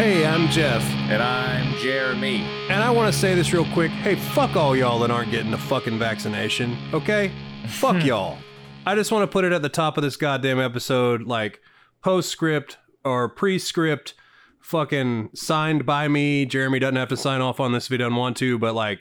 Hey, 0.00 0.24
I'm 0.24 0.48
Jeff, 0.48 0.82
And 1.10 1.22
I'm 1.22 1.76
Jeremy. 1.76 2.38
and 2.70 2.82
I 2.82 2.90
want 2.90 3.12
to 3.12 3.18
say 3.20 3.34
this 3.34 3.52
real 3.52 3.66
quick. 3.74 3.90
Hey, 3.90 4.14
fuck 4.14 4.56
all 4.56 4.74
y'all 4.74 4.98
that 5.00 5.10
aren't 5.10 5.30
getting 5.30 5.50
the 5.50 5.58
fucking 5.58 5.98
vaccination, 5.98 6.74
okay? 6.94 7.30
Fuck 7.66 8.02
y'all. 8.06 8.38
I 8.86 8.94
just 8.94 9.12
want 9.12 9.24
to 9.24 9.26
put 9.26 9.44
it 9.44 9.52
at 9.52 9.60
the 9.60 9.68
top 9.68 9.98
of 9.98 10.02
this 10.02 10.16
goddamn 10.16 10.58
episode, 10.58 11.24
like 11.24 11.60
postscript 12.02 12.78
or 13.04 13.28
prescript, 13.28 14.14
fucking 14.62 15.32
signed 15.34 15.84
by 15.84 16.08
me. 16.08 16.46
Jeremy 16.46 16.78
doesn't 16.78 16.96
have 16.96 17.10
to 17.10 17.16
sign 17.18 17.42
off 17.42 17.60
on 17.60 17.72
this 17.72 17.84
if 17.84 17.90
he 17.90 17.98
doesn't 17.98 18.16
want 18.16 18.38
to, 18.38 18.58
but 18.58 18.74
like, 18.74 19.00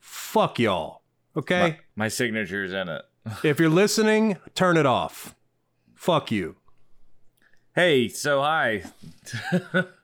fuck 0.00 0.58
y'all, 0.58 1.02
okay? 1.36 1.60
My, 1.60 2.04
my 2.04 2.08
signature's 2.08 2.72
in 2.72 2.88
it. 2.88 3.02
If 3.44 3.60
you're 3.60 3.68
listening, 3.68 4.38
turn 4.54 4.78
it 4.78 4.86
off. 4.86 5.34
Fuck 5.94 6.32
you. 6.32 6.56
Hey, 7.74 8.08
so 8.08 8.40
hi. 8.40 8.84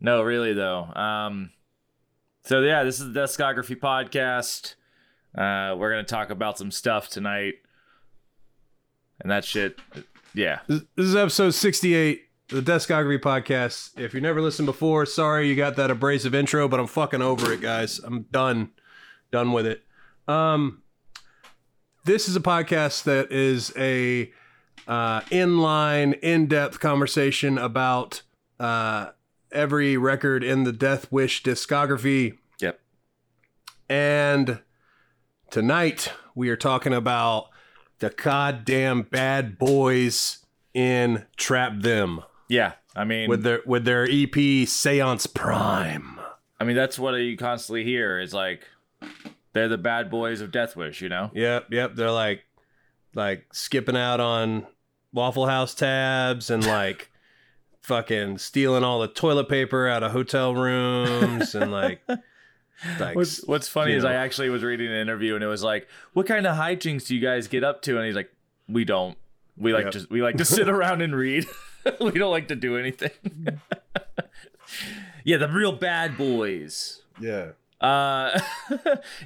no, 0.00 0.22
really 0.22 0.52
though. 0.52 0.84
Um, 0.94 1.50
so 2.44 2.60
yeah, 2.60 2.84
this 2.84 3.00
is 3.00 3.12
the 3.12 3.20
Discography 3.20 3.78
podcast. 3.78 4.74
Uh, 5.36 5.76
we're 5.76 5.90
gonna 5.90 6.04
talk 6.04 6.30
about 6.30 6.58
some 6.58 6.70
stuff 6.70 7.08
tonight, 7.08 7.54
and 9.20 9.30
that 9.30 9.44
shit. 9.44 9.78
Yeah, 10.34 10.60
This 10.68 10.82
is 10.96 11.16
episode 11.16 11.50
68, 11.50 12.22
the 12.48 12.60
Discography 12.60 13.18
Podcast. 13.18 13.98
If 13.98 14.14
you 14.14 14.20
never 14.20 14.40
listened 14.40 14.66
before, 14.66 15.04
sorry 15.06 15.48
you 15.48 15.56
got 15.56 15.74
that 15.76 15.90
abrasive 15.90 16.34
intro, 16.34 16.68
but 16.68 16.78
I'm 16.78 16.86
fucking 16.86 17.22
over 17.22 17.52
it, 17.52 17.60
guys. 17.60 17.98
I'm 17.98 18.22
done. 18.30 18.70
Done 19.32 19.52
with 19.52 19.66
it. 19.66 19.82
Um, 20.28 20.82
this 22.04 22.28
is 22.28 22.36
a 22.36 22.40
podcast 22.40 23.04
that 23.04 23.32
is 23.32 23.72
a 23.76 24.30
uh, 24.86 25.20
inline, 25.22 26.18
in-depth 26.20 26.78
conversation 26.78 27.58
about 27.58 28.22
uh, 28.60 29.08
every 29.52 29.96
record 29.96 30.44
in 30.44 30.64
the 30.64 30.72
Death 30.72 31.10
Wish 31.10 31.42
discography. 31.42 32.38
Yep. 32.60 32.80
And 33.88 34.60
tonight 35.50 36.12
we 36.34 36.48
are 36.48 36.56
talking 36.56 36.92
about 36.92 37.48
the 37.98 38.10
goddamn 38.10 39.02
bad 39.02 39.58
boys 39.58 40.44
in 40.74 41.26
Trap 41.36 41.80
Them 41.80 42.22
yeah. 42.48 42.72
I 42.96 43.04
mean, 43.04 43.28
with 43.28 43.42
their 43.42 43.60
with 43.64 43.84
their 43.84 44.08
EP 44.10 44.66
Seance 44.66 45.26
Prime. 45.26 46.18
I 46.58 46.64
mean 46.64 46.74
that's 46.74 46.98
what 46.98 47.12
you 47.12 47.36
constantly 47.36 47.84
hear 47.84 48.18
is 48.18 48.34
like 48.34 48.66
they're 49.52 49.68
the 49.68 49.78
bad 49.78 50.10
boys 50.10 50.40
of 50.40 50.50
Death 50.50 50.74
Wish, 50.74 51.00
you 51.00 51.08
know? 51.08 51.30
Yep, 51.34 51.66
yep. 51.70 51.94
They're 51.94 52.10
like 52.10 52.44
like 53.14 53.46
skipping 53.52 53.96
out 53.96 54.20
on 54.20 54.66
Waffle 55.12 55.46
House 55.46 55.74
tabs 55.74 56.50
and 56.50 56.66
like 56.66 57.10
fucking 57.82 58.38
stealing 58.38 58.84
all 58.84 59.00
the 59.00 59.08
toilet 59.08 59.48
paper 59.48 59.88
out 59.88 60.02
of 60.02 60.12
hotel 60.12 60.54
rooms 60.54 61.54
and 61.54 61.70
like 61.72 62.00
like 63.00 63.16
What's 63.16 63.44
What's 63.46 63.68
funny 63.68 63.92
you 63.92 63.98
is 63.98 64.04
I 64.04 64.14
actually 64.14 64.50
was 64.50 64.62
reading 64.62 64.88
an 64.88 64.94
interview 64.94 65.34
and 65.34 65.42
it 65.42 65.48
was 65.48 65.62
like, 65.62 65.88
"What 66.12 66.26
kind 66.26 66.46
of 66.46 66.56
hijinks 66.56 67.06
do 67.06 67.14
you 67.16 67.20
guys 67.20 67.48
get 67.48 67.64
up 67.64 67.82
to?" 67.82 67.96
And 67.96 68.06
he's 68.06 68.14
like, 68.16 68.32
"We 68.68 68.84
don't. 68.84 69.16
We 69.56 69.72
like 69.72 69.84
Yep. 69.84 69.92
to 69.94 70.06
we 70.10 70.22
like 70.22 70.36
to 70.36 70.44
sit 70.44 70.68
around 70.68 71.02
and 71.02 71.14
read. 71.14 71.46
we 72.00 72.12
don't 72.12 72.30
like 72.30 72.48
to 72.48 72.56
do 72.56 72.76
anything." 72.76 73.10
yeah, 75.24 75.36
the 75.38 75.48
real 75.48 75.72
bad 75.72 76.16
boys. 76.16 77.02
yeah. 77.20 77.50
Uh, 77.80 78.40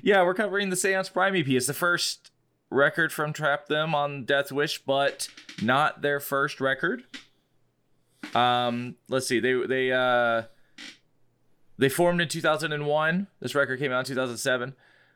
yeah, 0.03 0.23
we're 0.23 0.35
covering 0.35 0.69
the 0.69 0.77
Seance 0.77 1.09
Prime 1.09 1.35
EP. 1.35 1.49
It's 1.49 1.67
the 1.67 1.73
first 1.73 2.31
record 2.69 3.11
from 3.11 3.33
Trap 3.33 3.67
Them 3.69 3.95
on 3.95 4.25
Death 4.27 4.53
Wish, 4.53 4.83
but 4.85 5.29
not 5.63 6.03
their 6.03 6.21
first 6.21 6.61
record. 6.61 7.05
Um, 8.35 8.97
let's 9.09 9.27
see. 9.27 9.41
They 9.41 9.55
they 9.67 9.93
uh 9.93 10.43
they 11.79 11.89
formed 11.89 12.21
in 12.21 12.29
2001. 12.29 13.27
This 13.41 13.55
record 13.55 13.79
came 13.79 13.93
out 13.93 14.01
in 14.01 14.05
2007. 14.07 14.75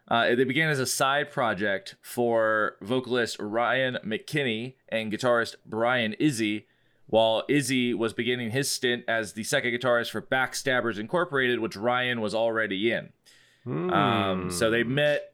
Uh, 0.09 0.35
they 0.37 0.45
began 0.45 0.69
as 0.69 0.79
a 0.79 0.87
side 0.87 1.31
project 1.33 1.97
for 2.01 2.77
vocalist 2.81 3.37
Ryan 3.41 3.99
McKinney 4.05 4.75
and 4.89 5.13
guitarist 5.13 5.57
Brian 5.67 6.15
Izzi, 6.21 6.65
while 7.09 7.43
Izzi 7.49 7.93
was 7.93 8.13
beginning 8.13 8.53
his 8.53 8.71
stint 8.71 9.05
as 9.09 9.33
the 9.33 9.43
second 9.43 9.73
guitarist 9.73 10.11
for 10.11 10.23
Backstabbers 10.23 10.99
Incorporated, 10.99 11.59
which 11.59 11.77
Ryan 11.77 12.21
was 12.21 12.35
already 12.35 12.93
in. 12.93 13.11
Um, 13.67 14.51
so 14.53 14.71
they 14.71 14.85
met 14.85 15.33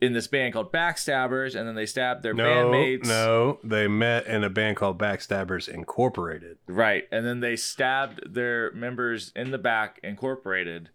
in 0.00 0.12
this 0.12 0.26
band 0.26 0.54
called 0.54 0.72
Backstabbers, 0.72 1.54
and 1.54 1.68
then 1.68 1.74
they 1.74 1.86
stabbed 1.86 2.22
their 2.22 2.34
no, 2.34 2.44
bandmates. 2.44 3.06
no, 3.06 3.58
they 3.62 3.86
met 3.86 4.26
in 4.26 4.42
a 4.44 4.50
band 4.50 4.76
called 4.76 4.98
Backstabbers 4.98 5.68
Incorporated. 5.68 6.58
Right. 6.66 7.04
And 7.12 7.26
then 7.26 7.40
they 7.40 7.56
stabbed 7.56 8.34
their 8.34 8.72
members 8.72 9.32
in 9.36 9.50
the 9.50 9.58
back, 9.58 10.00
Incorporated, 10.02 10.90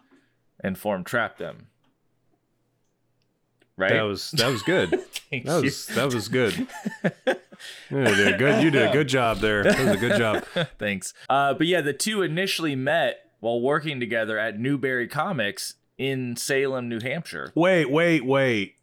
and 0.59 0.77
formed 0.77 1.05
Trap 1.05 1.37
Them. 1.37 1.67
Right? 3.77 3.91
That 3.91 4.03
was 4.03 4.31
that 4.31 4.49
was 4.49 4.61
good. 4.61 4.91
That 5.31 5.57
you. 5.57 5.63
was 5.63 5.87
that 5.87 6.13
was 6.13 6.27
good. 6.29 6.67
You 7.89 8.03
did 8.03 8.37
good. 8.37 8.63
You 8.63 8.71
did 8.71 8.89
a 8.89 8.91
good 8.91 9.07
job 9.07 9.39
there. 9.39 9.63
That 9.63 9.79
was 9.79 9.95
a 9.95 9.97
good 9.97 10.17
job. 10.17 10.43
Thanks. 10.79 11.13
Uh, 11.29 11.53
but 11.53 11.67
yeah, 11.67 11.81
the 11.81 11.93
two 11.93 12.21
initially 12.21 12.75
met 12.75 13.31
while 13.39 13.61
working 13.61 13.99
together 13.99 14.37
at 14.37 14.59
Newbury 14.59 15.07
Comics 15.07 15.75
in 15.97 16.35
Salem, 16.35 16.89
New 16.89 16.99
Hampshire. 16.99 17.51
Wait, 17.55 17.89
wait, 17.89 18.25
wait. 18.25 18.75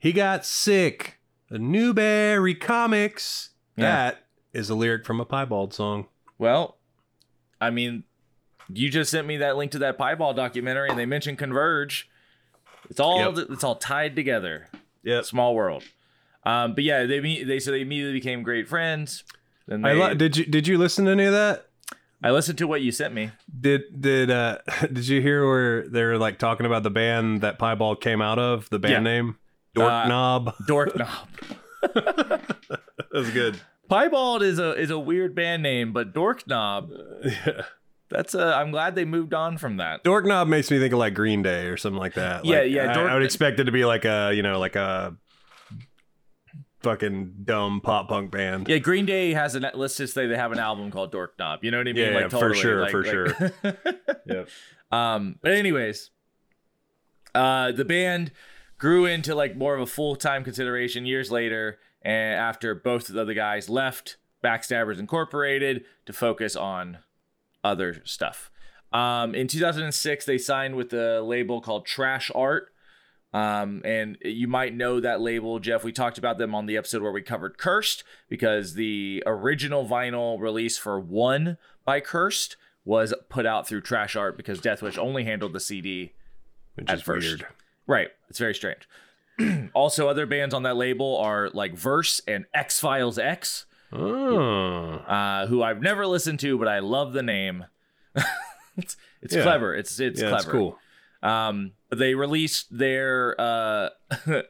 He 0.00 0.12
got 0.12 0.44
sick. 0.44 1.18
The 1.50 1.58
Newbury 1.58 2.54
Comics. 2.56 3.50
Yeah. 3.76 3.84
That 3.84 4.26
is 4.52 4.68
a 4.70 4.74
lyric 4.74 5.04
from 5.06 5.20
a 5.20 5.24
Piebald 5.24 5.72
song. 5.74 6.06
Well, 6.38 6.78
I 7.60 7.70
mean, 7.70 8.04
you 8.72 8.88
just 8.90 9.10
sent 9.10 9.26
me 9.26 9.36
that 9.38 9.56
link 9.56 9.72
to 9.72 9.78
that 9.80 9.98
Piebald 9.98 10.36
documentary, 10.36 10.88
and 10.90 10.98
they 10.98 11.06
mentioned 11.06 11.38
Converge. 11.38 12.08
It's 12.88 12.98
all 13.00 13.18
Yep. 13.36 13.50
it's 13.50 13.62
all 13.64 13.76
tied 13.76 14.16
together. 14.16 14.68
Yeah, 15.02 15.22
Small 15.22 15.54
world. 15.54 15.84
Um, 16.44 16.74
but 16.74 16.84
yeah, 16.84 17.04
they 17.04 17.20
they 17.44 17.58
so 17.60 17.70
they 17.70 17.82
immediately 17.82 18.14
became 18.14 18.42
great 18.42 18.66
friends. 18.68 19.24
Then 19.68 19.84
I 19.84 19.94
they, 19.94 20.08
li- 20.08 20.14
did 20.14 20.36
you 20.36 20.44
did 20.46 20.66
you 20.66 20.78
listen 20.78 21.04
to 21.04 21.10
any 21.10 21.24
of 21.24 21.32
that? 21.32 21.66
I 22.22 22.30
listened 22.32 22.58
to 22.58 22.66
what 22.66 22.80
you 22.82 22.92
sent 22.92 23.14
me. 23.14 23.30
Did 23.60 24.00
did 24.00 24.30
uh 24.30 24.58
did 24.80 25.06
you 25.08 25.20
hear 25.20 25.46
where 25.46 25.88
they're 25.88 26.16
like 26.18 26.38
talking 26.38 26.64
about 26.66 26.82
the 26.82 26.90
band 26.90 27.42
that 27.42 27.58
Piebald 27.58 28.00
came 28.00 28.22
out 28.22 28.38
of? 28.38 28.68
The 28.70 28.78
band 28.78 28.92
Yeah. 28.92 29.12
name 29.12 29.36
Dork 29.74 29.90
Uh, 29.92 30.08
Knob. 30.08 30.54
Dork 30.66 30.96
Knob. 30.96 31.28
That 31.82 33.08
was 33.12 33.30
good. 33.30 33.60
Piebald 33.88 34.42
is 34.42 34.58
a 34.58 34.72
is 34.78 34.90
a 34.90 34.98
weird 34.98 35.34
band 35.34 35.62
name, 35.62 35.92
but 35.92 36.12
Dork 36.12 36.46
Knob. 36.46 36.90
That's 38.08 38.34
a. 38.34 38.54
I'm 38.56 38.70
glad 38.70 38.94
they 38.94 39.04
moved 39.04 39.34
on 39.34 39.58
from 39.58 39.76
that. 39.78 40.02
Dork 40.04 40.26
Knob 40.26 40.48
makes 40.48 40.70
me 40.70 40.78
think 40.78 40.92
of 40.92 40.98
like 40.98 41.14
Green 41.14 41.42
Day 41.42 41.66
or 41.66 41.76
something 41.76 41.98
like 41.98 42.14
that. 42.14 42.44
Yeah, 42.44 42.60
Like, 42.60 42.70
yeah, 42.70 42.90
I, 42.90 42.94
Dork- 42.94 43.10
I 43.10 43.14
would 43.14 43.22
expect 43.24 43.60
it 43.60 43.64
to 43.64 43.72
be 43.72 43.84
like 43.84 44.04
a 44.04 44.32
you 44.34 44.42
know 44.42 44.58
like 44.58 44.76
a 44.76 45.16
fucking 46.82 47.34
dumb 47.44 47.80
pop 47.80 48.08
punk 48.08 48.30
band. 48.30 48.68
Yeah, 48.68 48.78
Green 48.78 49.06
Day 49.06 49.32
has 49.32 49.54
an. 49.54 49.66
Let's 49.74 49.96
just 49.96 50.14
say 50.14 50.26
they 50.26 50.36
have 50.36 50.52
an 50.52 50.58
album 50.58 50.90
called 50.90 51.12
Dork 51.12 51.34
Knob. 51.38 51.64
You 51.64 51.70
know 51.70 51.78
what 51.78 51.88
I 51.88 51.92
mean? 51.92 52.12
Yeah, 52.12 52.18
yeah, 52.20 52.28
for 52.28 52.54
sure, 52.54 52.80
like- 52.82 52.90
for 52.90 53.28
like- 53.62 53.76
Yep. 54.26 54.48
Um, 54.92 55.36
but 55.42 55.52
anyways, 55.52 56.10
uh, 57.34 57.72
the 57.72 57.84
band 57.84 58.32
grew 58.80 59.04
into 59.04 59.34
like 59.34 59.56
more 59.56 59.76
of 59.76 59.80
a 59.80 59.86
full 59.86 60.16
time 60.16 60.42
consideration 60.42 61.06
years 61.06 61.30
later, 61.30 61.78
and 62.02 62.34
after 62.34 62.74
both 62.74 63.08
of 63.08 63.14
the 63.14 63.20
other 63.20 63.34
guys 63.34 63.68
left 63.68 64.16
Backstabbers 64.42 64.98
Incorporated 64.98 65.84
to 66.06 66.12
focus 66.12 66.56
on 66.56 66.98
other 67.62 68.00
stuff. 68.04 68.50
Um, 68.92 69.34
in 69.34 69.46
2006, 69.46 70.24
they 70.24 70.38
signed 70.38 70.74
with 70.74 70.92
a 70.92 71.20
label 71.20 71.60
called 71.60 71.86
Trash 71.86 72.32
Art. 72.34 72.72
Um, 73.32 73.82
and 73.84 74.18
you 74.22 74.48
might 74.48 74.74
know 74.74 74.98
that 74.98 75.20
label, 75.20 75.60
Jeff. 75.60 75.84
We 75.84 75.92
talked 75.92 76.18
about 76.18 76.38
them 76.38 76.52
on 76.52 76.66
the 76.66 76.76
episode 76.76 77.00
where 77.02 77.12
we 77.12 77.22
covered 77.22 77.58
Cursed 77.58 78.02
because 78.28 78.74
the 78.74 79.22
original 79.24 79.86
vinyl 79.86 80.40
release 80.40 80.76
for 80.76 80.98
One 80.98 81.56
by 81.84 82.00
Cursed 82.00 82.56
was 82.84 83.14
put 83.28 83.46
out 83.46 83.68
through 83.68 83.82
Trash 83.82 84.16
Art 84.16 84.36
because 84.36 84.60
Deathwish 84.60 84.98
only 84.98 85.22
handled 85.24 85.52
the 85.52 85.60
CD 85.60 86.14
Which 86.74 86.88
at 86.88 86.96
is 86.96 87.02
first. 87.02 87.26
weird. 87.26 87.46
Right. 87.86 88.08
It's 88.28 88.38
very 88.38 88.54
strange. 88.54 88.88
also, 89.74 90.08
other 90.08 90.26
bands 90.26 90.54
on 90.54 90.62
that 90.64 90.76
label 90.76 91.16
are 91.18 91.48
like 91.50 91.74
Verse 91.74 92.20
and 92.28 92.44
X 92.54 92.78
Files 92.80 93.18
X, 93.18 93.66
Oh. 93.92 94.94
uh, 95.06 95.46
who 95.46 95.62
I've 95.62 95.80
never 95.82 96.06
listened 96.06 96.38
to, 96.40 96.56
but 96.58 96.68
I 96.68 96.78
love 96.78 97.12
the 97.12 97.22
name. 97.22 97.64
it's 98.76 98.96
it's 99.22 99.34
Yeah. 99.34 99.42
clever. 99.42 99.74
It's 99.74 99.98
it's 99.98 100.20
yeah, 100.20 100.28
clever. 100.28 100.42
it's 100.42 100.50
cool. 100.50 100.78
Um, 101.22 101.72
they 101.90 102.14
released 102.14 102.66
their 102.76 103.34
uh, 103.40 103.88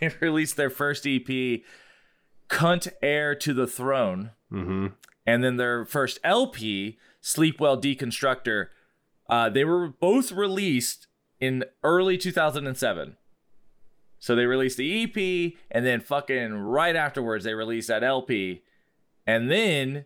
they 0.00 0.08
released 0.20 0.56
their 0.56 0.70
first 0.70 1.06
EP, 1.06 1.62
"Cunt 2.48 2.88
Heir 3.02 3.34
to 3.36 3.54
the 3.54 3.66
Throne," 3.66 4.30
Mm-hmm. 4.52 4.86
and 5.26 5.44
then 5.44 5.56
their 5.56 5.84
first 5.84 6.18
LP, 6.24 6.98
"Sleep 7.20 7.60
Well 7.60 7.80
Deconstructor." 7.80 8.66
Uh, 9.30 9.48
they 9.48 9.64
were 9.64 9.88
both 9.88 10.32
released 10.32 11.06
in 11.38 11.64
early 11.84 12.18
2007. 12.18 13.16
So 14.18 14.36
they 14.36 14.44
released 14.44 14.76
the 14.76 15.04
EP, 15.04 15.54
and 15.70 15.86
then 15.86 16.00
fucking 16.00 16.52
right 16.52 16.94
afterwards 16.94 17.44
they 17.44 17.54
released 17.54 17.88
that 17.88 18.04
LP, 18.04 18.62
and 19.26 19.50
then 19.50 20.04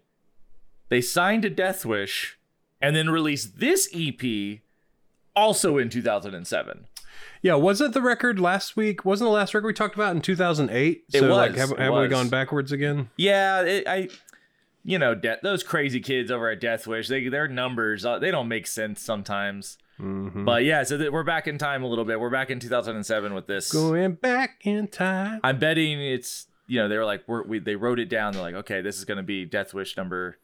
they 0.89 1.01
signed 1.01 1.43
to 1.43 1.51
Deathwish, 1.51 2.35
and 2.81 2.95
then 2.95 3.11
released 3.11 3.59
this 3.59 3.89
EP 3.93 4.61
also 5.35 5.79
in 5.79 5.89
2007. 5.89 6.87
Yeah, 7.43 7.55
wasn't 7.55 7.93
the 7.93 8.03
record 8.03 8.39
last 8.39 8.77
week? 8.77 9.05
Wasn't 9.05 9.27
the 9.27 9.33
last 9.33 9.53
record 9.53 9.67
we 9.67 9.75
talked 9.75 9.95
about 9.95 10.15
in 10.15 10.23
2008? 10.23 11.05
It 11.13 11.19
so 11.19 11.35
like 11.35 11.53
was, 11.53 11.61
have, 11.61 11.71
it 11.73 11.79
have 11.79 11.95
we 11.95 12.09
gone 12.09 12.29
backwards 12.29 12.73
again? 12.73 13.11
Yeah, 13.17 13.63
it, 13.63 13.87
I, 13.87 14.09
you 14.85 14.99
know, 14.99 15.15
De- 15.15 15.39
those 15.43 15.63
crazy 15.63 16.01
kids 16.01 16.31
over 16.31 16.51
at 16.51 16.61
Death 16.61 16.87
Wish, 16.87 17.09
they 17.09 17.29
their 17.29 17.49
numbers 17.49 18.05
uh, 18.05 18.19
they 18.19 18.31
don't 18.31 18.49
make 18.49 18.67
sense 18.67 19.01
sometimes. 19.01 19.79
Mhm. 19.99 20.45
But 20.45 20.65
yeah, 20.65 20.83
so 20.83 20.99
th- 20.99 21.11
we're 21.11 21.23
back 21.25 21.47
in 21.47 21.57
time 21.57 21.83
a 21.83 21.87
little 21.87 22.05
bit. 22.05 22.19
We're 22.21 22.29
back 22.31 22.51
in 22.51 22.59
2007 22.61 23.33
with 23.33 23.47
this. 23.47 23.73
Going 23.73 24.15
back 24.15 24.61
in 24.65 24.89
time. 24.89 25.41
I'm 25.45 25.59
betting 25.59 26.01
it's 26.01 26.47
you 26.67 26.81
know 26.81 26.89
they 26.89 26.97
were 26.99 27.05
like 27.05 27.23
we're, 27.27 27.43
we 27.45 27.59
they 27.61 27.77
wrote 27.77 27.99
it 27.99 28.09
down. 28.09 28.33
They're 28.33 28.43
like, 28.43 28.55
okay, 28.57 28.81
this 28.81 28.99
is 28.99 29.05
gonna 29.05 29.23
be 29.23 29.45
Death 29.45 29.73
Wish 29.75 29.97
number 29.97 30.39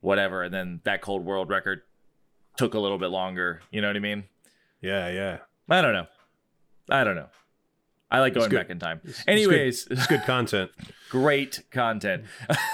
whatever, 0.00 0.42
and 0.42 0.54
then 0.54 0.80
that 0.84 1.02
Cold 1.02 1.24
World 1.24 1.50
record 1.50 1.82
took 2.56 2.74
a 2.74 2.78
little 2.78 2.98
bit 2.98 3.08
longer. 3.10 3.60
You 3.70 3.80
know 3.80 3.88
what 3.88 3.96
I 3.96 4.00
mean? 4.00 4.24
Yeah, 4.80 5.10
yeah. 5.10 5.38
I 5.68 5.82
don't 5.82 5.92
know. 5.92 6.06
I 6.90 7.04
don't 7.04 7.14
know. 7.16 7.28
I 8.10 8.20
like 8.20 8.34
going 8.34 8.50
back 8.50 8.70
in 8.70 8.78
time. 8.78 9.00
good. 9.04 9.14
Anyways, 9.26 9.86
It's 9.90 10.06
good 10.06 10.22
content. 10.24 10.70
great 11.10 11.62
content. 11.70 12.24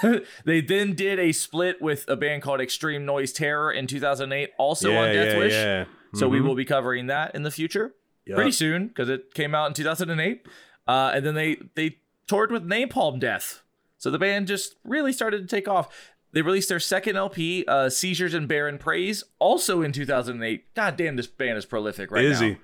they 0.44 0.60
then 0.60 0.94
did 0.94 1.18
a 1.18 1.32
split 1.32 1.80
with 1.82 2.04
a 2.08 2.16
band 2.16 2.42
called 2.42 2.60
Extreme 2.60 3.04
Noise 3.04 3.32
Terror 3.32 3.70
in 3.72 3.86
2008, 3.86 4.50
also 4.58 4.90
yeah, 4.90 4.98
on 5.00 5.12
Death 5.12 5.32
yeah, 5.32 5.38
Wish. 5.38 5.52
yeah. 5.52 5.84
So 6.14 6.28
we 6.28 6.38
Mhm. 6.38 6.44
will 6.44 6.54
be 6.54 6.64
covering 6.64 7.06
that 7.08 7.34
in 7.34 7.42
the 7.42 7.50
future 7.50 7.94
Yup. 8.24 8.36
pretty 8.36 8.52
soon 8.52 8.88
because 8.88 9.08
it 9.08 9.34
came 9.34 9.54
out 9.54 9.66
in 9.68 9.74
2008. 9.74 10.46
Uh, 10.88 11.10
and 11.14 11.26
then 11.26 11.34
they 11.34 11.56
they 11.74 11.98
toured 12.26 12.50
with 12.50 12.62
Napalm 12.66 13.18
Death. 13.20 13.62
So 13.98 14.10
the 14.10 14.18
band 14.18 14.46
just 14.46 14.76
really 14.84 15.12
started 15.12 15.40
to 15.40 15.46
take 15.56 15.68
off. 15.68 16.12
They 16.32 16.42
released 16.42 16.68
their 16.68 16.80
second 16.80 17.16
LP, 17.16 17.64
uh, 17.66 17.88
Seizures 17.88 18.34
in 18.34 18.46
Barren 18.46 18.78
Praise, 18.78 19.24
also 19.38 19.80
in 19.82 19.92
2008. 19.92 20.74
God 20.74 20.96
damn, 20.96 21.16
this 21.16 21.26
band 21.26 21.56
is 21.56 21.64
prolific 21.64 22.10
right 22.10 22.22
Busy. 22.22 22.50
now. 22.50 22.56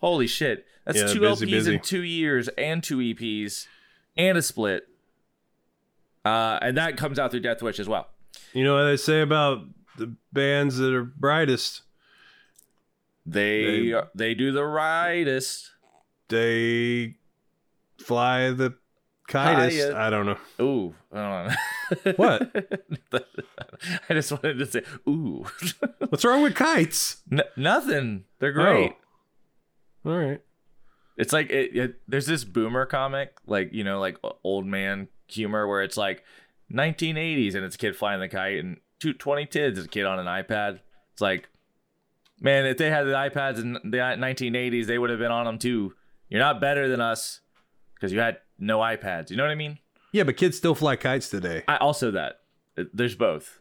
Holy 0.00 0.26
shit. 0.26 0.66
That's 0.84 0.98
Yeah, 0.98 1.06
two 1.12 1.20
busy, 1.20 1.46
LPs 1.46 1.50
busy. 1.50 1.74
in 1.74 1.80
two 1.80 2.02
years 2.02 2.48
and 2.56 2.82
two 2.82 2.98
EPs 2.98 3.66
and 4.16 4.36
a 4.38 4.42
split. 4.42 4.88
Uh, 6.24 6.58
and 6.62 6.76
that 6.76 6.96
comes 6.96 7.18
out 7.18 7.30
through 7.30 7.40
Death 7.40 7.62
Wish 7.62 7.78
as 7.78 7.88
well. 7.88 8.08
You 8.52 8.64
know 8.64 8.74
what 8.74 8.84
they 8.84 8.96
say 8.96 9.20
about 9.20 9.60
the 9.96 10.14
bands 10.32 10.76
that 10.78 10.92
are 10.94 11.04
brightest? 11.04 11.82
They 13.26 13.90
They- 13.90 14.02
they 14.14 14.34
do 14.34 14.52
the 14.52 14.64
rightest. 14.64 15.70
They 16.28 17.16
fly 17.98 18.50
the 18.50 18.74
kitest. 19.28 19.94
I 19.94 20.10
don't 20.10 20.26
know. 20.26 20.38
Ooh, 20.60 20.94
I 21.12 21.16
don't 21.16 21.48
know. 21.48 22.12
What? 22.16 22.52
I 24.08 24.14
just 24.14 24.30
wanted 24.32 24.58
to 24.58 24.66
say, 24.66 24.82
ooh, 25.08 25.44
What's 26.08 26.24
wrong 26.24 26.42
with 26.42 26.54
kites? 26.54 27.22
N- 27.30 27.42
nothing. 27.56 28.24
They're 28.38 28.52
great. 28.52 28.92
All 30.04 30.16
right. 30.16 30.40
It's 31.16 31.32
like 31.32 31.50
it, 31.50 31.76
it, 31.76 32.00
there's 32.08 32.26
this 32.26 32.44
boomer 32.44 32.86
comic, 32.86 33.34
like 33.46 33.72
you 33.72 33.84
know, 33.84 34.00
like 34.00 34.16
old 34.42 34.66
man 34.66 35.08
humor, 35.26 35.66
where 35.66 35.82
it's 35.82 35.96
like 35.96 36.24
1980s 36.72 37.54
and 37.54 37.64
it's 37.64 37.74
a 37.74 37.78
kid 37.78 37.96
flying 37.96 38.20
the 38.20 38.28
kite, 38.28 38.58
and 38.58 38.78
two, 38.98 39.12
2010s 39.14 39.76
it's 39.76 39.84
a 39.84 39.88
kid 39.88 40.06
on 40.06 40.18
an 40.18 40.26
iPad. 40.26 40.80
It's 41.12 41.20
like, 41.20 41.48
man, 42.40 42.64
if 42.66 42.78
they 42.78 42.90
had 42.90 43.04
the 43.04 43.12
iPads 43.12 43.58
in 43.58 43.74
the 43.74 43.98
1980s, 43.98 44.86
they 44.86 44.98
would 44.98 45.10
have 45.10 45.18
been 45.18 45.32
on 45.32 45.44
them 45.44 45.58
too. 45.58 45.94
You're 46.28 46.40
not 46.40 46.60
better 46.60 46.88
than 46.88 47.00
us 47.00 47.40
because 47.94 48.12
you 48.12 48.20
had 48.20 48.38
no 48.58 48.78
iPads. 48.78 49.30
You 49.30 49.36
know 49.36 49.42
what 49.42 49.50
I 49.50 49.56
mean? 49.56 49.78
Yeah, 50.12 50.22
but 50.22 50.36
kids 50.36 50.56
still 50.56 50.74
fly 50.74 50.96
kites 50.96 51.28
today. 51.28 51.64
I 51.68 51.76
also 51.76 52.12
that 52.12 52.40
there's 52.94 53.14
both. 53.14 53.60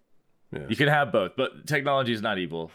Yeah. 0.52 0.66
You 0.68 0.76
can 0.76 0.88
have 0.88 1.12
both, 1.12 1.34
but 1.36 1.68
technology 1.68 2.14
is 2.14 2.22
not 2.22 2.40
evil. 2.40 2.72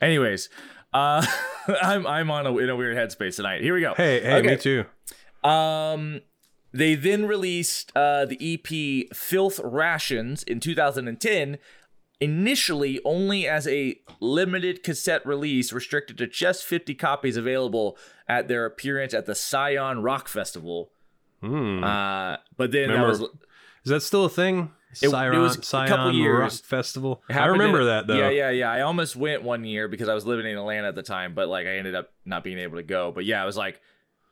Anyways, 0.00 0.48
uh, 0.92 1.24
I'm 1.82 2.06
I'm 2.06 2.30
on 2.30 2.46
a, 2.46 2.56
in 2.58 2.68
a 2.70 2.76
weird 2.76 2.96
headspace 2.96 3.36
tonight. 3.36 3.62
Here 3.62 3.74
we 3.74 3.80
go. 3.80 3.94
Hey, 3.94 4.20
hey, 4.20 4.34
Okay. 4.36 4.46
me 4.48 4.56
too. 4.56 4.84
Um, 5.48 6.20
they 6.72 6.94
then 6.94 7.26
released 7.26 7.92
uh, 7.96 8.24
the 8.26 8.38
EP 8.40 9.14
"Filth 9.16 9.60
Rations" 9.62 10.42
in 10.44 10.60
2010. 10.60 11.58
Initially, 12.20 13.00
only 13.04 13.46
as 13.46 13.66
a 13.66 13.96
limited 14.20 14.82
cassette 14.82 15.26
release, 15.26 15.72
restricted 15.72 16.16
to 16.18 16.26
just 16.26 16.64
50 16.64 16.94
copies 16.94 17.36
available 17.36 17.98
at 18.28 18.46
their 18.48 18.64
appearance 18.64 19.12
at 19.12 19.26
the 19.26 19.34
Scion 19.34 20.00
Rock 20.00 20.28
Festival. 20.28 20.90
Hmm. 21.42 21.82
Uh, 21.84 22.36
but 22.56 22.70
then 22.72 22.88
Remember- 22.88 23.12
that 23.12 23.20
was 23.20 23.30
Is 23.84 23.90
that 23.90 24.00
still 24.02 24.24
a 24.24 24.30
thing? 24.30 24.70
It- 25.02 25.06
it 25.06 25.10
Scion, 25.10 25.40
was 25.40 25.56
a 25.56 25.86
couple 25.86 26.06
Rock 26.06 26.14
years. 26.14 26.60
Festival. 26.60 27.22
I 27.28 27.46
remember 27.46 27.80
in- 27.80 27.86
that 27.86 28.06
though. 28.06 28.16
Yeah, 28.16 28.30
yeah, 28.30 28.50
yeah. 28.50 28.70
I 28.70 28.82
almost 28.82 29.16
went 29.16 29.42
one 29.42 29.64
year 29.64 29.88
because 29.88 30.08
I 30.08 30.14
was 30.14 30.24
living 30.26 30.46
in 30.46 30.56
Atlanta 30.56 30.88
at 30.88 30.94
the 30.94 31.02
time, 31.02 31.34
but 31.34 31.48
like 31.48 31.66
I 31.66 31.76
ended 31.76 31.94
up 31.94 32.12
not 32.24 32.44
being 32.44 32.58
able 32.58 32.76
to 32.76 32.82
go. 32.82 33.12
But 33.12 33.24
yeah, 33.24 33.42
it 33.42 33.46
was 33.46 33.56
like 33.56 33.80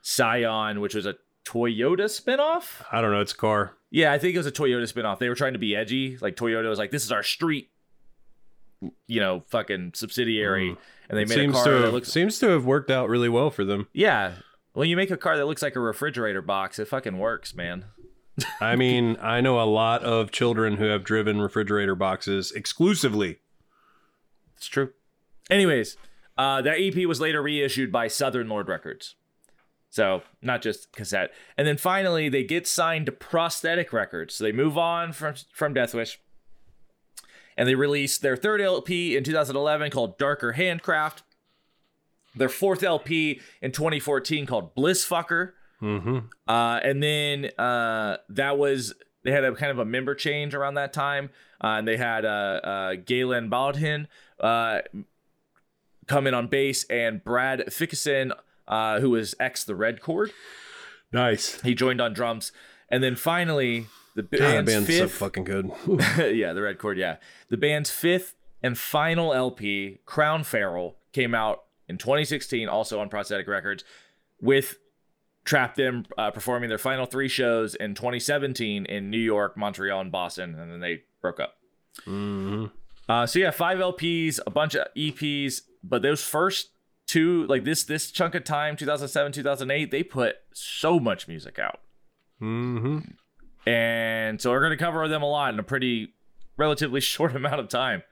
Scion, 0.03 0.81
which 0.81 0.95
was 0.95 1.07
a 1.07 1.17
Toyota 1.45 2.05
spinoff. 2.05 2.83
I 2.91 3.01
don't 3.01 3.11
know. 3.13 3.21
It's 3.21 3.33
a 3.33 3.37
car. 3.37 3.73
Yeah, 3.91 4.13
I 4.13 4.19
think 4.19 4.35
it 4.35 4.39
was 4.39 4.47
a 4.47 4.53
Toyota 4.53 4.91
spinoff. 4.91 5.19
They 5.19 5.29
were 5.29 5.35
trying 5.35 5.53
to 5.53 5.59
be 5.59 5.77
edgy. 5.77 6.17
Like 6.21 6.37
Toyota 6.37 6.69
was 6.69 6.79
like, 6.79 6.91
"This 6.91 7.05
is 7.05 7.13
our 7.13 7.23
street, 7.23 7.69
you 9.07 9.21
know, 9.21 9.45
fucking 9.49 9.93
subsidiary," 9.95 10.71
mm. 10.71 10.79
and 11.09 11.19
they 11.19 11.25
made 11.25 11.51
a 11.51 11.53
car 11.53 11.65
to 11.65 11.71
that 11.71 11.93
looks. 11.93 12.13
seems 12.13 12.39
to 12.39 12.49
have 12.49 12.65
worked 12.65 12.91
out 12.91 13.09
really 13.09 13.29
well 13.29 13.51
for 13.51 13.65
them. 13.65 13.89
Yeah, 13.93 14.33
when 14.73 14.89
you 14.89 14.97
make 14.97 15.11
a 15.11 15.17
car 15.17 15.37
that 15.37 15.47
looks 15.47 15.63
like 15.63 15.77
a 15.77 15.81
refrigerator 15.81 16.43
box, 16.43 16.79
it 16.79 16.89
fucking 16.89 17.19
works, 17.19 17.55
man. 17.55 17.87
I 18.61 18.77
mean, 18.77 19.17
I 19.21 19.41
know 19.41 19.61
a 19.61 19.65
lot 19.65 20.03
of 20.03 20.31
children 20.31 20.77
who 20.77 20.85
have 20.85 21.05
driven 21.05 21.41
refrigerator 21.41 21.95
boxes 21.95 22.51
exclusively. 22.53 23.41
It's 24.57 24.67
true. 24.67 24.93
Anyways, 25.51 25.97
uh, 26.39 26.63
that 26.63 26.79
EP 26.79 27.07
was 27.07 27.21
later 27.21 27.43
reissued 27.43 27.93
by 27.93 28.09
Southern 28.09 28.49
Lord 28.49 28.69
Records. 28.69 29.17
So, 29.91 30.23
not 30.41 30.63
just 30.63 30.91
cassette. 30.93 31.33
And 31.59 31.67
then 31.67 31.77
finally, 31.77 32.31
they 32.31 32.45
get 32.45 32.67
signed 32.67 33.07
to 33.07 33.13
Prosthetic 33.13 33.93
Records. 33.93 34.35
So 34.35 34.45
they 34.45 34.53
move 34.53 34.79
on 34.79 35.13
from, 35.13 35.35
from 35.53 35.75
Deathwish. 35.75 36.17
And 37.59 37.69
they 37.69 37.75
released 37.75 38.23
their 38.23 38.37
third 38.37 38.63
LP 38.63 39.15
in 39.15 39.25
2011 39.25 39.91
called 39.91 40.17
Darker 40.17 40.53
Handcraft. 40.53 41.23
Their 42.35 42.49
fourth 42.49 42.83
LP 42.83 43.43
in 43.61 43.73
2014 43.73 44.47
called 44.47 44.75
Blissfucker. 44.75 45.53
Mm-hmm. 45.83 46.19
Uh, 46.47 46.81
and 46.83 47.03
then 47.03 47.51
uh, 47.59 48.19
that 48.29 48.57
was 48.57 48.95
they 49.25 49.31
had 49.33 49.45
a 49.45 49.55
kind 49.55 49.71
of 49.71 49.79
a 49.79 49.85
member 49.85 50.15
change 50.15 50.55
around 50.55 50.75
that 50.75 50.93
time, 50.93 51.31
uh, 51.63 51.77
and 51.79 51.87
they 51.89 51.97
had 51.97 52.25
uh, 52.25 52.29
uh, 52.29 52.95
Galen 53.05 53.49
Baldwin 53.49 54.09
uh, 54.41 54.81
come 56.07 56.27
in 56.27 56.35
on 56.35 56.47
bass, 56.49 56.85
and 56.85 57.23
Brad 57.23 57.65
Fickeisen, 57.69 58.33
uh, 58.69 59.01
who 59.01 59.11
was 59.11 59.35
ex 59.39 59.65
the 59.65 59.75
Red 59.75 60.01
Chord, 60.01 60.33
Nice. 61.13 61.61
he 61.63 61.75
joined 61.75 62.01
on 62.01 62.13
drums, 62.13 62.53
and 62.89 63.03
then 63.03 63.17
finally 63.17 63.87
the 64.15 64.23
God, 64.23 64.31
that 64.31 64.39
band's 64.41 64.73
band's 64.73 64.89
so 64.89 65.05
fifth, 65.05 65.15
fucking 65.15 65.45
good. 65.45 65.71
yeah, 66.37 66.53
the 66.53 66.63
Red 66.63 66.79
Chord, 66.79 66.99
yeah, 66.99 67.17
the 67.49 67.57
band's 67.57 67.91
fifth 67.91 68.35
and 68.63 68.79
final 68.79 69.33
LP, 69.33 69.99
Crown 70.07 70.45
Feral, 70.45 70.97
came 71.13 71.35
out 71.35 71.65
in 71.89 71.99
2016, 71.99 72.69
also 72.69 73.01
on 73.01 73.09
Prosthetic 73.09 73.49
Records, 73.49 73.85
with 74.41 74.77
Trap 75.45 75.75
Them 75.75 76.05
uh, 76.17 76.31
performing 76.31 76.69
their 76.69 76.79
final 76.79 77.07
three 77.07 77.29
shows 77.29 77.75
in 77.75 77.95
2017 77.95 78.87
in 78.87 79.11
New 79.11 79.19
York, 79.19 79.57
Montreal, 79.57 80.01
and 80.01 80.13
Boston, 80.13 80.55
and 80.55 80.71
then 80.71 80.81
they 80.81 81.03
broke 81.21 81.41
up. 81.41 81.55
hmm 82.05 82.67
Uh, 83.09 83.27
so 83.27 83.39
yeah, 83.39 83.51
five 83.51 83.79
LPs, 83.79 84.39
a 84.47 84.51
bunch 84.51 84.75
of 84.77 84.87
EPs, 84.97 85.63
but 85.83 86.03
those 86.03 86.23
first 86.23 86.71
two, 87.07 87.45
like 87.47 87.65
this 87.65 87.83
this 87.85 88.11
chunk 88.11 88.35
of 88.35 88.45
time, 88.45 88.77
2007, 88.77 89.33
2008, 89.33 89.91
they 89.91 90.03
put 90.03 90.37
so 90.55 91.01
much 91.01 91.27
music 91.29 91.59
out, 91.59 91.81
hmm 92.39 92.99
and 93.67 94.41
so 94.41 94.51
we're 94.51 94.63
gonna 94.63 94.77
cover 94.77 95.07
them 95.09 95.23
a 95.23 95.31
lot 95.31 95.53
in 95.53 95.59
a 95.61 95.63
pretty 95.63 96.15
relatively 96.57 97.01
short 97.15 97.35
amount 97.37 97.61
of 97.61 97.69
time. 97.69 98.03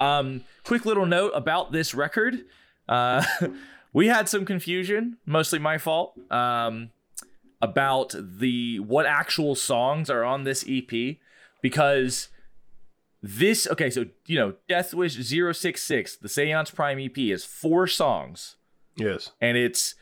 Um, 0.00 0.44
quick 0.64 0.84
little 0.84 1.06
note 1.06 1.32
about 1.34 1.72
this 1.72 1.94
record. 1.94 2.44
Uh, 2.88 3.24
we 3.96 4.08
had 4.08 4.28
some 4.28 4.44
confusion, 4.44 5.16
mostly 5.24 5.58
my 5.58 5.78
fault, 5.78 6.12
um, 6.30 6.90
about 7.62 8.14
the 8.18 8.78
what 8.78 9.06
actual 9.06 9.54
songs 9.54 10.10
are 10.10 10.22
on 10.22 10.44
this 10.44 10.66
EP 10.68 11.16
because 11.62 12.28
this 13.22 13.66
okay, 13.66 13.88
so 13.88 14.04
you 14.26 14.38
know, 14.38 14.52
Death 14.68 14.92
Wish 14.92 15.16
066, 15.16 16.16
the 16.18 16.28
Seance 16.28 16.70
Prime 16.70 16.98
EP 17.00 17.16
is 17.16 17.46
four 17.46 17.86
songs, 17.86 18.56
Yes. 18.96 19.30
and 19.40 19.56
it's 19.56 19.94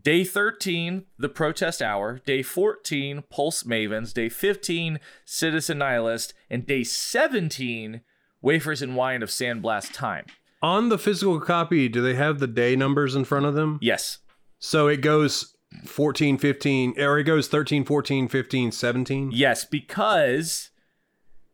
Day 0.00 0.24
13, 0.24 1.04
The 1.18 1.28
Protest 1.28 1.82
Hour, 1.82 2.20
Day 2.24 2.42
14, 2.42 3.24
Pulse 3.28 3.62
Mavens, 3.64 4.14
Day 4.14 4.30
15, 4.30 5.00
Citizen 5.26 5.78
Nihilist, 5.78 6.32
and 6.48 6.66
Day 6.66 6.82
17, 6.82 8.00
Wafers 8.40 8.80
and 8.80 8.96
Wine 8.96 9.22
of 9.22 9.28
Sandblast 9.28 9.92
Time. 9.92 10.24
On 10.62 10.88
the 10.88 10.98
physical 10.98 11.40
copy, 11.40 11.88
do 11.88 12.02
they 12.02 12.14
have 12.14 12.38
the 12.40 12.46
day 12.46 12.74
numbers 12.76 13.14
in 13.14 13.24
front 13.24 13.46
of 13.46 13.54
them? 13.54 13.78
Yes. 13.80 14.18
So 14.58 14.88
it 14.88 15.00
goes 15.00 15.54
14, 15.84 16.38
15, 16.38 17.00
or 17.00 17.18
it 17.18 17.24
goes 17.24 17.46
13, 17.48 17.84
14, 17.84 18.28
15, 18.28 18.72
17? 18.72 19.30
Yes, 19.32 19.64
because 19.64 20.70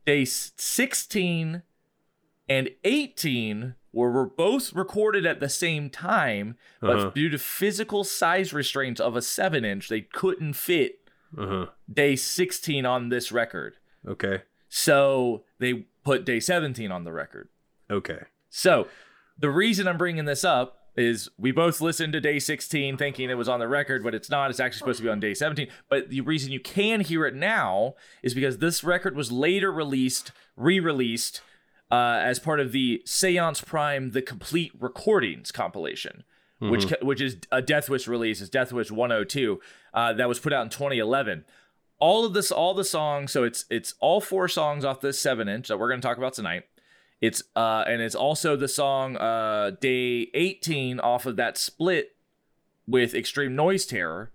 day 0.06 0.24
16 0.24 1.62
and 2.48 2.70
18 2.84 3.74
were, 3.92 4.26
both 4.26 4.72
recorded 4.72 5.24
at 5.26 5.40
the 5.40 5.48
same 5.48 5.88
time, 5.90 6.56
but 6.80 6.96
Uh-huh. 6.96 7.10
due 7.14 7.28
to 7.28 7.38
physical 7.38 8.04
size 8.04 8.52
restraints 8.52 9.00
of 9.00 9.16
a 9.16 9.22
7 9.22 9.64
inch, 9.64 9.88
they 9.88 10.00
couldn't 10.00 10.54
fit 10.54 11.00
Uh-huh. 11.36 11.66
day 11.92 12.16
16 12.16 12.86
on 12.86 13.08
this 13.10 13.30
record. 13.32 13.76
Okay. 14.06 14.42
So 14.68 15.44
they 15.58 15.86
put 16.04 16.24
day 16.24 16.40
17 16.40 16.90
on 16.90 17.04
the 17.04 17.12
record. 17.12 17.48
Okay. 17.90 18.24
So 18.54 18.86
the 19.36 19.50
reason 19.50 19.88
I'm 19.88 19.98
bringing 19.98 20.26
this 20.26 20.44
up 20.44 20.78
is 20.96 21.28
we 21.36 21.50
both 21.50 21.80
listened 21.80 22.12
to 22.12 22.20
day 22.20 22.38
16 22.38 22.96
thinking 22.96 23.28
it 23.28 23.34
was 23.34 23.48
on 23.48 23.58
the 23.58 23.66
record, 23.66 24.04
but 24.04 24.14
it's 24.14 24.30
not. 24.30 24.48
It's 24.48 24.60
actually 24.60 24.78
supposed 24.78 24.98
to 24.98 25.02
be 25.02 25.08
on 25.08 25.18
day 25.18 25.34
17. 25.34 25.66
But 25.88 26.08
the 26.08 26.20
reason 26.20 26.52
you 26.52 26.60
can 26.60 27.00
hear 27.00 27.26
it 27.26 27.34
now 27.34 27.94
is 28.22 28.32
because 28.32 28.58
this 28.58 28.84
record 28.84 29.16
was 29.16 29.32
later 29.32 29.72
released, 29.72 30.30
re 30.56 30.78
released, 30.78 31.40
uh, 31.90 32.20
as 32.22 32.38
part 32.38 32.60
of 32.60 32.70
the 32.70 33.02
Seance 33.04 33.60
Prime 33.60 34.12
The 34.12 34.22
Complete 34.22 34.70
Recordings 34.78 35.50
compilation. 35.50 36.22
Which, 36.60 36.88
ca- 36.88 37.04
which 37.04 37.20
is 37.20 37.36
a 37.50 37.60
Death 37.60 37.90
Wish 37.90 38.06
release, 38.06 38.40
it's 38.40 38.48
Death 38.48 38.72
Wish 38.72 38.90
102, 38.90 39.60
uh, 39.92 40.12
that 40.14 40.28
was 40.28 40.38
put 40.38 40.52
out 40.52 40.62
in 40.62 40.70
2011 40.70 41.44
all 42.00 42.24
of 42.24 42.34
this 42.34 42.50
all 42.50 42.74
the 42.74 42.84
songs 42.84 43.30
so 43.30 43.44
it's 43.44 43.64
it's 43.70 43.94
all 44.00 44.20
four 44.20 44.48
songs 44.48 44.84
off 44.84 45.00
this 45.00 45.18
seven 45.18 45.48
inch 45.48 45.68
that 45.68 45.78
we're 45.78 45.88
going 45.88 46.00
to 46.00 46.06
talk 46.06 46.18
about 46.18 46.34
tonight 46.34 46.64
it's 47.24 47.42
uh 47.56 47.84
and 47.86 48.02
it's 48.02 48.14
also 48.14 48.56
the 48.56 48.68
song 48.68 49.16
uh 49.16 49.70
day 49.80 50.28
18 50.34 51.00
off 51.00 51.26
of 51.26 51.36
that 51.36 51.56
split 51.56 52.16
with 52.86 53.14
extreme 53.14 53.54
noise 53.56 53.86
terror 53.86 54.30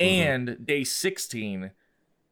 and 0.00 0.58
day 0.66 0.84
16 0.84 1.70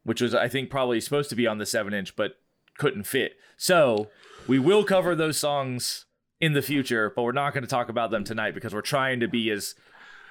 which 0.04 0.20
was 0.20 0.34
i 0.34 0.48
think 0.48 0.70
probably 0.70 1.00
supposed 1.00 1.30
to 1.30 1.36
be 1.36 1.46
on 1.46 1.58
the 1.58 1.66
seven 1.66 1.94
inch 1.94 2.14
but 2.16 2.38
couldn't 2.78 3.04
fit 3.04 3.32
so 3.56 4.08
we 4.46 4.58
will 4.58 4.84
cover 4.84 5.14
those 5.14 5.38
songs 5.38 6.06
in 6.40 6.52
the 6.52 6.62
future 6.62 7.12
but 7.14 7.22
we're 7.22 7.32
not 7.32 7.54
going 7.54 7.62
to 7.64 7.70
talk 7.70 7.88
about 7.88 8.10
them 8.10 8.24
tonight 8.24 8.54
because 8.54 8.74
we're 8.74 8.80
trying 8.80 9.20
to 9.20 9.28
be 9.28 9.50
as 9.50 9.74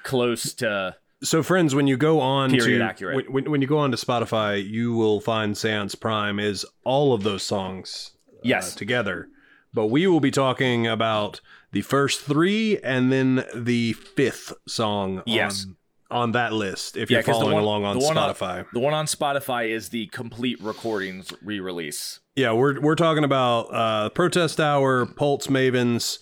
close 0.03 0.53
to 0.55 0.95
So, 1.23 1.43
friends, 1.43 1.75
when 1.75 1.87
you 1.87 1.97
go 1.97 2.19
on 2.19 2.49
to 2.49 2.81
accurate. 2.81 3.31
When, 3.31 3.49
when, 3.51 3.61
you 3.61 3.67
go 3.67 3.77
on 3.77 3.91
to 3.91 3.97
Spotify, 3.97 4.67
you 4.67 4.95
will 4.95 5.21
find 5.21 5.55
Seance 5.55 5.93
Prime 5.93 6.39
is 6.39 6.65
all 6.83 7.13
of 7.13 7.21
those 7.21 7.43
songs 7.43 8.11
uh, 8.27 8.39
Yes. 8.43 8.73
together. 8.73 9.29
But 9.73 9.87
we 9.87 10.05
will 10.07 10.19
be 10.19 10.31
talking 10.31 10.85
about 10.87 11.39
the 11.71 11.81
first 11.81 12.21
three 12.21 12.77
and 12.79 13.11
then 13.11 13.45
the 13.55 13.93
fifth 13.93 14.51
song 14.67 15.23
Yes. 15.25 15.65
on, 16.09 16.23
on 16.23 16.31
that 16.33 16.51
list 16.51 16.97
if 16.97 17.09
Yeah, 17.09 17.17
you're 17.19 17.23
following 17.23 17.53
one- 17.53 17.63
along 17.63 17.85
on 17.85 17.97
the 17.99 18.03
one 18.05 18.17
on- 18.17 18.33
Spotify. 18.35 18.65
The 18.73 18.79
one 18.79 18.93
on 18.93 19.05
Spotify 19.05 19.69
is 19.69 19.89
the 19.89 20.07
complete 20.07 20.61
recordings 20.61 21.31
re-release. 21.41 22.19
Yeah, 22.35 22.51
we're 22.53 22.79
we're 22.81 22.95
talking 22.95 23.23
about 23.23 23.61
uh, 23.73 24.09
Protest 24.09 24.59
Hour, 24.59 25.05
Pulse 25.05 25.47
Mavens, 25.47 26.19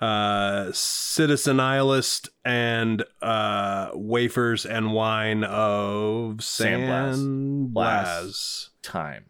uh, 0.00 0.70
Citizen 0.72 1.56
Nihilist, 1.58 2.28
and 2.44 3.04
uh, 3.22 3.90
Wafers 3.94 4.64
and 4.66 4.92
Wine 4.92 5.42
of 5.44 6.36
Sandblast. 6.38 7.72
Blast. 7.72 7.72
Blas. 7.72 8.70
Time. 8.82 9.24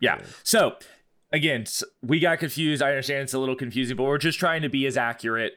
Yeah. 0.00 0.20
So 0.42 0.76
again, 1.32 1.64
we 2.02 2.18
got 2.20 2.38
confused. 2.38 2.82
I 2.82 2.88
understand 2.90 3.22
it's 3.22 3.34
a 3.34 3.38
little 3.38 3.56
confusing, 3.56 3.96
but 3.96 4.04
we're 4.04 4.18
just 4.18 4.38
trying 4.38 4.62
to 4.62 4.68
be 4.68 4.86
as 4.86 4.96
accurate 4.96 5.54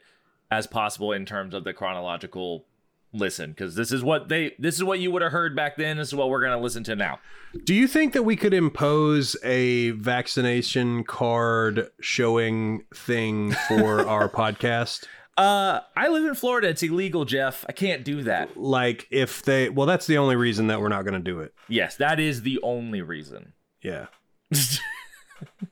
as 0.50 0.68
possible 0.68 1.12
in 1.14 1.26
terms 1.26 1.54
of 1.54 1.64
the 1.64 1.74
chronological 1.74 2.66
listen 3.14 3.50
because 3.52 3.76
this 3.76 3.92
is 3.92 4.02
what 4.02 4.30
they 4.30 4.56
this 4.58 4.76
is 4.76 4.84
what 4.86 4.98
you 5.00 5.12
would 5.12 5.22
have 5.22 5.34
heard 5.34 5.54
back 5.54 5.76
then 5.76 5.98
this 5.98 6.08
is 6.08 6.16
what 6.16 6.30
we're 6.30 6.40
going 6.40 6.58
to 6.58 6.64
listen 6.64 6.82
to 6.82 6.96
now 6.96 7.20
Do 7.66 7.74
you 7.74 7.86
think 7.86 8.14
that 8.14 8.24
we 8.24 8.38
could 8.38 8.54
impose 8.54 9.36
a 9.44 9.90
vaccination 9.92 11.04
card 11.04 11.90
showing 12.00 12.86
thing 12.96 13.52
for 13.68 14.08
our 14.08 14.30
podcast? 14.30 15.04
uh 15.38 15.82
i 15.98 16.08
live 16.08 16.24
in 16.24 16.36
florida 16.36 16.70
it's 16.70 16.84
illegal 16.84 17.26
jeff 17.26 17.66
i 17.68 17.74
can't 17.74 18.06
do 18.06 18.24
that 18.24 18.56
Like 18.58 19.08
if 19.12 19.44
they 19.44 19.68
well 19.68 19.88
that's 19.88 20.08
the 20.08 20.18
only 20.18 20.38
reason 20.38 20.68
that 20.68 20.80
we're 20.80 20.88
not 20.90 21.02
going 21.04 21.14
to 21.14 21.20
do 21.32 21.42
it. 21.42 21.54
yes 21.68 21.98
that 21.98 22.18
is 22.20 22.44
the 22.44 22.60
only 22.64 23.02
reason 23.02 23.52
Yeah. 23.82 24.06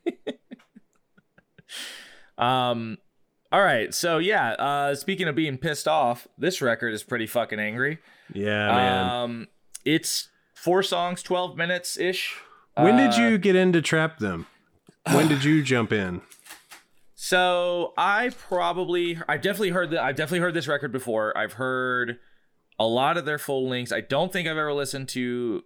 Um, 2.39 2.97
all 3.51 3.61
right. 3.61 3.93
So 3.93 4.17
yeah. 4.17 4.51
Uh, 4.51 4.95
speaking 4.95 5.27
of 5.27 5.35
being 5.35 5.57
pissed 5.57 5.87
off, 5.87 6.27
this 6.37 6.61
record 6.61 6.93
is 6.93 7.03
pretty 7.03 7.27
fucking 7.27 7.59
angry. 7.59 7.99
Yeah, 8.33 8.67
man. 8.67 9.09
Um, 9.09 9.47
it's 9.85 10.29
four 10.55 10.81
songs, 10.81 11.21
twelve 11.21 11.57
minutes 11.57 11.97
ish. 11.97 12.35
when 12.75 12.95
did 12.95 13.13
uh, 13.19 13.21
you 13.21 13.37
get 13.37 13.55
into 13.55 13.81
Trap 13.81 14.19
Them? 14.19 14.47
When 15.11 15.27
did 15.27 15.43
you 15.43 15.61
jump 15.63 15.91
in? 15.91 16.21
So 17.15 17.93
I 17.97 18.29
probably, 18.29 19.19
I've 19.27 19.41
definitely 19.41 19.71
heard 19.71 19.91
that. 19.91 20.01
I've 20.01 20.15
definitely 20.15 20.39
heard 20.39 20.53
this 20.53 20.67
record 20.67 20.91
before. 20.91 21.37
I've 21.37 21.53
heard 21.53 22.17
a 22.77 22.85
lot 22.85 23.17
of 23.17 23.25
their 23.25 23.37
full 23.37 23.67
lengths. 23.67 23.91
I 23.91 23.99
don't 24.01 24.31
think 24.31 24.47
I've 24.47 24.55
ever 24.55 24.73
listened 24.73 25.09
to. 25.09 25.63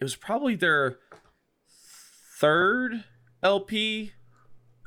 It 0.00 0.04
was 0.04 0.16
probably 0.16 0.56
their 0.56 0.98
third 2.40 3.04
LP, 3.42 4.12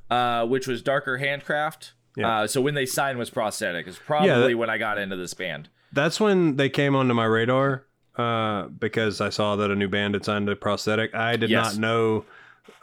uh, 0.10 0.46
which 0.46 0.68
was 0.68 0.82
Darker 0.82 1.18
Handcraft. 1.18 1.94
Yeah. 2.15 2.41
Uh, 2.41 2.48
so 2.48 2.60
when 2.62 2.74
they 2.74 2.86
signed 2.86 3.18
was 3.20 3.29
prosthetic. 3.29 3.88
It's 3.88 4.00
probably 4.00 4.29
that- 4.53 4.58
when 4.58 4.70
I 4.70 4.77
got 4.77 4.98
into 4.98 5.15
this 5.15 5.34
band. 5.34 5.70
That's 5.91 6.20
when 6.20 6.56
they 6.58 6.70
came 6.70 6.96
onto 6.96 7.13
my 7.15 7.25
radar 7.25 7.86
uh, 8.15 8.63
because 8.68 9.22
I 9.22 9.29
saw 9.29 9.56
that 9.56 9.72
a 9.72 9.75
new 9.75 9.88
band 9.88 10.13
had 10.13 10.24
signed 10.25 10.48
to 10.48 10.56
prosthetic. 10.56 11.15
I 11.15 11.36
did 11.36 11.50
Yes. 11.50 11.74
not 11.75 11.82
know 11.82 12.25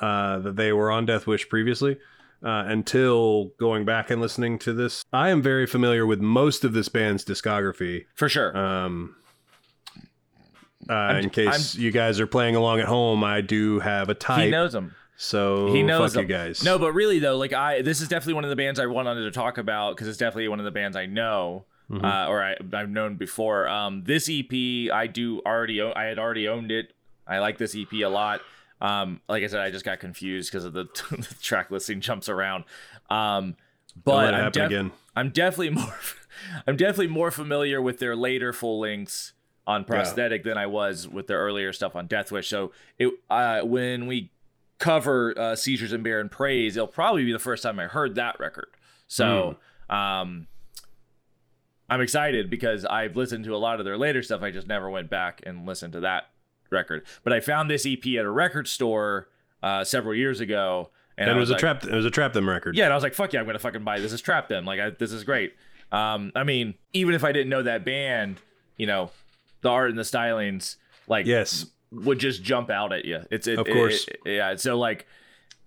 uh, 0.00 0.38
that 0.40 0.56
they 0.56 0.72
were 0.72 0.90
on 0.90 1.06
Death 1.06 1.26
Wish 1.26 1.48
previously 1.48 1.98
uh, 2.44 2.64
until 2.66 3.52
going 3.58 3.84
back 3.84 4.10
and 4.10 4.20
listening 4.20 4.58
to 4.60 4.72
this. 4.72 5.04
I 5.12 5.28
am 5.28 5.40
very 5.42 5.66
familiar 5.66 6.04
with 6.06 6.20
most 6.20 6.64
of 6.64 6.72
this 6.72 6.88
band's 6.88 7.24
discography. 7.24 8.06
For 8.14 8.28
sure. 8.28 8.56
Um, 8.56 9.14
uh, 10.88 10.92
in 10.92 10.96
I'm- 11.16 11.30
case 11.30 11.74
you 11.74 11.90
guys 11.90 12.18
are 12.20 12.26
playing 12.26 12.56
along 12.56 12.80
at 12.80 12.86
home, 12.86 13.22
I 13.24 13.40
do 13.40 13.80
have 13.80 14.08
a 14.08 14.14
type. 14.14 14.44
he 14.46 14.50
knows 14.50 14.72
them. 14.72 14.94
So 15.16 15.72
He 15.72 15.82
knows 15.82 16.14
fuck 16.14 16.22
you 16.22 16.28
guys. 16.28 16.62
No, 16.62 16.78
but 16.78 16.92
really 16.92 17.18
though, 17.18 17.36
like 17.36 17.52
I, 17.52 17.82
this 17.82 18.00
is 18.00 18.08
definitely 18.08 18.34
one 18.34 18.44
of 18.44 18.50
the 18.50 18.56
bands 18.56 18.78
I 18.78 18.86
wanted 18.86 19.22
to 19.24 19.30
talk 19.30 19.58
about 19.58 19.94
because 19.96 20.08
it's 20.08 20.18
definitely 20.18 20.48
one 20.48 20.58
of 20.58 20.64
the 20.64 20.70
bands 20.70 20.96
I 20.96 21.06
know, 21.06 21.64
Mm-hmm. 21.88 22.04
uh, 22.04 22.26
or 22.26 22.42
I, 22.42 22.56
I've 22.72 22.90
known 22.90 23.14
before. 23.14 23.68
Um, 23.68 24.02
this 24.02 24.28
EP, 24.28 24.90
I 24.92 25.06
do 25.06 25.40
already, 25.46 25.80
own, 25.80 25.92
I 25.94 26.06
had 26.06 26.18
already 26.18 26.48
owned 26.48 26.72
it. 26.72 26.92
I 27.28 27.38
like 27.38 27.58
this 27.58 27.76
EP 27.76 27.92
a 28.02 28.06
lot. 28.08 28.40
Um, 28.80 29.20
like 29.28 29.44
I 29.44 29.46
said, 29.46 29.60
I 29.60 29.70
just 29.70 29.84
got 29.84 30.00
confused 30.00 30.50
because 30.50 30.64
of 30.64 30.72
the, 30.72 30.84
the 31.12 31.36
track 31.40 31.70
listing 31.70 32.00
jumps 32.00 32.28
around. 32.28 32.64
Um, 33.08 33.54
but 34.04 34.34
I'm, 34.34 34.50
def- 34.50 34.66
again. 34.66 34.90
I'm 35.14 35.30
definitely 35.30 35.70
more, 35.80 35.96
I'm 36.66 36.76
definitely 36.76 37.06
more 37.06 37.30
familiar 37.30 37.80
with 37.80 38.00
their 38.00 38.16
later 38.16 38.52
full 38.52 38.80
lengths 38.80 39.32
on 39.64 39.84
prosthetic 39.84 40.42
than 40.42 40.58
I 40.58 40.66
was 40.66 41.06
with 41.06 41.28
their 41.28 41.38
earlier 41.38 41.72
stuff 41.72 41.94
on 41.94 42.08
Death 42.08 42.32
Wish. 42.32 42.48
So 42.48 42.72
it, 42.98 43.12
uh, 43.30 43.60
when 43.60 44.08
we 44.08 44.32
cover 44.78 45.34
uh, 45.38 45.56
Seizures 45.56 45.92
in 45.92 46.02
Barren 46.02 46.28
Praise, 46.28 46.76
it'll 46.76 46.86
probably 46.86 47.24
be 47.24 47.32
the 47.32 47.38
first 47.38 47.62
time 47.62 47.78
I 47.78 47.84
heard 47.84 48.14
that 48.16 48.38
record. 48.38 48.68
So 49.08 49.56
um, 49.88 50.46
I'm 51.88 52.00
excited 52.00 52.50
because 52.50 52.84
I've 52.84 53.16
listened 53.16 53.44
to 53.44 53.54
a 53.54 53.58
lot 53.58 53.78
of 53.78 53.84
their 53.86 53.96
later 53.96 54.22
stuff. 54.22 54.42
I 54.42 54.50
just 54.50 54.66
never 54.66 54.90
went 54.90 55.08
back 55.08 55.40
and 55.46 55.66
listened 55.66 55.92
to 55.94 56.00
that 56.00 56.24
record. 56.70 57.04
But 57.22 57.32
I 57.32 57.40
found 57.40 57.70
this 57.70 57.86
EP 57.86 58.04
at 58.18 58.24
a 58.24 58.30
record 58.30 58.66
store 58.68 59.28
uh, 59.62 59.84
several 59.84 60.14
years 60.14 60.40
ago. 60.40 60.90
And, 61.16 61.30
And 61.30 61.38
it 61.38 61.40
was 61.40 61.50
a 61.50 61.52
like, 61.54 61.60
trap. 61.60 61.84
It 61.84 61.94
was 61.94 62.04
a 62.04 62.10
trap 62.10 62.32
them 62.32 62.48
record. 62.48 62.76
yeah, 62.76 62.84
and 62.84 62.92
I 62.92 62.96
was 62.96 63.02
like, 63.02 63.14
"Fuck 63.14 63.32
yeah, 63.32 63.40
I'm 63.40 63.46
gonna 63.46 63.58
fucking 63.58 63.84
buy 63.84 64.00
this. 64.00 64.12
Is 64.12 64.20
Trap 64.20 64.48
Them? 64.48 64.66
Like, 64.66 64.78
I, 64.80 64.90
this 64.90 65.12
is 65.12 65.24
great." 65.24 65.54
Um, 65.90 66.30
I 66.34 66.44
mean, 66.44 66.74
even 66.92 67.14
if 67.14 67.24
I 67.24 67.32
didn't 67.32 67.48
know 67.48 67.62
that 67.62 67.86
band, 67.86 68.36
you 68.76 68.86
know, 68.86 69.10
the 69.62 69.70
art 69.70 69.88
and 69.88 69.98
the 69.98 70.02
stylings, 70.02 70.76
like, 71.08 71.24
Yes. 71.24 71.66
Would 72.04 72.18
just 72.18 72.42
jump 72.42 72.70
out 72.70 72.92
at 72.92 73.04
you. 73.04 73.22
It's 73.30 73.46
it, 73.46 73.58
Of 73.58 73.66
course. 73.66 74.06
it- 74.08 74.20
yeah. 74.24 74.56
So 74.56 74.78
like, 74.78 75.06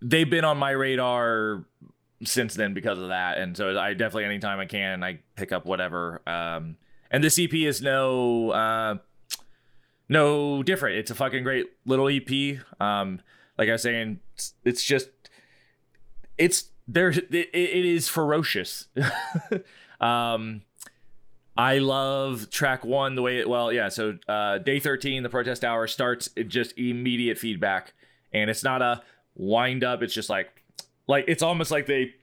they've 0.02 0.30
been 0.30 0.46
on 0.46 0.58
my 0.58 0.72
radar 0.72 1.66
since 2.24 2.54
then 2.56 2.74
because 2.74 3.00
of 3.00 3.10
that, 3.10 3.38
and 3.38 3.56
so 3.56 3.78
I 3.80 3.94
definitely 3.94 4.26
anytime 4.26 4.60
I 4.60 4.66
can, 4.66 5.04
I 5.04 5.20
pick 5.36 5.52
up 5.52 5.66
whatever. 5.66 6.22
Um, 6.28 6.78
and 7.12 7.24
this 7.24 7.40
EP 7.40 7.54
is 7.54 7.82
no 7.82 8.52
uh, 8.52 8.96
no 10.08 10.64
different. 10.64 10.98
It's 10.98 11.12
a 11.12 11.16
fucking 11.16 11.44
great 11.44 11.68
little 11.86 12.10
EP. 12.10 12.60
Um, 12.80 13.22
like 13.58 13.70
I 13.70 13.74
was 13.74 13.82
saying, 13.82 14.20
it's, 14.36 14.54
it's 14.64 14.84
just 14.84 15.10
it's 16.38 16.70
there. 16.88 17.10
It, 17.10 17.32
it 17.32 17.86
is 17.86 18.08
ferocious. 18.08 18.88
um, 20.02 20.62
I 21.60 21.80
love 21.80 22.50
track 22.50 22.86
one 22.86 23.16
the 23.16 23.22
way 23.22 23.40
it. 23.40 23.50
Well, 23.50 23.74
yeah. 23.74 23.90
So 23.90 24.18
uh, 24.28 24.60
day 24.60 24.80
thirteen, 24.80 25.24
the 25.24 25.30
protest 25.30 25.66
hour 25.66 25.88
starts. 25.88 26.30
It 26.36 26.48
just 26.48 26.78
immediate 26.78 27.38
feedback, 27.38 27.94
and 28.32 28.50
it's 28.50 28.64
not 28.64 28.82
a 28.82 29.02
wind 29.36 29.84
up. 29.84 30.02
It's 30.02 30.14
just 30.14 30.30
like 30.30 30.50
like 31.08 31.26
it's 31.28 31.44
almost 31.44 31.70
like 31.72 31.86
they 31.86 32.14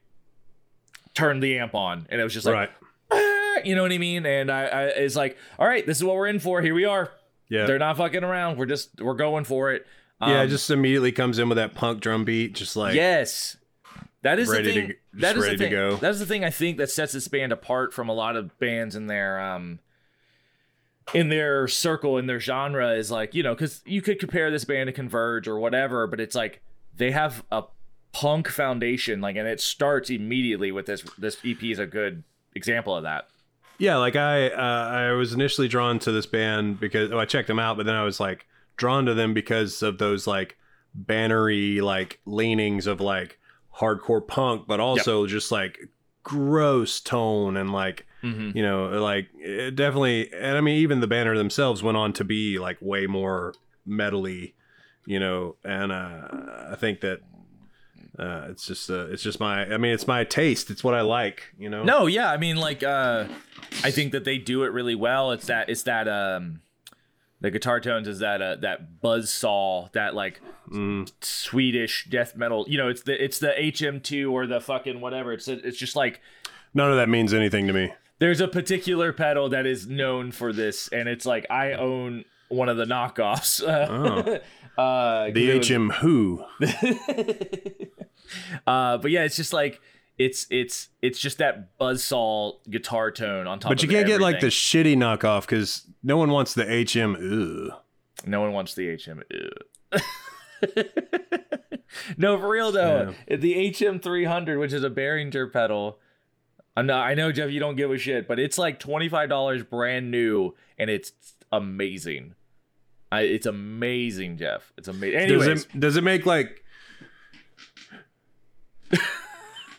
turned 1.13 1.41
the 1.43 1.59
amp 1.59 1.75
on, 1.75 2.07
and 2.09 2.19
it 2.19 2.23
was 2.23 2.33
just 2.33 2.45
like 2.45 2.55
right. 2.55 2.69
"Ah," 3.11 3.61
you 3.63 3.75
know 3.75 3.83
what 3.83 3.91
I 3.91 3.97
mean. 3.97 4.25
And 4.25 4.51
I, 4.51 4.63
I 4.65 4.83
it's 4.85 5.15
like 5.15 5.37
all 5.59 5.67
right, 5.67 5.85
this 5.85 5.97
is 5.97 6.03
what 6.03 6.15
we're 6.15 6.27
in 6.27 6.39
for. 6.39 6.61
Here 6.61 6.73
we 6.73 6.85
are 6.85 7.11
Yeah. 7.49 7.65
they're 7.65 7.79
not 7.79 7.97
fucking 7.97 8.23
around. 8.23 8.57
We're 8.57 8.65
just 8.65 9.01
we're 9.01 9.13
going 9.15 9.43
for 9.43 9.71
it. 9.71 9.85
yeah, 10.21 10.39
it 10.41 10.43
Um, 10.45 10.49
just 10.49 10.69
immediately 10.71 11.11
comes 11.11 11.37
in 11.39 11.47
with 11.49 11.57
that 11.57 11.75
punk 11.75 12.01
drum 12.01 12.25
beat, 12.25 12.53
just 12.55 12.75
like 12.75 12.95
yes. 12.95 13.57
That 14.27 14.39
is 14.39 14.49
ready 14.49 14.67
the 14.67 14.73
thing. 14.73 14.87
just 14.87 15.21
that 15.21 15.37
is 15.37 15.43
ready 15.43 15.55
the 15.55 15.63
to 15.63 15.69
thing. 15.69 15.71
go. 15.71 15.95
That's 15.95 16.19
the 16.19 16.25
thing 16.25 16.43
I 16.43 16.49
think 16.49 16.77
that 16.77 16.89
sets 16.89 17.13
this 17.13 17.29
band 17.29 17.53
apart 17.53 17.93
from 17.93 18.09
a 18.09 18.13
lot 18.13 18.35
of 18.35 18.59
bands 18.59 18.93
in 18.93 19.07
their 19.07 19.39
um 19.39 19.79
in 21.13 21.29
their 21.29 21.69
circle 21.69 22.17
in 22.17 22.25
their 22.25 22.39
genre 22.39 22.91
is 22.91 23.09
like 23.09 23.33
you 23.33 23.41
know 23.41 23.55
because 23.55 23.81
you 23.85 24.01
could 24.01 24.19
compare 24.19 24.51
this 24.51 24.65
band 24.65 24.87
to 24.87 24.91
Converge 24.91 25.47
or 25.47 25.57
whatever, 25.59 26.07
but 26.07 26.19
it's 26.19 26.35
like 26.35 26.61
they 26.97 27.11
have 27.11 27.45
a 27.51 27.63
punk 28.11 28.47
foundation, 28.47 29.21
like, 29.21 29.35
and 29.35 29.47
it 29.47 29.61
starts 29.61 30.09
immediately 30.09 30.71
with 30.71 30.87
this. 30.87 31.03
This 31.17 31.37
EP 31.45 31.63
is 31.63 31.79
a 31.79 31.85
good 31.85 32.23
example 32.55 32.95
of 32.95 33.03
that. 33.03 33.27
Yeah, 33.77 33.97
like 33.97 34.15
I 34.15 34.49
uh, 34.49 34.89
I 34.89 35.11
was 35.11 35.33
initially 35.33 35.67
drawn 35.67 35.99
to 35.99 36.11
this 36.11 36.25
band 36.25 36.79
because 36.79 37.11
oh, 37.11 37.19
I 37.19 37.25
checked 37.25 37.47
them 37.47 37.59
out, 37.59 37.77
but 37.77 37.85
then 37.85 37.95
I 37.95 38.03
was 38.03 38.19
like 38.19 38.45
drawn 38.75 39.05
to 39.05 39.13
them 39.13 39.33
because 39.33 39.83
of 39.83 39.99
those 39.99 40.27
like 40.27 40.57
bannery 40.95 41.79
like 41.81 42.19
leanings 42.25 42.87
of 42.87 42.99
like 42.99 43.39
hardcore 43.79 44.25
punk, 44.27 44.67
but 44.67 44.79
also 44.79 45.27
just 45.27 45.51
like 45.51 45.77
gross 46.23 46.99
tone 46.99 47.55
and 47.57 47.71
like 47.71 48.05
Mm-hmm. 48.23 48.57
you 48.57 48.63
know 48.63 48.87
like 48.99 49.27
it 49.35 49.75
definitely 49.75 50.33
and 50.33 50.57
I 50.57 50.61
mean 50.61 50.77
even 50.77 51.01
the 51.01 51.07
banner 51.07 51.37
themselves 51.37 51.83
went 51.83 51.97
on 51.97 52.13
to 52.13 52.23
be 52.23 52.57
like 52.57 52.77
way 52.81 53.05
more 53.05 53.53
metally, 53.87 54.53
you 55.05 55.19
know, 55.19 55.55
and 55.63 55.91
uh, 55.91 56.27
I 56.71 56.75
think 56.75 57.01
that. 57.01 57.19
Uh, 58.17 58.47
it's 58.49 58.65
just 58.65 58.89
uh, 58.89 59.05
it's 59.11 59.21
just 59.21 59.39
my 59.39 59.71
I 59.71 59.77
mean 59.77 59.93
it's 59.93 60.07
my 60.07 60.23
taste 60.23 60.71
it's 60.71 60.83
what 60.83 60.95
I 60.95 61.01
like 61.01 61.53
you 61.59 61.69
know 61.69 61.83
No, 61.83 62.07
yeah, 62.07 62.31
I 62.31 62.37
mean, 62.37 62.55
like, 62.55 62.81
uh, 62.81 63.25
I 63.83 63.91
think 63.91 64.11
that 64.13 64.23
they 64.23 64.39
do 64.39 64.63
it 64.63 64.69
really 64.69 64.95
well. 64.95 65.31
It's 65.31 65.45
that, 65.45 65.69
it's 65.69 65.83
that, 65.83 66.07
um, 66.07 66.61
the 67.41 67.51
guitar 67.51 67.79
tones 67.79 68.07
is 68.07 68.19
that, 68.19 68.41
uh, 68.41 68.55
that 68.57 69.01
buzz 69.01 69.31
saw, 69.31 69.89
that 69.93 70.15
like 70.15 70.41
Mm. 70.69 71.09
Swedish 71.21 72.07
death 72.09 72.35
metal. 72.35 72.65
You 72.67 72.77
know, 72.77 72.89
it's 72.89 73.01
the, 73.03 73.23
it's 73.23 73.39
the 73.39 73.53
HM2 73.57 74.29
or 74.31 74.45
the 74.47 74.59
fucking 74.59 74.99
whatever. 74.99 75.31
It's, 75.31 75.47
it's 75.47 75.77
just 75.77 75.95
like 75.95 76.19
none 76.73 76.91
of 76.91 76.97
that 76.97 77.07
means 77.07 77.33
anything 77.33 77.67
to 77.67 77.73
me 77.73 77.93
there's 78.19 78.41
a 78.41 78.47
particular 78.47 79.13
pedal 79.13 79.47
that 79.49 79.65
is 79.67 79.85
known 79.87 80.31
for 80.31 80.51
this, 80.51 80.87
and 80.89 81.07
it's 81.07 81.23
like 81.25 81.45
I 81.51 81.73
own 81.73 82.25
one 82.49 82.67
of 82.67 82.75
the 82.77 82.85
knockoffs. 82.85 83.61
Oh. 84.77 84.83
uh, 84.83 85.29
The 85.31 85.51
it 85.51 85.57
was- 85.59 85.69
HM 85.69 85.89
Who. 85.91 86.43
uh, 88.67 88.97
but 88.97 89.11
yeah, 89.11 89.23
it's 89.23 89.35
just 89.35 89.53
like. 89.53 89.79
It's 90.17 90.47
it's 90.49 90.89
it's 91.01 91.19
just 91.19 91.37
that 91.37 91.77
buzzsaw 91.79 92.55
guitar 92.69 93.11
tone 93.11 93.45
on 93.45 93.59
top. 93.59 93.69
But 93.69 93.83
you 93.83 93.89
can't 93.89 94.07
get 94.07 94.19
like 94.19 94.39
the 94.39 94.47
shitty 94.47 94.95
knockoff 94.95 95.41
because 95.41 95.85
no 96.01 96.17
one 96.17 96.31
wants 96.31 96.53
the 96.55 96.63
HM. 96.63 97.15
Ugh. 97.15 97.79
No 98.25 98.41
one 98.41 98.51
wants 98.51 98.73
the 98.73 98.97
HM. 98.97 99.21
Ew. 99.29 99.49
no, 102.17 102.39
for 102.39 102.49
real 102.49 102.71
though, 102.71 103.13
the 103.29 103.71
HM 103.77 103.99
300, 103.99 104.57
which 104.57 104.73
is 104.73 104.83
a 104.83 104.89
Behringer 104.89 105.53
pedal. 105.53 105.99
I'm 106.75 106.87
not, 106.87 107.07
I 107.07 107.13
know 107.13 107.31
Jeff, 107.31 107.51
you 107.51 107.59
don't 107.59 107.75
give 107.75 107.91
a 107.91 107.97
shit, 107.97 108.27
but 108.27 108.39
it's 108.39 108.57
like 108.57 108.79
twenty 108.79 109.09
five 109.09 109.29
dollars 109.29 109.63
brand 109.63 110.11
new, 110.11 110.55
and 110.77 110.89
it's 110.89 111.11
amazing. 111.51 112.35
I, 113.11 113.21
it's 113.21 113.45
amazing, 113.45 114.37
Jeff. 114.37 114.73
It's 114.77 114.87
amazing. 114.87 115.29
Does 115.29 115.47
it 115.47 115.79
does 115.79 115.97
it 115.97 116.03
make 116.03 116.25
like 116.25 116.63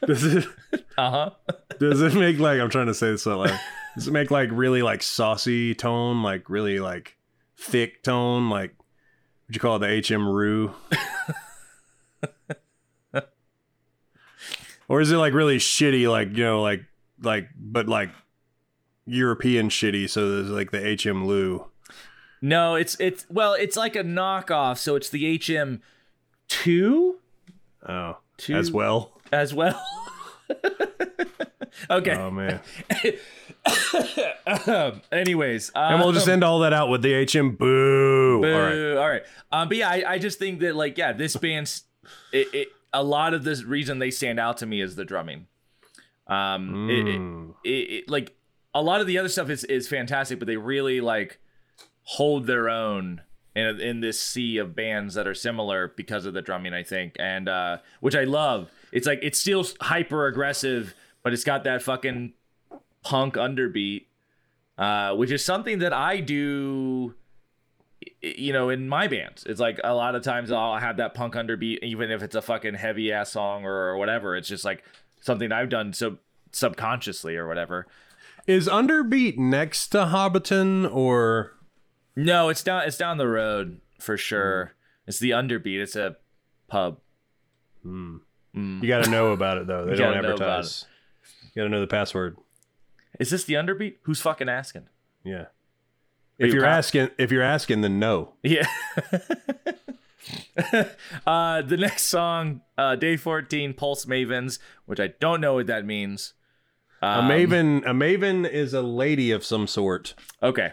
does 0.07 0.25
it 0.25 0.47
uh 0.97 1.11
huh. 1.11 1.31
does 1.79 2.01
it 2.01 2.15
make 2.15 2.39
like 2.39 2.61
I'm 2.61 2.71
trying 2.71 2.87
to 2.87 2.95
say 2.95 3.11
this 3.11 3.27
out 3.27 3.39
loud. 3.41 3.61
Does 3.95 4.09
it 4.09 4.13
make 4.13 4.31
like 4.31 4.51
really 4.53 4.83
like 4.83 5.03
saucy 5.03 5.75
tone, 5.75 6.23
like 6.23 6.49
really 6.49 6.79
like 6.79 7.17
thick 7.57 8.03
tone, 8.03 8.49
like 8.49 8.75
what 9.47 9.55
you 9.55 9.61
call 9.61 9.77
it, 9.77 9.81
the 9.81 10.15
HM 10.17 10.29
Rue? 10.29 10.73
or 14.89 15.01
is 15.01 15.11
it 15.11 15.17
like 15.17 15.33
really 15.35 15.59
shitty, 15.59 16.11
like 16.11 16.37
you 16.37 16.45
know, 16.45 16.63
like 16.63 16.85
like 17.21 17.49
but 17.59 17.89
like 17.89 18.11
European 19.07 19.69
shitty? 19.69 20.09
So 20.09 20.31
there's 20.31 20.51
like 20.51 20.71
the 20.71 20.97
HM 21.03 21.27
Lou. 21.27 21.67
No, 22.41 22.77
it's 22.77 22.97
it's 23.01 23.27
well, 23.29 23.55
it's 23.55 23.77
like 23.77 23.97
a 23.97 24.05
knockoff, 24.05 24.79
so 24.79 24.95
it's 24.95 25.11
the 25.11 25.39
HM 25.45 25.83
two. 26.47 27.19
Oh, 27.89 28.19
Two- 28.37 28.55
as 28.55 28.71
well. 28.71 29.13
As 29.33 29.53
well. 29.55 29.81
okay. 31.91 32.15
Oh 32.17 32.31
man. 32.31 32.61
Anyways, 35.13 35.71
And 35.75 36.01
we'll 36.01 36.13
just 36.13 36.27
um, 36.29 36.33
end 36.35 36.45
all 36.45 36.61
that 36.61 36.73
out 36.73 36.89
with 36.89 37.03
the 37.03 37.25
HM 37.25 37.57
boo. 37.57 38.41
Boo. 38.41 38.53
All 38.55 38.61
right. 38.61 38.97
All 39.03 39.09
right. 39.09 39.23
Um, 39.53 39.69
but 39.69 39.77
yeah, 39.77 39.89
I, 39.89 40.05
I 40.15 40.19
just 40.19 40.39
think 40.39 40.61
that 40.61 40.75
like 40.77 40.97
yeah, 40.99 41.13
this 41.13 41.37
band's 41.37 41.85
it, 42.33 42.49
it 42.55 42.69
a 42.93 43.03
lot 43.03 43.35
of 43.35 43.45
the 43.45 43.63
reason 43.67 43.99
they 43.99 44.11
stand 44.11 44.41
out 44.41 44.59
to 44.59 44.67
me 44.67 44.81
is 44.81 44.97
the 44.97 45.05
drumming. 45.05 45.47
Um, 46.27 46.75
Mm. 46.89 47.55
it, 47.65 47.69
it, 47.71 48.11
like 48.11 48.35
a 48.75 48.83
lot 48.83 49.01
of 49.01 49.07
the 49.07 49.19
other 49.19 49.29
stuff 49.29 49.51
is 49.51 49.65
is 49.65 49.89
fantastic, 49.89 50.39
but 50.39 50.47
they 50.47 50.57
really 50.57 51.01
like 51.01 51.41
hold 52.03 52.47
their 52.47 52.69
own 52.69 53.23
in 53.59 53.81
in 53.81 54.01
this 54.01 54.21
sea 54.21 54.59
of 54.59 54.75
bands 54.75 55.15
that 55.15 55.27
are 55.27 55.35
similar 55.35 55.93
because 55.97 56.27
of 56.27 56.35
the 56.35 56.43
drumming, 56.43 56.73
I 56.73 56.83
think, 56.83 57.17
and 57.19 57.49
uh, 57.49 57.79
which 58.01 58.15
I 58.15 58.25
love. 58.25 58.71
It's 58.93 59.07
like 59.07 59.21
it's 59.23 59.39
still 59.39 59.67
hyper 59.81 60.27
aggressive, 60.27 60.95
but 61.23 61.33
it's 61.33 61.45
got 61.45 61.65
that 61.65 61.83
fucking 61.83 62.33
punk 63.03 63.35
underbeat, 63.35 64.07
uh, 64.77 65.15
which 65.17 65.31
is 65.31 65.45
something 65.45 65.81
that 65.81 65.93
I 65.93 66.21
do. 66.21 67.15
You 68.23 68.53
know, 68.53 68.71
in 68.71 68.89
my 68.89 69.09
bands, 69.09 69.45
it's 69.45 69.61
like 69.61 69.81
a 69.83 69.95
lot 69.95 70.15
of 70.15 70.23
times 70.23 70.53
I'll 70.53 70.79
have 70.79 70.99
that 70.99 71.15
punk 71.15 71.35
underbeat, 71.35 71.83
even 71.83 72.11
if 72.11 72.23
it's 72.23 72.37
a 72.37 72.43
fucking 72.43 72.75
heavy 72.75 73.13
ass 73.13 73.33
song 73.33 73.65
or 73.65 73.97
whatever. 73.97 74.37
It's 74.37 74.49
just 74.49 74.65
like 74.65 74.85
something 75.21 75.51
I've 75.51 75.69
done 75.69 75.93
so 75.93 76.19
subconsciously 76.53 77.37
or 77.37 77.49
whatever. 77.49 77.87
Is 78.47 78.67
Underbeat 78.67 79.37
next 79.37 79.89
to 79.89 80.07
Hobbiton 80.07 80.91
or 80.95 81.58
No, 82.21 82.49
it's 82.49 82.65
down. 82.65 82.83
It's 82.85 82.97
down 82.99 83.17
the 83.19 83.29
road 83.29 83.81
for 84.01 84.17
sure. 84.17 84.73
It's 85.07 85.21
the 85.21 85.31
underbeat. 85.31 85.79
It's 85.81 85.95
a 85.97 86.17
pub. 86.67 86.99
you 87.85 88.21
Mm. 88.57 88.87
got 88.89 89.05
to 89.05 89.11
know 89.11 89.31
about 89.33 89.59
it 89.59 89.67
though? 89.69 89.85
They 89.87 89.95
don't 89.95 90.15
gotta 90.15 90.29
know 90.29 90.35
about 90.35 90.51
advertise. 90.59 90.85
You 91.55 91.63
got 91.63 91.65
to 91.65 91.69
know 91.71 91.81
the 91.81 91.87
password. 91.87 92.37
Is 93.21 93.31
this 93.31 93.45
the 93.45 93.55
underbeat? 93.55 93.97
Who's 94.03 94.21
fucking 94.21 94.49
asking? 94.49 94.89
Yeah. 95.25 95.35
Are 95.43 95.51
If 96.39 96.49
you 96.49 96.55
you're 96.55 96.65
asking, 96.67 97.11
if 97.19 97.31
you're 97.31 97.43
asking, 97.43 97.83
then 97.83 97.99
no. 98.01 98.35
Yeah. 98.43 98.67
uh, 101.27 101.63
the 101.63 101.77
next 101.79 102.03
song, 102.05 102.63
uh, 102.77 102.97
Day 102.97 103.17
14, 103.17 103.75
Pulse 103.75 104.05
Mavens, 104.07 104.59
which 104.87 105.01
I 105.01 105.09
don't 105.21 105.41
know 105.41 105.55
what 105.55 105.67
that 105.69 105.85
means. 105.87 106.35
A 107.01 107.07
Um, 107.07 107.29
maven, 107.29 107.79
a 107.87 107.93
maven 107.93 108.49
is 108.49 108.75
a 108.75 108.83
lady 108.83 109.31
of 109.31 109.45
some 109.45 109.67
sort. 109.69 110.15
Okay, 110.43 110.73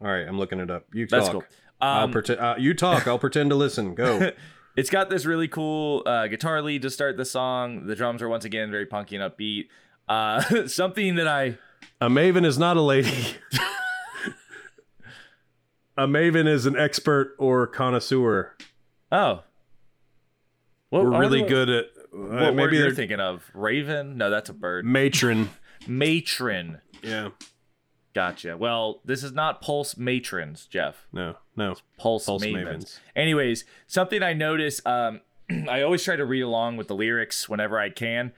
All 0.00 0.08
right, 0.08 0.26
I'm 0.28 0.38
looking 0.38 0.60
it 0.60 0.70
up. 0.70 0.86
You 0.92 1.06
that's 1.06 1.26
talk. 1.26 1.32
cool. 1.32 1.44
I'll 1.80 2.04
Um, 2.04 2.12
pretend. 2.12 2.40
Uh, 2.40 2.54
you 2.58 2.74
talk. 2.74 3.06
I'll 3.06 3.18
pretend 3.18 3.50
to 3.50 3.56
listen. 3.56 3.94
Go. 3.94 4.30
it's 4.76 4.90
got 4.90 5.10
this 5.10 5.24
really 5.24 5.48
cool 5.48 6.02
uh, 6.06 6.26
guitar 6.26 6.60
lead 6.62 6.82
to 6.82 6.90
start 6.90 7.16
the 7.16 7.24
song. 7.24 7.86
The 7.86 7.94
drums 7.96 8.20
are 8.22 8.28
once 8.28 8.44
again 8.44 8.70
very 8.70 8.86
punky 8.86 9.16
and 9.16 9.32
upbeat. 9.32 9.68
Uh, 10.08 10.66
something 10.68 11.14
that 11.16 11.26
I 11.28 11.58
A 12.00 12.08
maven 12.08 12.44
is 12.44 12.58
not 12.58 12.76
a 12.76 12.80
lady. 12.82 13.36
a 15.96 16.06
maven 16.06 16.46
is 16.46 16.66
an 16.66 16.76
expert 16.76 17.34
or 17.38 17.66
connoisseur. 17.66 18.54
oh, 19.12 19.42
what, 20.90 21.04
We're 21.04 21.18
really 21.18 21.40
wonder 21.40 21.64
good 21.66 21.68
at. 21.70 21.84
Uh, 22.14 22.44
What, 22.44 22.54
maybe 22.54 22.76
you're 22.76 22.86
they're 22.86 22.94
thinking 22.94 23.20
of? 23.20 23.42
Raven? 23.54 24.16
No, 24.16 24.30
that's 24.30 24.48
a 24.48 24.54
bird. 24.54 24.84
matron. 24.86 25.50
Matron. 25.86 26.80
Yeah. 27.02 27.30
Gotcha. 28.16 28.56
Well, 28.56 29.02
this 29.04 29.22
is 29.22 29.32
not 29.32 29.60
Pulse 29.60 29.98
Matrons, 29.98 30.64
Jeff. 30.64 31.06
No. 31.12 31.34
No. 31.54 31.74
Pulse, 31.98 32.24
Pulse 32.24 32.42
Mavens. 32.44 32.64
Mavens. 32.66 32.98
Anyways, 33.14 33.66
something 33.86 34.22
I 34.22 34.32
notice, 34.32 34.80
um, 34.86 35.20
I 35.68 35.82
always 35.82 36.02
try 36.02 36.16
to 36.16 36.24
read 36.24 36.40
along 36.40 36.78
with 36.78 36.88
the 36.88 36.94
lyrics 36.94 37.46
whenever 37.46 37.78
I 37.78 37.90
can. 37.90 38.32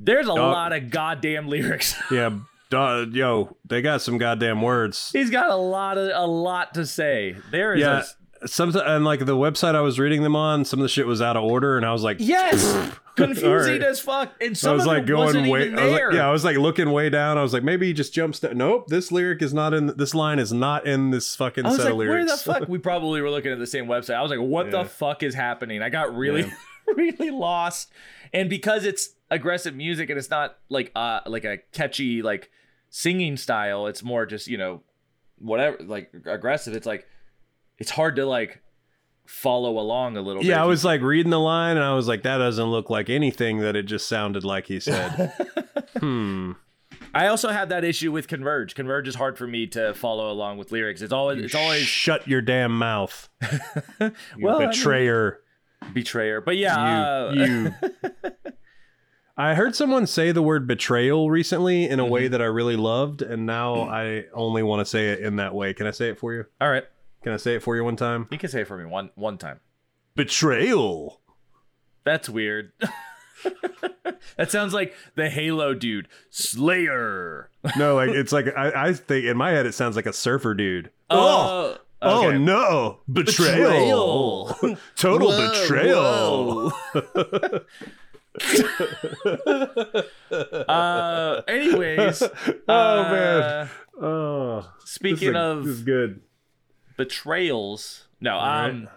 There's 0.00 0.26
a 0.26 0.34
Dog- 0.34 0.38
lot 0.38 0.72
of 0.72 0.90
goddamn 0.90 1.46
lyrics. 1.54 1.94
Yeah. 2.10 2.30
yo, 2.72 3.56
they 3.64 3.80
got 3.80 4.02
some 4.02 4.18
goddamn 4.18 4.60
words. 4.60 5.10
He's 5.12 5.30
got 5.30 5.50
a 5.50 5.56
lot 5.56 5.96
of 5.96 6.10
a 6.12 6.26
lot 6.26 6.74
to 6.74 6.84
say. 6.84 7.36
There 7.52 7.74
is 7.74 7.80
Yeah. 7.80 8.02
a 8.42 8.48
Some 8.48 8.74
and 8.74 9.04
like 9.04 9.20
the 9.24 9.36
website 9.36 9.76
I 9.76 9.82
was 9.82 10.00
reading 10.00 10.24
them 10.24 10.34
on, 10.34 10.64
some 10.64 10.80
of 10.80 10.82
the 10.82 10.88
shit 10.88 11.06
was 11.06 11.22
out 11.22 11.36
of 11.36 11.44
order, 11.44 11.76
and 11.76 11.86
I 11.86 11.92
was 11.92 12.02
like, 12.02 12.16
yes, 12.18 12.90
confusing 13.26 13.48
Alright. 13.74 13.82
as 13.82 14.00
fuck. 14.00 14.32
And 14.40 14.58
I 14.64 14.72
was 14.72 14.86
like 14.86 15.06
going 15.06 15.48
way. 15.48 15.72
I 15.74 15.84
was 15.84 15.92
like, 15.92 16.12
yeah, 16.12 16.28
I 16.28 16.32
was 16.32 16.44
like 16.44 16.56
looking 16.56 16.90
way 16.90 17.10
down. 17.10 17.36
I 17.36 17.42
was 17.42 17.52
like, 17.52 17.62
maybe 17.62 17.86
he 17.86 17.92
just 17.92 18.12
jumps. 18.14 18.40
Down. 18.40 18.56
Nope, 18.56 18.86
this 18.88 19.12
lyric 19.12 19.42
is 19.42 19.52
not 19.52 19.74
in. 19.74 19.88
This 19.96 20.14
line 20.14 20.38
is 20.38 20.52
not 20.52 20.86
in 20.86 21.10
this 21.10 21.36
fucking 21.36 21.66
I 21.66 21.68
was 21.68 21.76
set 21.76 21.84
like, 21.84 21.92
of 21.92 21.98
where 21.98 22.24
the 22.24 22.36
fuck? 22.36 22.68
We 22.68 22.78
probably 22.78 23.20
were 23.20 23.30
looking 23.30 23.52
at 23.52 23.58
the 23.58 23.66
same 23.66 23.86
website. 23.86 24.14
I 24.14 24.22
was 24.22 24.30
like, 24.30 24.40
what 24.40 24.66
Yeah. 24.66 24.82
the 24.82 24.88
fuck 24.88 25.22
is 25.22 25.34
happening? 25.34 25.82
I 25.82 25.88
got 25.90 26.14
really, 26.16 26.42
Yeah. 26.42 26.50
really 26.96 27.30
lost. 27.30 27.90
And 28.32 28.48
because 28.48 28.84
it's 28.84 29.10
aggressive 29.30 29.74
music 29.74 30.08
and 30.10 30.18
it's 30.18 30.30
not 30.30 30.56
like 30.70 30.90
uh 30.96 31.20
like 31.26 31.44
a 31.44 31.58
catchy 31.72 32.22
like 32.22 32.50
singing 32.90 33.36
style, 33.36 33.86
it's 33.86 34.02
more 34.02 34.24
just, 34.26 34.46
you 34.46 34.56
know, 34.58 34.82
whatever 35.38 35.76
like 35.82 36.12
aggressive. 36.26 36.74
It's 36.74 36.86
like 36.86 37.06
it's 37.78 37.90
hard 37.90 38.16
to 38.16 38.26
like 38.26 38.60
follow 39.28 39.78
along 39.78 40.16
a 40.16 40.22
little 40.22 40.42
bit. 40.42 40.48
Yeah, 40.48 40.62
I 40.62 40.66
was 40.66 40.84
like 40.84 41.02
reading 41.02 41.30
the 41.30 41.38
line 41.38 41.76
and 41.76 41.84
I 41.84 41.94
was 41.94 42.08
like, 42.08 42.22
that 42.22 42.38
doesn't 42.38 42.64
look 42.66 42.88
like 42.90 43.10
anything 43.10 43.58
that 43.60 43.76
it 43.76 43.84
just 43.84 44.08
sounded 44.08 44.42
like 44.42 44.66
he 44.66 44.80
said. 44.80 45.32
hmm. 45.98 46.52
I 47.14 47.26
also 47.28 47.48
have 47.50 47.68
that 47.70 47.84
issue 47.84 48.10
with 48.12 48.26
Converge. 48.28 48.74
Converge 48.74 49.06
is 49.08 49.14
hard 49.14 49.38
for 49.38 49.46
me 49.46 49.66
to 49.68 49.94
follow 49.94 50.30
along 50.30 50.58
with 50.58 50.72
lyrics. 50.72 51.02
It's 51.02 51.12
always 51.12 51.42
it's 51.42 51.54
always 51.54 51.82
Shut 51.82 52.26
your 52.26 52.40
damn 52.40 52.76
mouth. 52.76 53.28
You 54.00 54.12
Well, 54.40 54.56
I 54.56 54.60
mean- 54.60 54.70
betrayer. 54.70 55.40
betrayer. 55.92 56.40
But 56.40 56.56
yeah, 56.56 56.76
uh, 56.76 57.32
you 57.34 57.44
you 57.44 57.74
I 59.36 59.54
heard 59.54 59.76
someone 59.76 60.06
say 60.06 60.32
the 60.32 60.42
word 60.42 60.66
betrayal 60.66 61.30
recently 61.30 61.88
in 61.88 62.00
a 62.00 62.06
way 62.06 62.22
Mm-hmm. 62.24 62.32
that 62.32 62.42
I 62.42 62.46
really 62.46 62.74
loved, 62.76 63.22
and 63.22 63.46
now 63.46 63.82
I 63.82 64.24
only 64.34 64.62
want 64.64 64.80
to 64.80 64.84
say 64.84 65.10
it 65.10 65.20
in 65.20 65.36
that 65.36 65.54
way. 65.54 65.74
Can 65.74 65.86
I 65.86 65.92
say 65.92 66.08
it 66.08 66.18
for 66.18 66.34
you? 66.34 66.44
all 66.60 66.68
right. 66.70 66.84
Can 67.28 67.34
I 67.34 67.36
say 67.36 67.56
it 67.56 67.62
for 67.62 67.76
you 67.76 67.84
one 67.84 67.96
time? 67.96 68.26
You 68.30 68.38
can 68.38 68.48
say 68.48 68.62
it 68.62 68.66
for 68.66 68.78
me 68.78 68.86
one 68.86 69.10
one 69.14 69.36
time. 69.36 69.60
Betrayal. 70.14 71.20
That's 72.02 72.26
weird. 72.26 72.72
that 74.38 74.50
sounds 74.50 74.72
like 74.72 74.94
the 75.14 75.28
Halo 75.28 75.74
dude, 75.74 76.08
Slayer. 76.30 77.50
No, 77.76 77.96
like 77.96 78.08
it's 78.08 78.32
like 78.32 78.46
I, 78.56 78.72
I 78.86 78.92
think 78.94 79.26
in 79.26 79.36
my 79.36 79.50
head 79.50 79.66
it 79.66 79.74
sounds 79.74 79.94
like 79.94 80.06
a 80.06 80.12
surfer 80.14 80.54
dude. 80.54 80.90
Oh, 81.10 81.76
Oh 82.00 82.28
okay. 82.28 82.38
no! 82.38 83.00
Betrayal! 83.12 84.56
Total 84.96 85.28
Whoa, 85.28 85.52
betrayal! 85.52 86.70
whoa. 86.94 87.60
uh, 90.66 91.42
anyways, 91.46 92.22
oh 92.22 92.62
uh, 92.68 93.10
man! 93.12 93.70
Oh, 94.00 94.72
Speaking 94.86 95.36
of 95.36 95.64
this 95.66 95.74
is 95.76 95.82
good. 95.82 96.22
Betrayals, 96.98 98.06
no, 98.20 98.38
um, 98.38 98.88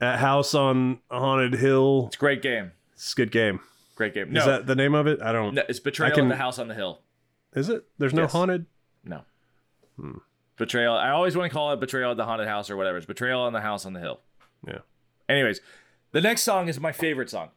At 0.00 0.18
House 0.18 0.54
on 0.54 0.98
Haunted 1.10 1.54
Hill. 1.54 2.06
it's 2.08 2.16
a 2.16 2.18
great 2.18 2.42
game. 2.42 2.72
It's 2.94 3.12
a 3.12 3.16
good 3.16 3.30
game. 3.30 3.60
Great 3.94 4.12
game. 4.14 4.36
Is 4.36 4.44
that 4.44 4.66
the 4.66 4.74
name 4.74 4.94
of 4.94 5.06
it? 5.06 5.22
I 5.22 5.30
don't. 5.30 5.54
no 5.54 5.62
it's 5.68 5.78
betrayal 5.78 6.10
I 6.10 6.14
can- 6.14 6.24
at 6.26 6.30
the 6.30 6.36
house 6.36 6.58
on 6.58 6.66
the 6.66 6.74
hill. 6.74 7.00
Is 7.54 7.68
it? 7.68 7.84
There's 7.98 8.12
no 8.12 8.22
Yes. 8.22 8.32
haunted. 8.32 8.66
No. 9.04 9.20
Hmm. 9.96 10.18
Betrayal. 10.56 10.94
I 10.94 11.10
always 11.10 11.36
want 11.36 11.50
to 11.50 11.54
call 11.54 11.72
it 11.72 11.78
betrayal 11.78 12.10
at 12.10 12.16
the 12.16 12.24
haunted 12.24 12.48
house 12.48 12.68
or 12.70 12.76
whatever. 12.76 12.96
It's 12.96 13.06
betrayal 13.06 13.40
on 13.42 13.52
the 13.52 13.60
house 13.60 13.86
on 13.86 13.92
the 13.92 14.00
hill. 14.00 14.20
Yeah. 14.66 14.78
Anyways, 15.28 15.60
the 16.10 16.20
next 16.20 16.42
song 16.42 16.68
is 16.68 16.80
my 16.80 16.90
favorite 16.92 17.30
song. 17.30 17.50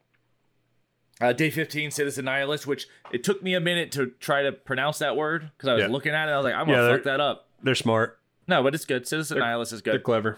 Uh, 1.19 1.33
Day 1.33 1.49
15, 1.49 1.89
Citizen 1.89 2.25
Nihilist, 2.25 2.67
which 2.67 2.87
it 3.11 3.23
took 3.23 3.41
me 3.41 3.55
a 3.55 3.59
minute 3.59 3.91
to 3.93 4.11
try 4.19 4.43
to 4.43 4.51
pronounce 4.51 4.99
that 4.99 5.15
word 5.15 5.49
because 5.57 5.69
I 5.69 5.73
was 5.73 5.81
Yeah. 5.83 5.87
looking 5.89 6.13
at 6.13 6.29
it. 6.29 6.31
I 6.31 6.37
was 6.37 6.43
like, 6.43 6.53
I'm 6.53 6.67
going 6.67 6.77
to 6.77 6.83
they're- 6.85 6.95
fuck 6.97 7.03
that 7.05 7.19
up. 7.19 7.49
They're 7.63 7.73
smart. 7.75 8.19
No, 8.47 8.63
but 8.63 8.73
it's 8.75 8.85
good. 8.85 9.07
Citizen 9.07 9.39
Nihilist 9.39 9.73
is 9.73 9.81
They're 9.81 9.93
good. 9.95 10.03
clever. 10.03 10.37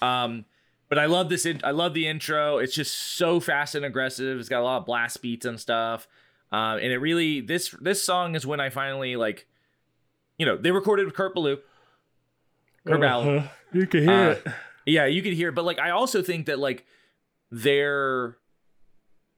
Um, 0.00 0.44
but 0.88 0.98
I 0.98 1.06
love 1.06 1.28
this. 1.28 1.44
In- 1.46 1.60
I 1.62 1.70
love 1.72 1.94
the 1.94 2.06
intro. 2.06 2.58
It's 2.58 2.74
just 2.74 2.96
so 2.96 3.38
fast 3.38 3.74
and 3.74 3.84
aggressive. 3.84 4.40
It's 4.40 4.48
got 4.48 4.60
a 4.60 4.64
lot 4.64 4.78
of 4.78 4.86
blast 4.86 5.20
beats 5.22 5.44
and 5.46 5.60
stuff. 5.60 6.08
Um, 6.52 6.78
and 6.78 6.86
it 6.86 6.98
really 6.98 7.40
this 7.40 7.70
this 7.80 8.02
song 8.02 8.34
is 8.34 8.44
when 8.46 8.58
I 8.60 8.70
finally 8.70 9.14
like, 9.16 9.46
you 10.38 10.46
know, 10.46 10.56
they 10.56 10.72
recorded 10.72 11.06
with 11.06 11.14
Kurt 11.14 11.34
Ballou. 11.34 11.58
Kurt 12.86 13.00
Ballou. 13.00 13.36
Uh-huh. 13.38 13.48
You 13.72 13.86
can 13.86 14.02
hear 14.02 14.10
Uh, 14.12 14.30
it. 14.30 14.46
Yeah, 14.86 15.04
you 15.06 15.22
could 15.22 15.34
hear, 15.34 15.50
It. 15.50 15.54
but 15.54 15.64
like 15.64 15.78
I 15.78 15.90
also 15.90 16.22
think 16.22 16.46
that 16.46 16.58
like 16.58 16.84
they're 17.52 18.36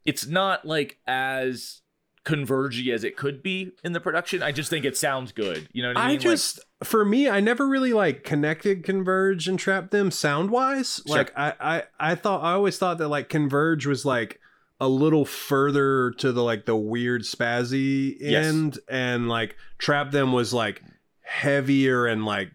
it's 0.07 0.27
not 0.27 0.65
like 0.65 0.97
as 1.07 1.82
convergy 2.25 2.93
as 2.93 3.03
it 3.05 3.17
could 3.17 3.43
be 3.43 3.73
in 3.83 3.93
the 3.93 4.01
production. 4.01 4.43
I 4.43 4.53
just 4.53 4.71
think 4.71 4.85
it 4.85 4.97
sounds 4.97 5.33
good. 5.33 5.69
You 5.73 5.83
know 5.83 5.89
what 5.89 5.97
I 5.97 6.03
I 6.05 6.07
mean? 6.09 6.17
Like- 6.17 6.23
just, 6.23 6.61
for 6.85 7.05
me, 7.05 7.29
I 7.29 7.41
never 7.41 7.67
really 7.67 7.93
like 7.93 8.23
connected 8.25 8.85
Converge 8.85 9.49
and 9.49 9.59
Trap 9.59 9.91
Them 9.91 10.11
sound 10.11 10.51
wise. 10.51 11.01
Sure. 11.07 11.17
Like 11.17 11.33
I, 11.37 11.55
I, 11.61 11.83
I 11.99 12.15
thought 12.15 12.43
I 12.43 12.53
always 12.53 12.79
thought 12.79 12.99
that 12.99 13.09
like 13.09 13.29
Converge 13.29 13.87
was 13.87 14.05
like 14.05 14.39
a 14.81 14.89
little 14.89 15.25
further 15.25 16.11
to 16.19 16.33
the 16.33 16.43
like 16.43 16.67
the 16.67 16.77
weird 16.77 17.23
spazzy 17.23 18.17
Yes. 18.21 18.47
end, 18.47 18.79
and 18.89 19.29
like 19.29 19.57
Trap 19.79 20.11
Them 20.11 20.33
was 20.33 20.53
like 20.53 20.83
heavier 21.23 22.07
and 22.07 22.25
like 22.25 22.51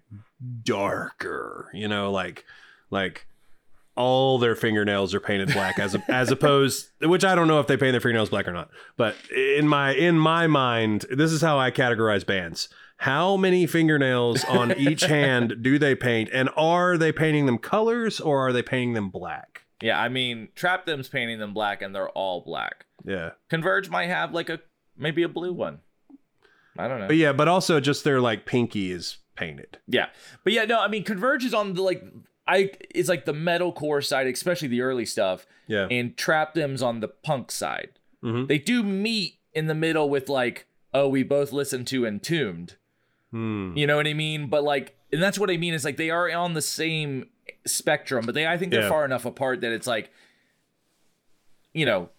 darker. 0.64 1.70
You 1.74 1.88
know, 1.88 2.12
like 2.12 2.46
like 2.90 3.28
all 3.98 4.38
their 4.38 4.56
fingernails 4.56 5.14
are 5.14 5.20
painted 5.20 5.52
black 5.54 5.80
as 5.80 5.96
as 6.08 6.32
opposed 6.32 6.90
which 7.02 7.26
I 7.26 7.36
don't 7.36 7.48
know 7.48 7.60
if 7.60 7.68
they 7.68 7.78
paint 7.78 7.94
their 7.94 8.02
fingernails 8.02 8.30
black 8.30 8.48
or 8.48 8.54
not. 8.54 8.70
But 8.96 9.16
in 9.36 9.68
my 9.68 9.94
in 9.94 10.18
my 10.18 10.48
mind, 10.48 11.06
this 11.10 11.32
is 11.32 11.42
how 11.42 11.60
I 11.60 11.72
categorize 11.72 12.26
bands. 12.26 12.70
How 12.98 13.38
many 13.38 13.68
fingernails 13.68 14.44
on 14.46 14.72
each 14.78 15.02
hand 15.02 15.58
do 15.62 15.78
they 15.78 15.96
paint 15.96 16.30
and 16.32 16.50
are 16.56 16.98
they 16.98 17.12
painting 17.12 17.46
them 17.46 17.58
colors 17.58 18.20
or 18.20 18.48
are 18.48 18.54
they 18.54 18.64
painting 18.64 18.94
them 18.94 19.10
black? 19.10 19.64
yeah, 19.82 20.00
I 20.00 20.10
mean, 20.10 20.48
Trap 20.56 20.86
Them's 20.88 21.08
painting 21.08 21.38
them 21.40 21.54
black 21.54 21.82
and 21.82 21.94
they're 21.94 22.10
all 22.10 22.42
black. 22.42 22.86
Yeah. 23.06 23.32
Converge 23.50 23.90
might 23.90 24.08
have 24.08 24.34
like 24.34 24.50
a 24.50 24.60
maybe 24.98 25.24
a 25.24 25.30
blue 25.30 25.54
one. 25.54 25.80
I 26.78 26.88
don't 26.88 27.00
know. 27.00 27.08
But 27.08 27.18
yeah, 27.18 27.34
but 27.34 27.48
also 27.48 27.80
just 27.80 28.04
their 28.04 28.20
like 28.22 28.46
pinky 28.46 28.92
is 28.92 29.18
painted. 29.36 29.78
Yeah, 29.88 30.08
but 30.44 30.54
yeah, 30.54 30.66
no, 30.66 30.80
I 30.80 30.88
mean, 30.88 31.04
Converge 31.04 31.46
is 31.46 31.54
on 31.54 31.74
the 31.74 31.82
like 31.82 32.04
I 32.48 32.72
it's 32.94 33.10
like 33.10 33.26
the 33.26 33.34
metalcore 33.34 34.06
side, 34.06 34.28
especially 34.28 34.68
the 34.70 34.82
early 34.82 35.06
stuff, 35.06 35.46
Yeah. 35.68 35.88
and 35.92 36.16
Trap 36.18 36.54
Them's 36.54 36.82
on 36.82 37.00
the 37.02 37.08
punk 37.10 37.52
side. 37.52 37.92
Mhm. 38.24 38.48
They 38.48 38.58
do 38.58 38.84
meet 38.84 39.40
in 39.54 39.68
the 39.68 39.76
middle 39.76 40.10
with 40.10 40.30
like, 40.30 40.66
oh, 40.94 41.08
we 41.10 41.24
both 41.24 41.52
listen 41.52 41.84
to 41.86 42.06
Entombed. 42.06 42.76
Hmm. 43.32 43.74
You 43.76 43.86
know 43.88 43.98
what 43.98 44.08
I 44.08 44.14
mean? 44.14 44.48
But 44.48 44.64
like, 44.64 44.96
and 45.12 45.22
that's 45.22 45.38
what 45.38 45.50
I 45.52 45.58
mean 45.58 45.74
is 45.74 45.84
like 45.86 45.98
they 45.98 46.10
are 46.10 46.32
on 46.32 46.54
the 46.54 46.62
same 46.62 47.30
spectrum, 47.66 48.26
but 48.26 48.34
they 48.36 48.48
I 48.48 48.58
think 48.58 48.72
they're 48.72 48.82
Yeah. 48.84 48.90
far 48.90 49.04
enough 49.06 49.26
apart 49.26 49.62
that 49.62 49.72
it's 49.74 49.88
like, 49.88 50.10
you 51.74 51.86
know, 51.86 52.10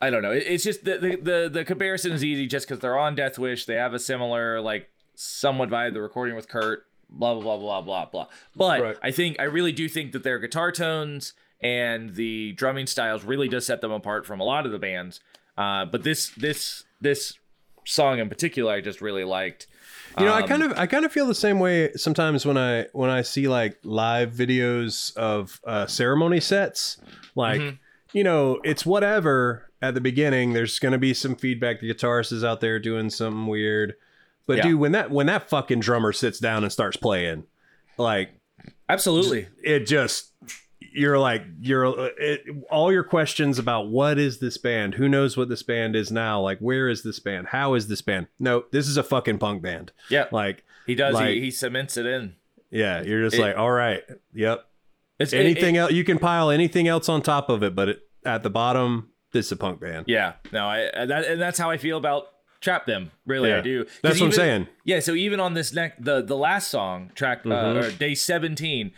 I 0.00 0.10
don't 0.10 0.22
know. 0.22 0.32
It's 0.32 0.64
just 0.64 0.84
the 0.84 0.98
the 0.98 1.16
the, 1.16 1.48
the 1.52 1.64
comparison 1.64 2.12
is 2.12 2.24
easy 2.24 2.46
just 2.46 2.66
because 2.66 2.80
they're 2.80 2.98
on 2.98 3.14
Death 3.14 3.38
Wish. 3.38 3.66
They 3.66 3.74
have 3.74 3.94
a 3.94 3.98
similar 3.98 4.60
like 4.60 4.90
somewhat 5.14 5.68
vibe. 5.68 5.92
The 5.94 6.00
recording 6.00 6.34
with 6.36 6.48
Kurt, 6.48 6.86
blah 7.10 7.34
blah 7.34 7.42
blah 7.42 7.56
blah 7.58 7.80
blah 7.82 8.04
blah. 8.06 8.26
But 8.56 8.82
Right. 8.82 8.96
I 9.02 9.10
think 9.10 9.36
I 9.38 9.44
really 9.44 9.72
do 9.72 9.88
think 9.88 10.12
that 10.12 10.22
their 10.22 10.38
guitar 10.38 10.72
tones 10.72 11.32
and 11.60 12.14
the 12.14 12.52
drumming 12.52 12.86
styles 12.86 13.24
really 13.24 13.48
does 13.48 13.66
set 13.66 13.80
them 13.80 13.90
apart 13.92 14.24
from 14.26 14.40
a 14.40 14.44
lot 14.44 14.64
of 14.66 14.72
the 14.72 14.78
bands. 14.78 15.20
Uh, 15.58 15.84
but 15.84 16.02
this 16.04 16.30
this 16.30 16.84
this 17.00 17.38
song 17.84 18.18
in 18.18 18.28
particular, 18.28 18.72
I 18.72 18.80
just 18.80 19.00
really 19.00 19.24
liked. 19.24 19.66
You 20.18 20.24
know, 20.24 20.32
I 20.32 20.42
Um, 20.42 20.48
kind 20.48 20.62
of 20.62 20.72
I 20.78 20.86
kind 20.86 21.04
of 21.04 21.12
feel 21.12 21.26
the 21.26 21.34
same 21.34 21.58
way 21.60 21.92
sometimes 21.94 22.44
when 22.46 22.56
I 22.58 22.86
when 22.92 23.10
I 23.10 23.22
see 23.22 23.46
like 23.48 23.78
live 23.84 24.32
videos 24.32 25.16
of 25.16 25.60
uh, 25.64 25.86
ceremony 25.86 26.40
sets. 26.40 26.96
Like, 27.36 27.60
Mhm. 27.60 27.78
you 28.12 28.24
know, 28.24 28.60
it's 28.64 28.84
whatever 28.84 29.70
at 29.82 29.94
the 29.94 30.00
beginning. 30.00 30.52
There's 30.52 30.78
going 30.80 30.92
to 30.92 30.98
be 30.98 31.14
some 31.14 31.36
feedback. 31.36 31.80
The 31.80 31.92
guitarist 31.94 32.32
is 32.32 32.42
out 32.42 32.60
there 32.60 32.78
doing 32.80 33.08
something 33.10 33.46
weird. 33.46 33.94
But 34.46 34.58
Yeah. 34.58 34.62
dude, 34.64 34.80
when 34.80 34.92
that 34.92 35.10
when 35.10 35.26
that 35.26 35.48
fucking 35.48 35.80
drummer 35.80 36.12
sits 36.12 36.38
down 36.38 36.62
and 36.64 36.72
starts 36.72 36.96
playing, 36.96 37.44
like 37.98 38.30
Absolutely. 38.88 39.48
it 39.62 39.86
just 39.86 40.32
you're 40.92 41.18
like 41.18 41.42
you're 41.60 42.10
it, 42.18 42.40
all 42.70 42.90
your 42.92 43.04
questions 43.04 43.58
about 43.60 43.88
what 43.88 44.18
is 44.18 44.40
this 44.40 44.58
band 44.58 44.94
who 44.94 45.08
knows 45.08 45.36
what 45.36 45.48
this 45.48 45.62
band 45.62 45.94
is 45.94 46.10
now 46.10 46.40
like 46.40 46.58
where 46.58 46.88
is 46.88 47.04
this 47.04 47.20
band 47.20 47.46
how 47.48 47.74
is 47.74 47.86
this 47.86 48.02
band 48.02 48.26
no 48.40 48.64
this 48.72 48.88
is 48.88 48.96
a 48.96 49.02
fucking 49.04 49.38
punk 49.38 49.62
band 49.62 49.92
Yeah. 50.08 50.26
like 50.32 50.64
He 50.86 50.96
does. 50.96 51.14
Like- 51.14 51.28
he, 51.34 51.40
he 51.42 51.50
cements 51.52 51.96
it 51.96 52.06
in. 52.06 52.34
yeah 52.72 53.02
you're 53.02 53.22
just 53.22 53.36
It- 53.36 53.40
like 53.40 53.56
all 53.56 53.70
right 53.70 54.02
yep 54.34 54.66
It's 55.20 55.32
anything 55.32 55.76
it- 55.76 55.78
else 55.78 55.92
you 55.92 56.02
can 56.02 56.18
pile 56.18 56.50
anything 56.50 56.88
else 56.88 57.08
on 57.08 57.22
top 57.22 57.50
of 57.50 57.62
it 57.62 57.76
but 57.76 57.88
it, 57.90 58.00
at 58.24 58.42
the 58.42 58.50
bottom 58.50 59.10
this 59.32 59.46
is 59.46 59.52
a 59.52 59.56
punk 59.56 59.80
band 59.80 60.06
yeah. 60.08 60.32
No. 60.50 60.66
I 60.66 60.90
that 61.06 61.24
and 61.26 61.40
that's 61.40 61.58
how 61.58 61.70
I 61.70 61.76
feel 61.76 61.98
about 61.98 62.24
Trap 62.60 62.86
Them. 62.86 63.10
Really, 63.26 63.52
I 63.52 63.60
do. 63.60 63.86
that's 64.02 64.20
what 64.20 64.26
i'm 64.26 64.32
saying 64.32 64.68
Yeah. 64.84 65.00
So 65.00 65.14
even 65.14 65.40
on 65.40 65.54
this 65.54 65.72
next 65.72 66.04
the 66.04 66.20
the 66.22 66.36
last 66.36 66.68
song 66.70 67.10
track 67.14 67.40
uh, 67.46 67.48
Mhm. 67.48 67.82
or 67.84 67.90
day 67.90 68.14
seventeen, 68.14 68.92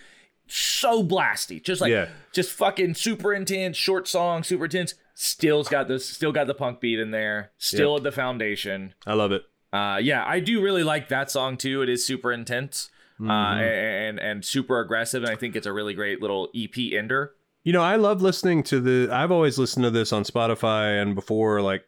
so 0.46 1.02
blasty, 1.04 1.62
just 1.62 1.80
like 1.80 1.90
Yeah. 1.90 2.08
just 2.32 2.50
fucking 2.52 2.94
super 2.94 3.32
intense, 3.32 3.76
short 3.76 4.08
song, 4.08 4.42
super 4.42 4.64
intense. 4.64 4.94
Still's 5.14 5.68
got 5.68 5.88
this. 5.88 6.08
Still 6.08 6.32
got 6.32 6.46
the 6.46 6.54
punk 6.54 6.80
beat 6.80 6.98
in 6.98 7.10
there. 7.10 7.52
Still 7.58 7.96
at 7.96 8.02
the 8.02 8.12
foundation. 8.12 8.94
i 9.06 9.12
love 9.14 9.32
it 9.32 9.42
Uh, 9.72 9.98
yeah, 10.02 10.22
I 10.26 10.40
do 10.40 10.60
really 10.60 10.82
like 10.84 11.08
that 11.08 11.30
song 11.30 11.56
too. 11.56 11.82
It 11.82 11.88
is 11.88 12.04
super 12.04 12.32
intense. 12.32 12.90
Uh, 13.20 13.24
Mm-hmm. 13.24 13.60
and 13.62 14.18
and 14.20 14.44
super 14.44 14.80
aggressive, 14.80 15.22
and 15.22 15.30
I 15.30 15.36
think 15.36 15.54
it's 15.54 15.66
a 15.66 15.72
really 15.72 15.94
great 15.94 16.20
little 16.20 16.48
EP 16.56 16.76
ender. 16.96 17.34
You 17.62 17.72
know, 17.72 17.82
I 17.82 17.94
love 17.94 18.20
listening 18.20 18.64
to 18.64 18.80
the. 18.80 19.08
I've 19.14 19.30
always 19.30 19.56
listened 19.58 19.84
to 19.84 19.90
this 19.90 20.12
on 20.12 20.24
Spotify, 20.24 21.00
and 21.00 21.14
before, 21.14 21.62
like, 21.62 21.84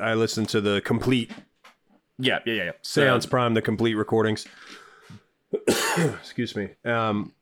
I 0.00 0.14
listened 0.14 0.48
to 0.50 0.60
the 0.60 0.80
complete 0.80 1.30
Yeah, 2.18 2.38
yeah, 2.46 2.54
yeah. 2.54 2.64
yeah. 2.64 2.70
Seance 2.82 3.26
Prime, 3.26 3.54
the 3.54 3.62
complete 3.62 3.94
recordings. 3.94 4.46
Excuse 5.68 6.54
me. 6.56 6.70
Um, 6.84 7.32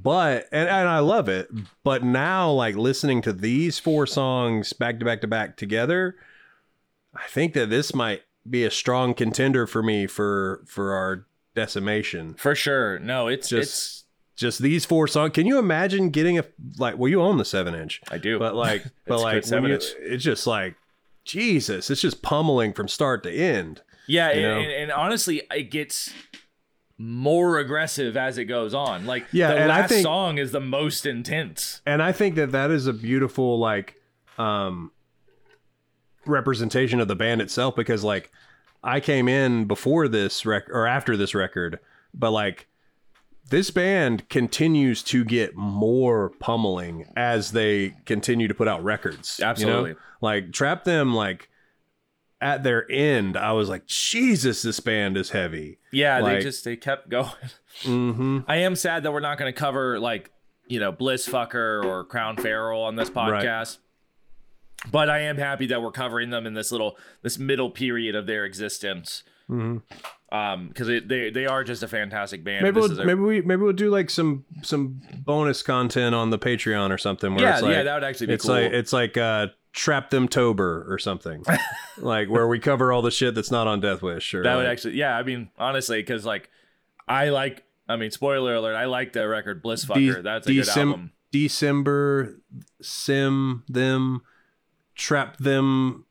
but 0.00 0.46
and, 0.52 0.68
and 0.68 0.88
I 0.88 1.00
love 1.00 1.28
it. 1.28 1.48
But 1.82 2.04
now, 2.04 2.50
like 2.50 2.76
listening 2.76 3.22
to 3.22 3.32
these 3.32 3.78
four 3.78 4.06
songs 4.06 4.72
back 4.72 4.98
to 5.00 5.04
back 5.04 5.20
to 5.22 5.26
back 5.26 5.56
together, 5.56 6.16
I 7.14 7.26
think 7.28 7.54
that 7.54 7.70
this 7.70 7.94
might 7.94 8.22
be 8.48 8.64
a 8.64 8.70
strong 8.70 9.14
contender 9.14 9.66
for 9.66 9.82
me 9.82 10.06
for 10.06 10.62
for 10.66 10.92
our 10.92 11.26
decimation. 11.54 12.34
For 12.34 12.54
sure. 12.54 12.98
No, 13.00 13.26
it's 13.28 13.48
Just- 13.48 13.62
it's 13.62 14.04
just 14.36 14.60
these 14.60 14.84
four 14.84 15.08
songs. 15.08 15.32
Can 15.32 15.46
you 15.46 15.58
imagine 15.58 16.10
getting 16.10 16.38
a 16.38 16.44
like? 16.78 16.96
Well, 16.96 17.08
you 17.08 17.20
own 17.20 17.38
the 17.38 17.44
seven 17.44 17.74
inch, 17.74 18.00
I 18.08 18.18
do. 18.18 18.38
but 18.38 18.54
like, 18.54 18.84
but 19.06 19.20
like, 19.20 19.42
seven 19.44 19.70
you, 19.70 19.74
inch. 19.74 19.84
it's 19.98 20.22
just 20.22 20.46
like, 20.46 20.76
Jesus, 21.28 21.90
it's 21.90 22.00
just 22.00 22.22
pummeling 22.22 22.72
from 22.72 22.88
start 22.88 23.22
to 23.24 23.30
end. 23.30 23.82
Yeah, 24.06 24.30
and, 24.30 24.44
and, 24.62 24.72
and 24.72 24.90
honestly, 24.92 25.42
it 25.54 25.70
gets 25.70 26.10
more 26.96 27.58
aggressive 27.58 28.16
as 28.16 28.38
it 28.38 28.46
goes 28.46 28.72
on. 28.74 29.04
Like 29.06 29.26
Yeah, 29.30 29.52
the 29.52 29.60
and 29.60 29.70
I 29.70 29.86
think- 29.86 30.02
song 30.02 30.38
is 30.38 30.50
the 30.50 30.60
most 30.60 31.04
intense. 31.06 31.82
and 31.86 32.02
I 32.02 32.10
think 32.12 32.34
that 32.36 32.50
that 32.52 32.70
is 32.70 32.86
a 32.88 32.92
beautiful 32.92 33.58
like 33.58 33.94
um 34.38 34.90
representation 36.26 37.00
of 37.00 37.08
the 37.08 37.16
band 37.16 37.40
itself 37.40 37.76
because 37.76 38.02
like 38.04 38.30
I 38.82 39.00
came 39.00 39.28
in 39.28 39.64
before 39.66 40.08
this 40.08 40.44
rec 40.46 40.68
or 40.70 40.86
after 40.86 41.16
this 41.16 41.34
record, 41.34 41.78
but 42.14 42.30
like 42.30 42.66
this 43.50 43.70
band 43.70 44.28
continues 44.28 45.02
to 45.04 45.24
get 45.24 45.56
more 45.56 46.30
pummeling 46.38 47.06
as 47.16 47.52
they 47.52 47.94
continue 48.04 48.48
to 48.48 48.54
put 48.54 48.68
out 48.68 48.82
records. 48.84 49.36
you 49.38 49.44
know? 49.44 49.50
Absolutely. 49.50 49.94
Like 50.20 50.52
Trap 50.52 50.84
Them 50.84 51.14
like 51.14 51.48
at 52.40 52.62
their 52.62 52.88
end, 52.90 53.36
I 53.36 53.52
was 53.52 53.68
like, 53.68 53.86
Jesus, 53.86 54.62
this 54.62 54.78
band 54.80 55.16
is 55.16 55.30
heavy. 55.30 55.78
Yeah, 55.90 56.20
Like- 56.20 56.38
they 56.38 56.42
just 56.44 56.64
they 56.64 56.76
kept 56.76 57.08
going. 57.08 57.30
Mm-hmm. 57.82 58.40
I 58.48 58.56
am 58.58 58.76
sad 58.76 59.02
that 59.02 59.12
we're 59.12 59.20
not 59.20 59.38
going 59.38 59.52
to 59.52 59.58
cover 59.58 59.98
like 59.98 60.30
you 60.66 60.78
know 60.80 60.92
Bliss 60.92 61.26
Fucker 61.28 61.84
or 61.84 62.04
Crown 62.04 62.36
Feral 62.36 62.82
on 62.82 62.96
this 62.96 63.10
podcast. 63.10 63.78
But 64.92 65.10
I 65.10 65.20
am 65.22 65.38
happy 65.38 65.66
that 65.66 65.82
we're 65.82 65.90
covering 65.90 66.30
them 66.30 66.46
in 66.46 66.54
this 66.54 66.70
little 66.70 66.96
this 67.22 67.38
middle 67.38 67.70
period 67.70 68.14
of 68.14 68.26
their 68.26 68.44
existence. 68.44 69.24
Mhm. 69.50 69.82
Um, 70.30 70.68
because 70.68 70.86
they 70.88 71.30
they 71.30 71.46
are 71.46 71.64
just 71.64 71.82
a 71.82 71.88
fantastic 71.88 72.44
band. 72.44 72.62
Maybe 72.62 72.78
we'll, 72.80 73.00
a- 73.00 73.04
maybe 73.04 73.20
we 73.20 73.40
maybe 73.40 73.62
we'll 73.62 73.72
do 73.72 73.90
like 73.90 74.10
some 74.10 74.44
some 74.62 75.00
bonus 75.24 75.62
content 75.62 76.14
on 76.14 76.28
the 76.30 76.38
Patreon 76.38 76.90
or 76.90 76.98
something. 76.98 77.34
Where 77.34 77.44
yeah, 77.44 77.54
it's 77.54 77.62
like, 77.62 77.72
yeah, 77.72 77.82
that 77.84 77.94
would 77.94 78.04
actually 78.04 78.26
be 78.26 78.32
it's 78.34 78.44
cool. 78.44 78.54
like 78.54 78.72
it's 78.72 78.92
like 78.92 79.16
uh, 79.16 79.46
Trap 79.72 80.10
Them 80.10 80.28
Tober 80.28 80.84
or 80.92 80.98
something, 80.98 81.44
like 81.98 82.28
where 82.28 82.46
we 82.46 82.58
cover 82.58 82.92
all 82.92 83.00
the 83.00 83.10
shit 83.10 83.34
that's 83.34 83.50
not 83.50 83.66
on 83.66 83.80
Death 83.80 84.02
Wish. 84.02 84.34
Or 84.34 84.42
that 84.42 84.56
would 84.56 84.66
actually, 84.66 84.96
yeah. 84.96 85.16
I 85.16 85.22
mean, 85.22 85.48
honestly, 85.58 86.00
because 86.00 86.26
like 86.26 86.50
I 87.06 87.30
like. 87.30 87.64
I 87.90 87.96
mean, 87.96 88.10
spoiler 88.10 88.54
alert. 88.54 88.74
I 88.74 88.84
like 88.84 89.14
the 89.14 89.26
record 89.26 89.62
Bliss 89.62 89.86
Fucker. 89.86 90.16
De- 90.16 90.22
That's 90.22 90.46
a 90.46 90.52
good 90.52 90.68
album. 90.68 91.12
December, 91.32 92.38
Sim 92.82 93.64
them, 93.66 94.20
Trap 94.94 95.38
them, 95.38 96.04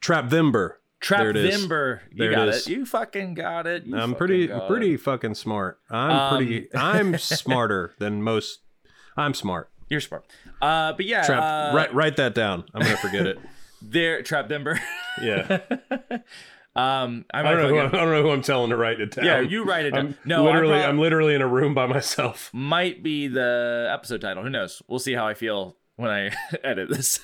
Trap 0.00 0.30
thember. 0.30 0.76
Trap 1.00 1.22
it. 1.34 1.36
Vimber. 1.36 2.00
You 2.12 2.18
There 2.18 2.30
got 2.32 2.48
is. 2.48 2.66
it. 2.66 2.70
You 2.72 2.84
fucking 2.86 3.34
got 3.34 3.66
it. 3.66 3.84
You 3.86 3.94
I'm 3.96 4.10
fucking 4.12 4.14
pretty 4.16 4.44
it. 4.50 4.62
pretty 4.68 4.96
fucking 4.96 5.34
smart. 5.34 5.78
I'm 5.90 6.10
Um, 6.10 6.36
pretty. 6.36 6.68
I'm 6.74 7.16
smarter 7.18 7.94
than 7.98 8.22
most. 8.22 8.60
I'm 9.16 9.34
smart. 9.34 9.70
You're 9.88 10.00
smart. 10.00 10.24
Uh, 10.62 10.92
but 10.92 11.04
yeah, 11.06 11.24
Trap. 11.24 11.42
uh, 11.42 11.76
write 11.76 11.94
write 11.94 12.16
that 12.16 12.34
down. 12.34 12.64
I'm 12.74 12.82
gonna 12.82 12.96
forget 12.98 13.26
it. 13.26 13.38
there, 13.82 14.22
Trap 14.22 14.48
Vimber. 14.48 14.78
Yeah. 15.20 15.58
um, 16.76 17.24
I, 17.34 17.40
I 17.40 17.42
don't 17.42 17.56
know. 17.62 17.68
Who 17.68 17.78
I'm, 17.80 17.86
I 17.88 17.90
don't 17.98 18.10
know 18.12 18.22
who 18.22 18.30
I'm 18.30 18.42
telling 18.42 18.70
to 18.70 18.76
write 18.76 19.00
it 19.00 19.10
down. 19.10 19.24
yeah, 19.24 19.40
you 19.40 19.64
write 19.64 19.86
it 19.86 19.90
down. 19.90 20.06
I'm 20.08 20.18
no, 20.24 20.44
literally, 20.44 20.74
I 20.74 20.82
prob- 20.82 20.90
I'm 20.90 20.98
literally 20.98 21.34
in 21.34 21.42
a 21.42 21.48
room 21.48 21.74
by 21.74 21.86
myself. 21.86 22.48
might 22.54 23.02
be 23.02 23.26
the 23.26 23.90
episode 23.92 24.20
title. 24.20 24.42
Who 24.44 24.50
knows? 24.50 24.80
We'll 24.86 25.00
see 25.00 25.12
how 25.14 25.26
I 25.26 25.34
feel 25.34 25.76
when 25.96 26.10
I 26.10 26.30
edit 26.62 26.88
this. 26.88 27.20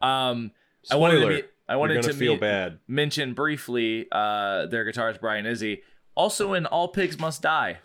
um, 0.00 0.52
I 0.90 0.96
wanted 0.96 1.16
to, 1.16 1.20
Spoiler, 1.20 1.42
I 1.68 1.76
wanted 1.76 2.02
to 2.02 2.12
feel 2.12 2.32
meet- 2.32 2.40
bad. 2.40 2.78
mention 2.88 3.34
briefly 3.34 4.06
uh, 4.12 4.66
their 4.66 4.84
guitarist 4.84 5.20
Brian 5.20 5.44
Izzi, 5.46 5.80
also 6.14 6.52
in 6.54 6.66
All 6.66 6.88
Pigs 6.88 7.18
Must 7.18 7.40
Die. 7.40 7.78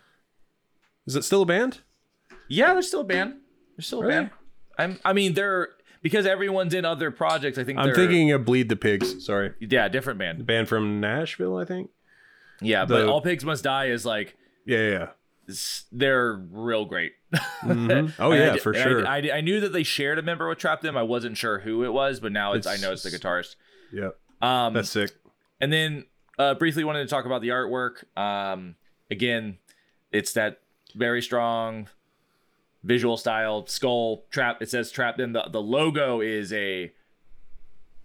Is 1.06 1.16
it 1.16 1.24
still 1.24 1.42
a 1.42 1.46
band? 1.46 1.80
Yeah, 2.48 2.72
they're 2.74 2.82
still 2.82 3.00
a 3.00 3.04
band. 3.04 3.34
They're 3.76 3.82
still 3.82 4.00
a 4.02 4.06
Really? 4.06 4.14
band. 4.22 4.30
I'm. 4.78 4.98
I 5.04 5.12
mean, 5.12 5.34
they're 5.34 5.68
because 6.02 6.26
everyone's 6.26 6.74
in 6.74 6.84
other 6.84 7.10
projects. 7.10 7.58
I 7.58 7.64
think 7.64 7.78
I'm 7.78 7.86
they're, 7.86 7.94
thinking 7.94 8.30
of 8.32 8.44
Bleed 8.44 8.68
the 8.68 8.76
Pigs. 8.76 9.24
Sorry, 9.24 9.52
Yeah, 9.60 9.88
different 9.88 10.18
band. 10.18 10.44
band 10.46 10.68
from 10.68 11.00
Nashville, 11.00 11.56
I 11.56 11.64
think. 11.64 11.90
Yeah, 12.60 12.84
but 12.84 13.08
All 13.08 13.20
Pigs 13.20 13.44
Must 13.44 13.62
Die 13.64 13.86
is 13.86 14.04
like 14.04 14.36
Yeah, 14.66 14.88
yeah. 14.90 15.06
s- 15.48 15.84
they're 15.92 16.34
real 16.50 16.84
great. 16.84 17.12
Mhm. 17.62 18.12
Oh 18.18 18.32
And 18.32 18.42
I 18.42 18.46
yeah, 18.46 18.56
for 18.56 18.72
and 18.72 18.80
I- 18.80 18.84
sure. 18.84 19.06
I, 19.06 19.30
I 19.38 19.40
knew 19.40 19.60
that 19.60 19.72
they 19.72 19.82
shared 19.82 20.18
a 20.18 20.22
member 20.22 20.48
with 20.48 20.58
Trap 20.58 20.80
Them. 20.82 20.96
I 20.96 21.02
wasn't 21.02 21.36
sure 21.36 21.60
who 21.60 21.84
it 21.84 21.92
was, 21.92 22.20
but 22.20 22.32
now 22.32 22.52
it's, 22.52 22.66
I 22.66 22.74
It's- 22.74 22.82
know 22.82 22.92
it's 22.92 23.02
the 23.02 23.10
guitarist. 23.10 23.56
Yeah, 23.92 24.10
Um, 24.42 24.74
that's 24.74 24.90
sick. 24.90 25.10
and 25.60 25.72
then 25.72 26.04
uh, 26.38 26.54
briefly 26.54 26.84
wanted 26.84 27.00
to 27.00 27.08
talk 27.08 27.24
about 27.26 27.42
the 27.42 27.48
artwork. 27.48 28.04
Um, 28.16 28.76
again, 29.10 29.58
it's 30.12 30.32
that 30.34 30.60
very 30.94 31.20
strong 31.22 31.88
visual 32.84 33.16
style 33.16 33.66
skull 33.66 34.24
trap. 34.30 34.62
It 34.62 34.70
says 34.70 34.90
trapped 34.90 35.20
in 35.20 35.32
The 35.32 35.48
the 35.50 35.60
logo 35.60 36.20
is 36.20 36.52
a 36.52 36.92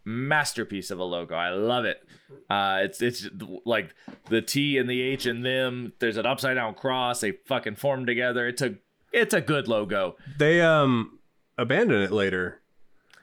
masterpiece 0.06 0.92
of 0.92 1.00
a 1.00 1.04
logo. 1.04 1.36
I 1.36 1.50
love 1.50 1.86
it. 1.86 2.04
Uh, 2.50 2.80
it's 2.84 3.02
it's 3.02 3.28
like 3.66 3.94
the 4.30 4.42
T 4.42 4.78
and 4.78 4.90
the 4.90 5.02
H 5.02 5.26
and 5.26 5.46
them. 5.46 5.94
There's 6.00 6.18
an 6.18 6.26
upside 6.26 6.56
down 6.56 6.74
cross. 6.76 7.22
They 7.22 7.32
fucking 7.46 7.76
form 7.76 8.06
together. 8.06 8.48
It's 8.48 8.62
a 8.62 8.76
it's 9.12 9.34
a 9.34 9.42
good 9.42 9.68
logo. 9.68 10.16
They 10.38 10.62
um 10.62 11.20
abandon 11.58 12.02
it 12.02 12.12
later. 12.12 12.60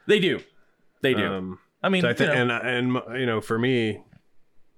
They 0.07 0.21
do. 0.21 0.41
They 1.03 1.15
do. 1.15 1.27
Um, 1.27 1.59
I 1.83 1.89
mean, 1.89 2.03
so 2.03 2.09
I 2.09 2.13
you 2.13 2.45
know, 2.45 2.61
and 2.61 2.97
and 2.97 3.21
you 3.21 3.27
know, 3.27 3.41
for 3.41 3.59
me, 3.59 4.03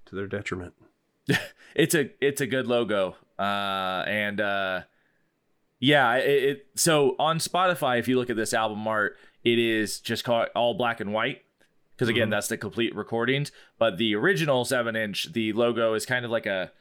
to 0.05 0.15
their 0.15 0.27
detriment. 0.27 0.73
it's 1.75 1.95
a 1.95 2.09
it's 2.25 2.41
a 2.41 2.47
good 2.47 2.67
logo. 2.67 3.15
Uh, 3.37 4.03
and 4.07 4.39
uh, 4.39 4.81
yeah, 5.79 6.15
it, 6.15 6.43
it 6.43 6.67
so 6.75 7.15
on 7.19 7.39
Spotify, 7.39 7.99
if 7.99 8.07
you 8.07 8.17
look 8.17 8.29
at 8.29 8.35
this 8.35 8.53
album 8.53 8.87
art, 8.87 9.17
it 9.43 9.59
is 9.59 9.99
just 9.99 10.23
called 10.23 10.47
all 10.55 10.73
black 10.75 10.99
and 10.99 11.11
white. 11.13 11.41
Because 11.91 12.09
again, 12.09 12.27
Mhm. 12.29 12.31
that's 12.31 12.47
the 12.47 12.57
complete 12.57 12.95
recordings. 12.95 13.51
But 13.77 13.97
the 13.97 14.15
original 14.15 14.65
seven 14.65 14.95
inch, 14.95 15.31
the 15.33 15.53
logo 15.53 15.93
is 15.93 16.05
kind 16.05 16.25
of 16.25 16.31
like 16.31 16.45
a 16.45 16.71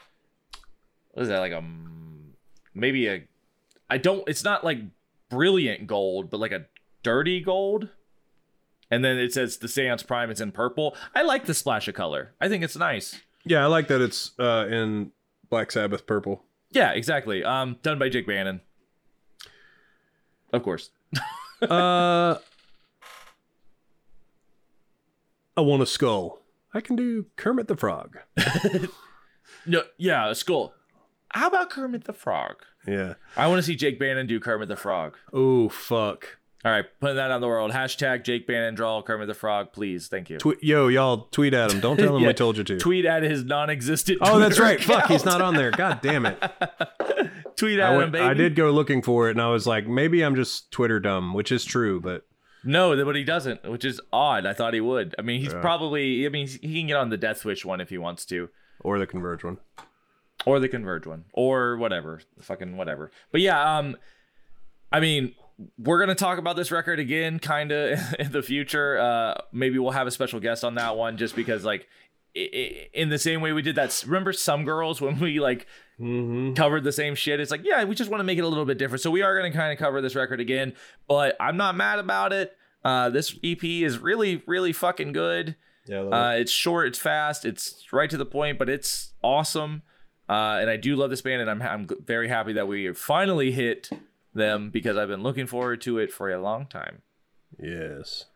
what 1.13 1.23
is 1.25 1.29
that 1.29 1.41
like 1.41 1.53
a 1.53 1.63
maybe 2.75 3.09
a 3.09 3.25
I 3.91 3.99
don't 3.99 4.27
it's 4.29 4.45
not 4.45 4.65
like 4.65 4.79
brilliant 5.29 5.87
gold, 5.87 6.31
but 6.31 6.41
like 6.41 6.53
a 6.53 6.67
dirty 7.03 7.41
gold. 7.41 7.89
And 8.93 9.05
then 9.05 9.19
it 9.19 9.33
says 9.33 9.57
the 9.57 9.69
Seance 9.69 10.03
Prime. 10.03 10.31
It's 10.31 10.41
in 10.41 10.53
purple. 10.53 10.95
I 11.15 11.23
like 11.23 11.47
the 11.47 11.55
splash 11.55 11.89
of 11.89 11.95
color. 11.95 12.35
I 12.41 12.49
think 12.49 12.63
it's 12.63 12.77
nice. 12.77 13.21
Yeah, 13.45 13.65
I 13.65 13.67
like 13.67 13.89
that 13.89 14.01
it's 14.01 14.39
uh 14.39 14.67
in 14.71 15.13
Black 15.51 15.73
Sabbath 15.73 16.07
purple. 16.07 16.45
Yeah, 16.71 16.93
exactly. 16.93 17.43
Um, 17.43 17.79
done 17.83 17.99
by 17.99 18.09
Jake 18.09 18.27
Bannon. 18.27 18.61
Of 20.53 20.63
course. 20.63 20.91
uh, 21.63 22.37
I 25.57 25.61
want 25.61 25.83
a 25.83 25.87
skull. 25.87 26.43
I 26.75 26.81
can 26.81 26.95
do 26.97 27.27
Kermit 27.37 27.69
the 27.69 27.77
Frog. 27.77 28.19
No, 29.67 29.83
yeah, 29.97 30.31
a 30.31 30.35
skull. 30.35 30.75
How 31.31 31.49
about 31.49 31.71
Kermit 31.71 32.05
the 32.05 32.13
Frog? 32.13 32.57
Yeah. 32.87 33.15
I 33.37 33.47
want 33.47 33.59
to 33.59 33.63
see 33.63 33.77
Jake 33.77 33.99
Bannon 33.99 34.27
do 34.27 34.41
Kermit 34.41 34.69
the 34.69 34.77
Frog. 34.77 35.17
Oh 35.33 35.69
fuck. 35.69 36.39
All 36.65 36.71
right, 36.71 36.85
putting 37.01 37.17
that 37.17 37.33
on 37.33 37.41
the 37.41 37.49
world. 37.49 37.73
Hashtag 37.73 38.23
Jake 38.25 38.47
Bannon 38.47 38.77
draw 38.77 39.03
Kermit 39.03 39.27
the 39.27 39.35
Frog, 39.35 39.73
please. 39.73 40.07
Thank 40.07 40.31
you. 40.31 40.39
Twe- 40.39 40.59
Yo, 40.63 40.87
y'all 40.87 41.27
tweet 41.33 41.55
at 41.55 41.73
him. 41.73 41.81
Don't 41.81 41.97
tell 41.97 42.15
him 42.17 42.23
Yeah, 42.23 42.29
we 42.29 42.35
told 42.35 42.57
you 42.57 42.63
to. 42.63 42.79
Tweet 42.79 43.05
at 43.05 43.25
his 43.25 43.43
non-existent. 43.45 44.19
oh, 44.21 44.39
that's 44.39 44.61
right. 44.61 44.81
Fuck, 44.83 45.07
he's 45.09 45.25
not 45.25 45.41
on 45.43 45.55
there. 45.55 45.73
God 45.73 46.01
damn 46.03 46.25
it. 46.25 46.39
Tweet 47.57 47.81
at 47.81 47.89
I, 47.89 47.93
him, 47.93 47.97
went, 47.99 48.13
baby. 48.13 48.25
I 48.25 48.35
did 48.35 48.55
go 48.55 48.71
looking 48.71 49.03
for 49.03 49.29
it, 49.29 49.33
and 49.33 49.41
I 49.43 49.49
was 49.49 49.67
like, 49.67 49.89
maybe 49.89 50.23
I'm 50.23 50.37
just 50.37 50.71
Twitter 50.71 51.01
dumb, 51.01 51.35
which 51.35 51.51
is 51.51 51.65
true, 51.65 52.01
but 52.01 52.23
No, 52.65 53.05
but 53.05 53.17
he 53.17 53.25
doesn't, 53.25 53.69
which 53.69 53.85
is 53.85 54.01
odd. 54.13 54.47
I 54.47 54.53
thought 54.53 54.73
he 54.73 54.81
would. 54.81 55.17
I 55.19 55.23
mean, 55.23 55.41
he's 55.41 55.53
Yeah. 55.53 55.61
probably. 55.61 56.25
I 56.27 56.29
mean, 56.29 56.47
he 56.47 56.79
can 56.79 56.87
get 56.87 56.97
on 56.97 57.11
the 57.11 57.17
Death 57.17 57.45
Wish 57.45 57.65
one 57.65 57.81
if 57.81 57.91
he 57.91 57.99
wants 57.99 58.25
to. 58.27 58.51
or 58.81 58.99
the 59.01 59.07
Converge 59.07 59.43
one. 59.45 59.59
or 60.47 60.59
the 60.61 60.69
converge 60.69 61.07
one 61.07 61.25
or 61.33 61.77
whatever 61.77 62.21
fucking 62.41 62.77
whatever 62.77 63.13
but 63.31 63.41
yeah 63.41 63.79
um 63.79 63.97
i 64.91 64.99
mean 64.99 65.33
we're 65.79 65.99
gonna 66.01 66.15
talk 66.15 66.39
about 66.39 66.57
this 66.57 66.71
record 66.71 66.99
again 66.99 67.39
kind 67.39 67.73
of 67.73 67.99
in 68.19 68.33
the 68.33 68.43
future 68.43 68.99
uh 68.99 69.35
maybe 69.53 69.79
we'll 69.79 69.91
have 69.93 70.07
a 70.07 70.11
special 70.11 70.41
guest 70.41 70.65
on 70.65 70.75
that 70.77 70.97
one 70.97 71.17
just 71.17 71.35
because 71.37 71.65
like 71.65 71.87
in 72.35 73.09
the 73.11 73.19
same 73.19 73.41
way 73.41 73.53
we 73.53 73.61
did 73.63 73.75
that 73.77 74.03
remember 74.07 74.33
some 74.33 74.65
girls 74.65 75.01
when 75.01 75.19
we 75.19 75.41
like 75.41 75.67
Mm-hmm. 76.01 76.55
covered 76.55 76.83
the 76.83 76.91
same 76.91 77.15
shit 77.15 77.39
it's 77.39 77.51
like 77.53 77.61
yeah 77.65 77.85
we 77.85 77.95
just 77.95 78.11
want 78.11 78.19
to 78.21 78.25
make 78.25 78.37
it 78.39 78.41
a 78.43 78.49
little 78.49 78.65
bit 78.65 78.77
different 78.77 79.03
so 79.03 79.11
we 79.11 79.23
are 79.23 79.39
going 79.39 79.53
to 79.53 79.57
kind 79.57 79.73
of 79.73 79.79
cover 79.79 80.01
this 80.01 80.17
record 80.17 80.41
again 80.41 80.73
but 81.07 81.37
i'm 81.39 81.57
not 81.57 81.77
mad 81.77 82.01
about 82.01 82.33
it 82.33 82.57
uh 82.85 83.09
this 83.11 83.39
ep 83.45 83.63
is 83.63 83.99
really 83.99 84.43
really 84.47 84.73
fucking 84.73 85.13
good 85.13 85.55
Yeah. 85.87 86.01
uh, 86.01 86.31
it's 86.39 86.51
short, 86.51 86.89
it's 86.89 86.99
fast, 86.99 87.45
it's 87.45 87.93
right 87.93 88.09
to 88.11 88.17
the 88.17 88.25
point, 88.27 88.59
but 88.59 88.69
it's 88.69 89.13
awesome. 89.23 89.83
Uh, 90.29 90.59
and 90.61 90.71
I 90.71 90.77
do 90.77 90.97
love 90.97 91.11
this 91.11 91.21
band, 91.21 91.41
and 91.43 91.51
I'm 91.51 91.61
I'm 91.63 91.87
very 92.05 92.29
happy 92.29 92.53
that 92.55 92.67
we 92.67 92.93
finally 92.95 93.53
hit 93.53 93.91
them 94.35 94.71
because 94.71 94.97
I've 94.97 95.09
been 95.09 95.23
looking 95.23 95.47
forward 95.47 95.81
to 95.83 95.99
it 95.99 96.13
for 96.13 96.31
a 96.31 96.41
long 96.41 96.67
time. 96.67 97.03
yes. 97.59 98.27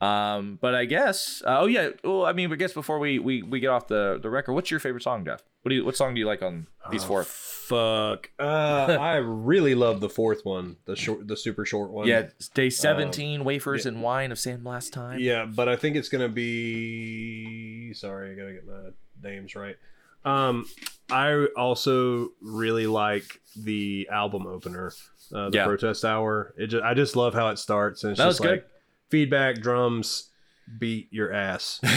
Um, 0.00 0.58
but 0.60 0.74
I 0.74 0.84
guess. 0.84 1.42
Uh, 1.44 1.60
oh 1.60 1.66
yeah. 1.66 1.90
Well, 2.04 2.24
I 2.24 2.32
mean, 2.32 2.52
I 2.52 2.56
guess 2.56 2.72
before 2.72 2.98
we 2.98 3.18
we 3.18 3.42
we 3.42 3.58
get 3.60 3.68
off 3.68 3.88
the 3.88 4.18
the 4.22 4.30
record, 4.30 4.52
what's 4.52 4.70
your 4.70 4.78
favorite 4.80 5.02
song, 5.02 5.24
Jeff? 5.24 5.42
What 5.62 5.70
do 5.70 5.74
you 5.74 5.84
what 5.84 5.96
song 5.96 6.14
do 6.14 6.20
you 6.20 6.26
like 6.26 6.40
on 6.40 6.68
these 6.90 7.02
four? 7.02 7.24
Fuck. 7.24 8.30
Uh, 8.38 8.96
I 8.98 9.16
really 9.16 9.74
love 9.74 10.00
the 10.00 10.08
fourth 10.08 10.44
one, 10.44 10.76
the 10.84 10.94
short, 10.94 11.26
the 11.26 11.36
super 11.36 11.66
short 11.66 11.90
one. 11.90 12.06
Yeah, 12.06 12.28
day 12.54 12.70
seventeen. 12.70 13.44
wafers 13.44 13.84
yeah. 13.84 13.92
and 13.92 14.02
wine 14.02 14.30
of 14.30 14.38
Sandblast 14.38 14.92
time. 14.92 15.18
Yeah, 15.18 15.46
but 15.46 15.68
I 15.68 15.74
think 15.74 15.96
it's 15.96 16.08
gonna 16.08 16.28
be. 16.28 17.92
Sorry, 17.94 18.32
I 18.32 18.34
gotta 18.34 18.52
get 18.52 18.66
my 18.66 19.28
names 19.28 19.56
right. 19.56 19.76
Um, 20.24 20.66
I 21.10 21.46
also 21.56 22.30
really 22.40 22.86
like 22.86 23.40
the 23.56 24.08
album 24.12 24.46
opener, 24.46 24.92
uh, 25.34 25.48
the 25.50 25.56
Yeah. 25.58 25.64
protest 25.64 26.04
hour. 26.04 26.54
It 26.58 26.66
just, 26.68 26.84
I 26.84 26.94
just 26.94 27.16
love 27.16 27.34
how 27.34 27.48
it 27.48 27.58
starts, 27.58 28.04
and 28.04 28.10
it's 28.12 28.18
That 28.18 28.26
just 28.26 28.42
good. 28.42 28.50
like 28.50 28.66
feedback, 29.10 29.56
drums, 29.60 30.30
beat 30.78 31.08
your 31.10 31.32
ass. 31.32 31.80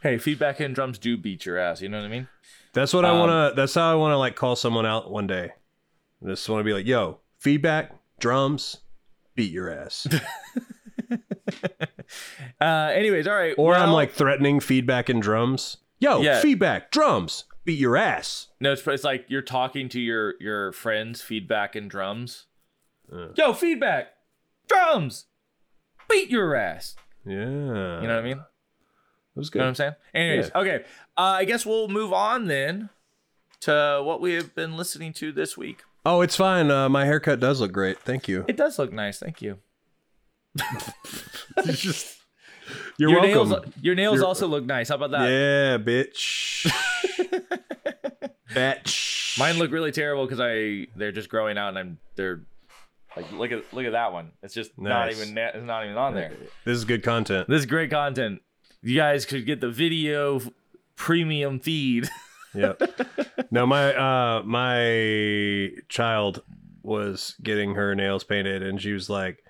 Hey, 0.00 0.16
feedback 0.16 0.60
and 0.60 0.76
drums 0.76 0.96
do 0.96 1.16
beat 1.16 1.44
your 1.44 1.58
ass. 1.58 1.80
You 1.82 1.88
know 1.88 1.98
what 1.98 2.04
I 2.06 2.08
mean? 2.08 2.28
That's 2.72 2.92
what 2.94 3.04
I 3.04 3.08
Um, 3.10 3.18
want 3.18 3.30
to. 3.30 3.56
That's 3.60 3.74
how 3.74 3.90
I 3.90 3.96
want 3.96 4.12
to 4.12 4.16
like 4.16 4.36
call 4.36 4.54
someone 4.54 4.86
out 4.86 5.10
one 5.10 5.26
day. 5.26 5.50
I 6.24 6.28
just 6.28 6.48
want 6.48 6.60
to 6.60 6.64
be 6.64 6.72
like, 6.72 6.86
"Yo, 6.86 7.18
feedback, 7.40 7.90
drums, 8.20 8.76
beat 9.34 9.50
your 9.50 9.68
ass," 9.70 10.06
Uh, 12.60 12.90
anyways, 12.94 13.26
all 13.26 13.34
right. 13.34 13.54
or 13.58 13.74
I'm 13.74 13.90
like 13.90 14.12
threatening 14.12 14.60
feedback 14.60 15.08
and 15.08 15.20
drums. 15.20 15.78
Yo, 16.00 16.20
Yeah. 16.22 16.40
feedback, 16.40 16.90
drums, 16.90 17.44
beat 17.64 17.78
your 17.78 17.96
ass. 17.96 18.48
No, 18.60 18.72
it's, 18.72 18.86
it's 18.86 19.04
like 19.04 19.26
you're 19.28 19.42
talking 19.42 19.88
to 19.90 20.00
your 20.00 20.34
your 20.40 20.72
friends, 20.72 21.20
feedback 21.22 21.74
and 21.76 21.90
drums. 21.90 22.46
Uh. 23.12 23.28
Yo, 23.36 23.52
feedback, 23.52 24.08
drums, 24.68 25.26
beat 26.08 26.30
your 26.30 26.54
ass. 26.54 26.94
Yeah, 27.26 27.34
You 27.34 27.46
know 27.46 28.00
what 28.00 28.10
I 28.10 28.22
mean? 28.22 28.36
That 28.38 28.46
was 29.34 29.50
good. 29.50 29.58
You 29.58 29.60
know 29.60 29.64
what. 29.66 29.68
I'm 29.70 29.74
saying? 29.74 29.94
Anyways, 30.14 30.50
okay. 30.54 30.84
Uh, 31.16 31.20
I 31.20 31.44
guess 31.44 31.66
we'll 31.66 31.88
move 31.88 32.12
on 32.12 32.46
then 32.46 32.90
to 33.60 34.00
what 34.04 34.20
we 34.20 34.34
have 34.34 34.54
been 34.54 34.76
listening 34.76 35.12
to 35.14 35.32
this 35.32 35.56
week. 35.56 35.82
Oh, 36.06 36.20
it's 36.22 36.36
fine. 36.36 36.70
Uh, 36.70 36.88
my 36.88 37.04
haircut 37.04 37.38
does 37.40 37.60
look 37.60 37.72
great. 37.72 37.98
Thank 38.00 38.28
you. 38.28 38.44
It 38.48 38.56
does 38.56 38.78
look 38.78 38.92
nice. 38.92 39.18
Thank 39.18 39.42
you. 39.42 39.58
It's 41.58 41.80
just- 41.82 42.17
You're 42.98 43.10
your 43.10 43.20
welcome. 43.20 43.50
nails, 43.50 43.64
your 43.82 43.94
nails 43.94 44.14
You're- 44.16 44.26
also 44.26 44.46
look 44.48 44.64
nice. 44.64 44.88
How 44.88 44.96
about 44.96 45.10
that? 45.12 45.22
yeah, 45.28 45.78
bitch. 45.78 46.66
bitch. 48.50 49.38
Mine 49.38 49.58
look 49.58 49.70
really 49.70 49.92
terrible 49.92 50.24
because 50.26 50.40
I 50.40 50.86
they're 50.96 51.12
just 51.12 51.28
growing 51.28 51.58
out 51.58 51.68
and 51.70 51.78
I'm 51.78 51.98
they're 52.16 52.42
like 53.16 53.30
look 53.32 53.52
at 53.52 53.72
look 53.72 53.84
at 53.86 53.92
that 53.92 54.12
one. 54.12 54.32
It's 54.42 54.54
just 54.54 54.76
not 54.78 55.10
even 55.12 55.36
it's 55.36 55.64
not 55.64 55.84
even 55.84 55.96
on 55.96 56.14
there. 56.14 56.32
This 56.64 56.76
is 56.76 56.84
good 56.84 57.02
content. 57.02 57.48
This 57.48 57.60
is 57.60 57.66
great 57.66 57.90
content. 57.90 58.42
You 58.82 58.96
guys 58.96 59.24
could 59.26 59.46
get 59.46 59.60
the 59.60 59.70
video 59.70 60.40
premium 60.96 61.60
feed. 61.60 62.08
Yep. 62.54 62.80
no, 63.50 63.66
my 63.66 63.94
uh 63.94 64.42
my 64.42 65.70
child 65.90 66.42
was 66.82 67.36
getting 67.42 67.74
her 67.74 67.94
nails 67.94 68.24
painted 68.24 68.62
and 68.62 68.80
she 68.80 68.92
was 68.94 69.10
like, 69.10 69.44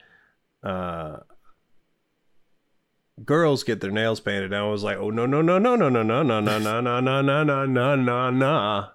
uh 0.65 1.19
girls 3.25 3.65
get 3.65 3.81
their 3.81 3.91
nails 3.91 4.21
painted. 4.21 4.53
And 4.53 4.57
I 4.57 4.63
was 4.65 4.83
like, 4.83 4.97
oh 4.97 5.11
no 5.11 5.27
no 5.27 5.43
no 5.43 5.59
no 5.59 5.77
no 5.77 5.89
no 5.89 6.03
no 6.03 6.23
no 6.23 6.41
no 6.41 6.59
no 6.59 6.81
no 6.81 7.01
no 7.01 7.23
no 7.23 7.45
no 7.45 7.67
no 7.67 7.97
no 7.97 8.31
no. 8.31 8.89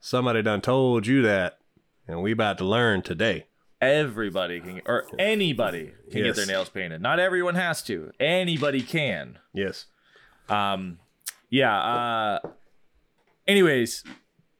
Somebody 0.00 0.42
done 0.42 0.60
told 0.60 1.06
you 1.06 1.22
that. 1.22 1.58
And 2.06 2.22
we 2.22 2.32
about 2.32 2.58
to 2.58 2.64
learn 2.64 3.02
today. 3.02 3.46
Everybody 3.80 4.60
can 4.60 4.80
or 4.86 5.04
anybody 5.18 5.92
can 6.10 6.22
get 6.22 6.36
their 6.36 6.46
nails 6.46 6.68
painted. 6.68 7.00
Not 7.00 7.20
everyone 7.20 7.54
has 7.54 7.82
to. 7.84 8.10
Anybody 8.18 8.80
can. 8.82 9.38
Yes. 9.52 9.86
Um, 10.48 10.98
yeah. 11.50 11.78
Uh, 11.78 12.38
anyways, 13.46 14.02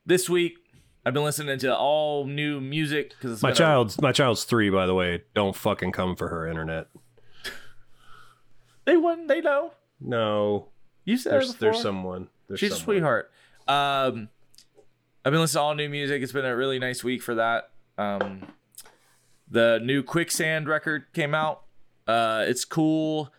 this 0.06 0.28
week 0.28 0.58
I've 1.04 1.14
been 1.14 1.24
listening 1.24 1.58
to 1.60 1.74
all 1.76 2.26
new 2.26 2.60
music 2.60 3.10
because 3.10 3.42
My 3.42 3.50
child's 3.50 4.00
my 4.00 4.12
child's 4.12 4.44
three, 4.44 4.70
by 4.70 4.86
the 4.86 4.94
way. 4.94 5.22
Don't 5.34 5.56
fucking 5.56 5.90
come 5.92 6.14
for 6.14 6.28
her 6.28 6.46
internet. 6.46 6.88
They 8.88 8.96
wouldn't. 8.96 9.28
They 9.28 9.42
know. 9.42 9.72
No. 10.00 10.68
You 11.04 11.18
said 11.18 11.32
There's 11.32 11.54
there's 11.56 11.82
someone. 11.82 12.28
There's 12.46 12.58
She's 12.58 12.72
a 12.72 12.76
sweetheart. 12.76 13.30
Um, 13.68 14.30
I've 15.22 15.30
been 15.30 15.42
listening 15.42 15.60
to 15.60 15.62
all 15.62 15.74
new 15.74 15.90
music. 15.90 16.22
It's 16.22 16.32
been 16.32 16.46
a 16.46 16.56
really 16.56 16.78
nice 16.78 17.04
week 17.04 17.20
for 17.20 17.34
that. 17.34 17.68
Um, 17.98 18.46
the 19.50 19.78
new 19.82 20.02
Quicksand 20.02 20.68
record 20.68 21.04
came 21.12 21.34
out. 21.34 21.64
Uh, 22.06 22.46
it's 22.48 22.64
cool. 22.64 23.30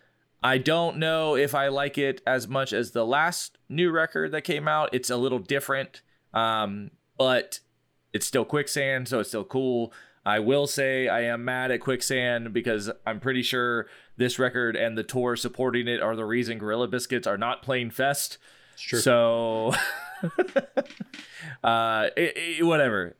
I 0.44 0.60
don't 0.60 0.98
know 0.98 1.36
if 1.36 1.56
I 1.56 1.70
like 1.70 1.98
it 1.98 2.22
as 2.28 2.48
much 2.48 2.72
as 2.72 2.92
the 2.92 3.04
last 3.04 3.58
new 3.68 3.90
record 3.90 4.32
that 4.34 4.44
came 4.44 4.68
out. 4.68 4.90
It's 4.94 5.10
a 5.10 5.18
little 5.18 5.40
different, 5.40 6.04
um, 6.32 6.92
but 7.18 7.60
it's 8.14 8.28
still 8.28 8.46
Quicksand, 8.46 9.08
so 9.08 9.20
it's 9.20 9.30
still 9.30 9.46
cool. 9.46 9.92
I 10.30 10.40
will 10.40 10.68
say 10.68 11.08
I 11.08 11.22
am 11.24 11.44
mad 11.44 11.72
at 11.72 11.80
Quicksand 11.82 12.54
because 12.54 12.92
I'm 13.08 13.20
pretty 13.20 13.42
sure 13.42 13.88
this 14.18 14.38
record 14.38 14.76
and 14.76 14.98
the 14.98 15.04
tour 15.04 15.36
supporting 15.36 15.88
it 15.88 16.02
are 16.02 16.16
the 16.16 16.26
reason 16.26 16.58
Gorilla 16.60 16.88
Biscuits 16.88 17.26
are 17.26 17.38
not 17.38 17.64
playing 17.64 17.90
Fest. 17.92 18.38
So, 19.00 19.74
uh, 21.64 22.10
it, 22.16 22.34
it- 22.60 22.66
whatever. 22.66 23.16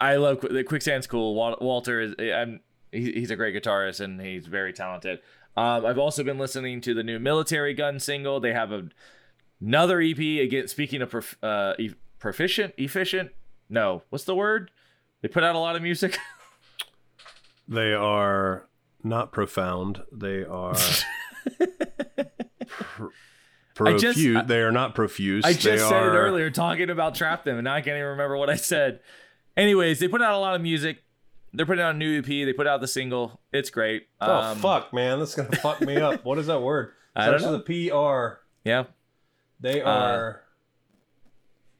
I 0.00 0.16
love 0.16 0.40
the 0.40 0.62
Quicksand's 0.64 1.06
cool. 1.06 1.34
Walter 1.34 2.00
is 2.00 2.14
I'm 2.20 2.60
he's 2.92 3.30
a 3.32 3.36
great 3.36 3.54
guitarist 3.60 4.00
and 4.00 4.20
he's 4.20 4.46
very 4.46 4.72
talented. 4.72 5.18
Um, 5.56 5.84
I've 5.84 5.98
also 5.98 6.22
been 6.22 6.38
listening 6.38 6.80
to 6.82 6.94
the 6.94 7.02
new 7.02 7.18
Militarie 7.18 7.76
Gun 7.76 7.98
single. 7.98 8.38
They 8.38 8.52
have 8.52 8.70
a, 8.70 8.88
another 9.60 10.00
EP 10.00 10.18
again. 10.18 10.68
Speaking 10.68 11.02
of 11.02 11.10
prof, 11.10 11.36
uh, 11.42 11.74
e- 11.80 11.94
proficient, 12.20 12.74
efficient. 12.78 13.32
No, 13.68 14.02
what's 14.10 14.24
the 14.24 14.36
word? 14.36 14.70
They 15.20 15.26
put 15.28 15.42
out 15.42 15.56
a 15.56 15.58
lot 15.58 15.74
of 15.74 15.82
music. 15.82 16.16
They 17.68 17.92
are 17.92 18.66
not 19.04 19.30
profound. 19.32 20.02
They 20.10 20.42
are 20.44 20.74
pr- 22.68 23.06
just- 23.98 24.02
profuse. 24.16 24.36
I- 24.36 24.42
they 24.42 24.60
are 24.60 24.72
not 24.72 24.94
profuse. 24.94 25.44
I 25.44 25.52
They 25.52 25.58
just 25.58 25.88
said 25.88 26.02
it 26.02 26.08
earlier 26.10 26.50
talking 26.50 26.90
about 26.90 27.14
Trap 27.14 27.44
Them, 27.44 27.56
and 27.58 27.64
now 27.64 27.74
I 27.74 27.80
can't 27.80 27.96
even 27.96 28.08
remember 28.08 28.36
what 28.36 28.50
I 28.50 28.56
said. 28.56 29.00
Anyways, 29.56 30.00
they 30.00 30.08
put 30.08 30.22
out 30.22 30.34
a 30.34 30.38
lot 30.38 30.54
of 30.54 30.60
music. 30.60 31.02
They're 31.52 31.66
putting 31.66 31.82
out 31.84 31.94
a 31.94 31.98
new 31.98 32.18
EP. 32.18 32.26
They 32.26 32.52
put 32.52 32.66
out 32.66 32.80
the 32.80 32.88
single. 32.88 33.40
It's 33.52 33.70
great. 33.70 34.08
Oh 34.20 34.32
Um, 34.32 34.58
fuck, 34.58 34.92
man, 34.92 35.18
that's 35.18 35.34
gonna 35.34 35.56
fuck 35.56 35.80
me 35.80 35.96
up. 35.96 36.24
What 36.24 36.38
is 36.38 36.46
that 36.46 36.60
word? 36.60 36.92
I 37.16 37.30
don't 37.30 37.42
with 37.52 37.68
a 37.68 37.88
PR. 37.90 38.40
Yeah. 38.68 38.84
They 39.60 39.82
Uh, 39.82 39.90
are. 39.90 40.42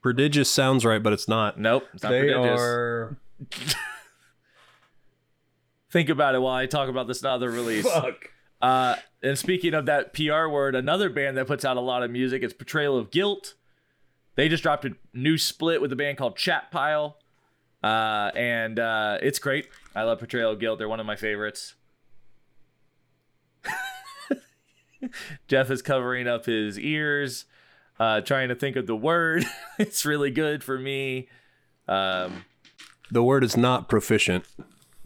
prodigious 0.03 0.51
sounds 0.51 0.85
right, 0.85 1.03
but 1.03 1.12
it's 1.12 1.29
not. 1.29 1.59
Nope. 1.61 1.87
It's 1.94 2.03
not 2.03 2.11
they 2.11 2.22
prodigious. 2.33 2.61
are. 2.61 3.16
Think 5.90 6.09
about 6.09 6.35
it 6.35 6.40
while 6.40 6.55
I 6.55 6.66
talk 6.66 6.88
about 6.88 7.07
this 7.07 7.24
other 7.24 7.51
release. 7.51 7.88
Fuck. 7.88 8.31
Uh, 8.61 8.96
and 9.22 9.38
speaking 9.38 9.72
of 9.74 9.87
that 9.87 10.12
PR 10.12 10.48
word, 10.48 10.74
another 10.74 11.09
band 11.09 11.37
that 11.37 11.46
puts 11.46 11.64
out 11.64 11.77
a 11.77 11.81
lot 11.81 12.03
of 12.03 12.11
music 12.11 12.42
is 12.42 12.53
Portrayal 12.53 12.98
of 12.98 13.11
Guilt. 13.11 13.55
They 14.35 14.48
just 14.48 14.62
dropped 14.62 14.85
a 14.85 14.92
new 15.14 15.38
split 15.38 15.81
with 15.81 15.92
a 15.92 15.96
band 15.96 16.18
called 16.18 16.37
Chat 16.37 16.70
Pile. 16.70 17.16
Uh, 17.83 18.31
and 18.35 18.79
uh, 18.79 19.18
it's 19.22 19.38
great. 19.38 19.68
I 19.94 20.03
love 20.03 20.18
Portrayal 20.18 20.53
of 20.53 20.61
Guilt. 20.61 20.79
They're 20.79 20.88
one 20.88 21.01
of 21.01 21.07
my 21.07 21.16
favorites. 21.16 21.74
Jeff 25.48 25.70
is 25.70 25.81
covering 25.83 26.27
up 26.27 26.46
his 26.46 26.79
ears, 26.79 27.44
uh, 28.01 28.20
trying 28.20 28.48
to 28.48 28.55
think 28.55 28.77
of 28.77 28.87
the 28.87 28.96
word. 28.96 29.44
it's 29.79 30.05
really 30.05 30.31
good 30.31 30.62
for 30.64 30.79
me. 30.79 31.29
Um, 31.87 32.44
The 33.11 33.22
word 33.22 33.44
is 33.44 33.57
not 33.57 33.88
proficient. 33.88 34.44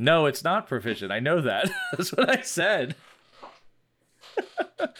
No, 0.02 0.26
it's 0.26 0.42
not 0.42 0.66
proficient. 0.66 1.12
I 1.12 1.20
know 1.20 1.40
that. 1.40 1.70
That's 1.92 2.12
what 2.12 2.28
I 2.28 2.42
said. 2.42 2.96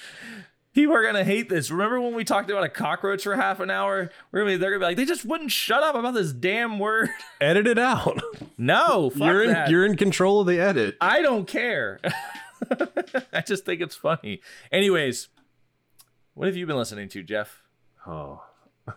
People 0.74 0.95
are 0.95 1.05
gonna 1.05 1.24
hate 1.24 1.49
this. 1.51 1.70
Remember 1.70 2.01
when 2.01 2.14
we 2.14 2.24
talked 2.24 2.51
about 2.51 2.64
a 2.64 2.68
cockroach 2.68 3.24
for 3.24 3.37
half 3.37 3.61
an 3.61 3.70
hour? 3.70 4.11
We're 4.31 4.41
gonna 4.41 4.53
be, 4.53 4.57
they're 4.57 4.70
gonna 4.70 4.81
be 4.81 4.87
like, 4.87 4.97
they 4.97 5.05
just 5.05 5.24
wouldn't 5.24 5.51
shut 5.51 5.83
up 5.83 5.95
about 5.95 6.14
this 6.14 6.33
damn 6.33 6.79
word. 6.79 7.11
Edit 7.41 7.66
it 7.66 7.79
out. 7.79 8.22
No, 8.57 9.11
fuck 9.11 9.20
you're 9.20 9.43
in. 9.43 9.51
that. 9.51 9.68
You're 9.70 9.85
in 9.85 9.97
control 9.97 10.41
of 10.41 10.47
the 10.47 10.61
edit. 10.61 10.97
I 11.01 11.20
don't 11.20 11.47
care. 11.47 12.01
I 13.33 13.41
just 13.41 13.66
think 13.66 13.81
it's 13.81 13.97
funny. 13.97 14.41
Anyways, 14.70 15.29
what 16.35 16.47
have 16.47 16.57
you 16.57 16.64
been 16.64 16.76
listening 16.76 17.09
to, 17.11 17.22
Jeff? 17.22 17.61
Oh, 18.07 18.43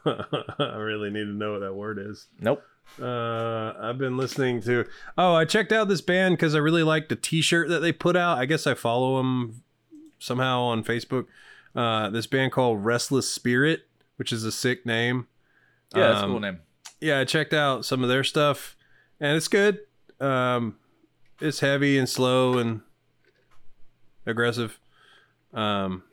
I 0.05 0.75
really 0.77 1.09
need 1.09 1.25
to 1.25 1.33
know 1.33 1.53
what 1.53 1.59
that 1.59 1.73
word 1.73 1.99
is. 1.99 2.27
Nope. 2.39 2.63
Uh, 3.01 3.73
I've 3.79 3.97
been 3.97 4.15
listening 4.17 4.61
to. 4.61 4.85
Oh, 5.17 5.33
I 5.33 5.45
checked 5.45 5.71
out 5.71 5.87
this 5.87 6.01
band 6.01 6.35
because 6.37 6.55
I 6.55 6.59
really 6.59 6.83
liked 6.83 7.09
the 7.09 7.15
T-shirt 7.15 7.67
that 7.69 7.79
they 7.79 7.91
put 7.91 8.15
out. 8.15 8.37
I 8.37 8.45
guess 8.45 8.65
I 8.65 8.73
follow 8.73 9.17
them 9.17 9.63
somehow 10.19 10.61
on 10.61 10.83
Facebook. 10.83 11.25
Uh, 11.75 12.09
this 12.09 12.25
band 12.25 12.51
called 12.53 12.85
Restless 12.85 13.29
Spirit, 13.29 13.81
which 14.15 14.31
is 14.31 14.43
a 14.45 14.51
sick 14.51 14.85
name. 14.85 15.27
Yeah, 15.93 16.07
that's 16.07 16.21
a 16.21 16.23
Um, 16.25 16.31
cool 16.31 16.39
name. 16.39 16.59
Yeah, 17.01 17.19
I 17.19 17.25
checked 17.25 17.53
out 17.53 17.83
some 17.83 18.01
of 18.01 18.07
their 18.09 18.23
stuff, 18.23 18.77
and 19.19 19.35
it's 19.35 19.49
good. 19.49 19.79
Um, 20.21 20.77
it's 21.41 21.59
heavy 21.59 21.97
and 21.97 22.07
slow, 22.07 22.57
and 22.57 22.79
aggressive. 24.25 24.79
Um, 25.53 26.03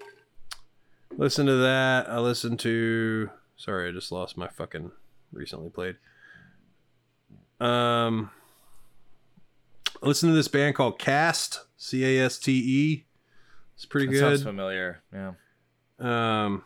listen 1.16 1.46
to 1.46 1.54
that. 1.56 2.08
I 2.10 2.18
listened 2.18 2.58
to. 2.60 3.30
Sorry, 3.56 3.88
I 3.88 3.92
just 3.92 4.10
lost 4.10 4.36
my 4.36 4.48
fucking 4.48 4.90
recently 5.32 5.70
played. 5.70 5.96
Um, 7.60 8.30
I 10.02 10.06
listened 10.06 10.30
to 10.32 10.34
this 10.36 10.48
band 10.48 10.74
called 10.74 10.98
Caste. 10.98 11.60
C 11.76 12.04
A 12.04 12.24
S 12.26 12.38
T 12.38 12.52
E. 12.52 13.04
It's 13.74 13.84
pretty 13.84 14.06
That 14.12 14.18
sounds 14.20 14.38
good. 14.40 14.44
familiar. 14.48 15.02
Yeah. 15.12 15.32
Um, 15.98 16.64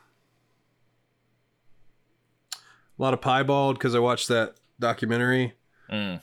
a 2.54 3.02
lot 3.02 3.14
of 3.14 3.20
piebald 3.22 3.78
because 3.78 3.94
I 3.94 3.98
watched 3.98 4.28
that 4.28 4.56
documentary. 4.78 5.54
Mm. 5.90 6.20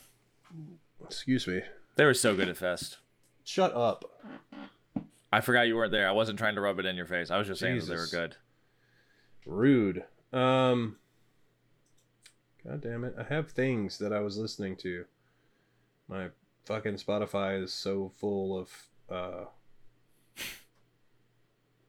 Excuse 1.05 1.47
me. 1.47 1.61
They 1.95 2.05
were 2.05 2.13
so 2.13 2.35
good 2.35 2.49
at 2.49 2.57
Fest. 2.57 2.97
Shut 3.43 3.73
up. 3.75 4.05
I 5.31 5.41
forgot 5.41 5.63
you 5.67 5.75
weren't 5.75 5.91
there. 5.91 6.07
I 6.07 6.11
wasn't 6.11 6.37
trying 6.37 6.55
to 6.55 6.61
rub 6.61 6.77
it 6.79 6.85
in 6.85 6.95
your 6.95 7.05
face. 7.07 7.31
I 7.31 7.37
was 7.39 7.47
just 7.47 7.59
saying 7.59 7.79
that 7.79 7.85
they 7.87 7.95
were 7.95 8.07
good. 8.11 8.35
Rude. 9.45 10.03
Um. 10.31 10.97
God 12.65 12.81
damn 12.81 13.03
it! 13.03 13.15
I 13.19 13.23
have 13.23 13.51
things 13.51 13.97
that 13.97 14.13
I 14.13 14.19
was 14.21 14.37
listening 14.37 14.75
to. 14.77 15.05
My 16.07 16.29
fucking 16.65 16.95
Spotify 16.95 17.61
is 17.61 17.73
so 17.73 18.11
full 18.19 18.57
of 18.57 18.69
uh 19.09 19.45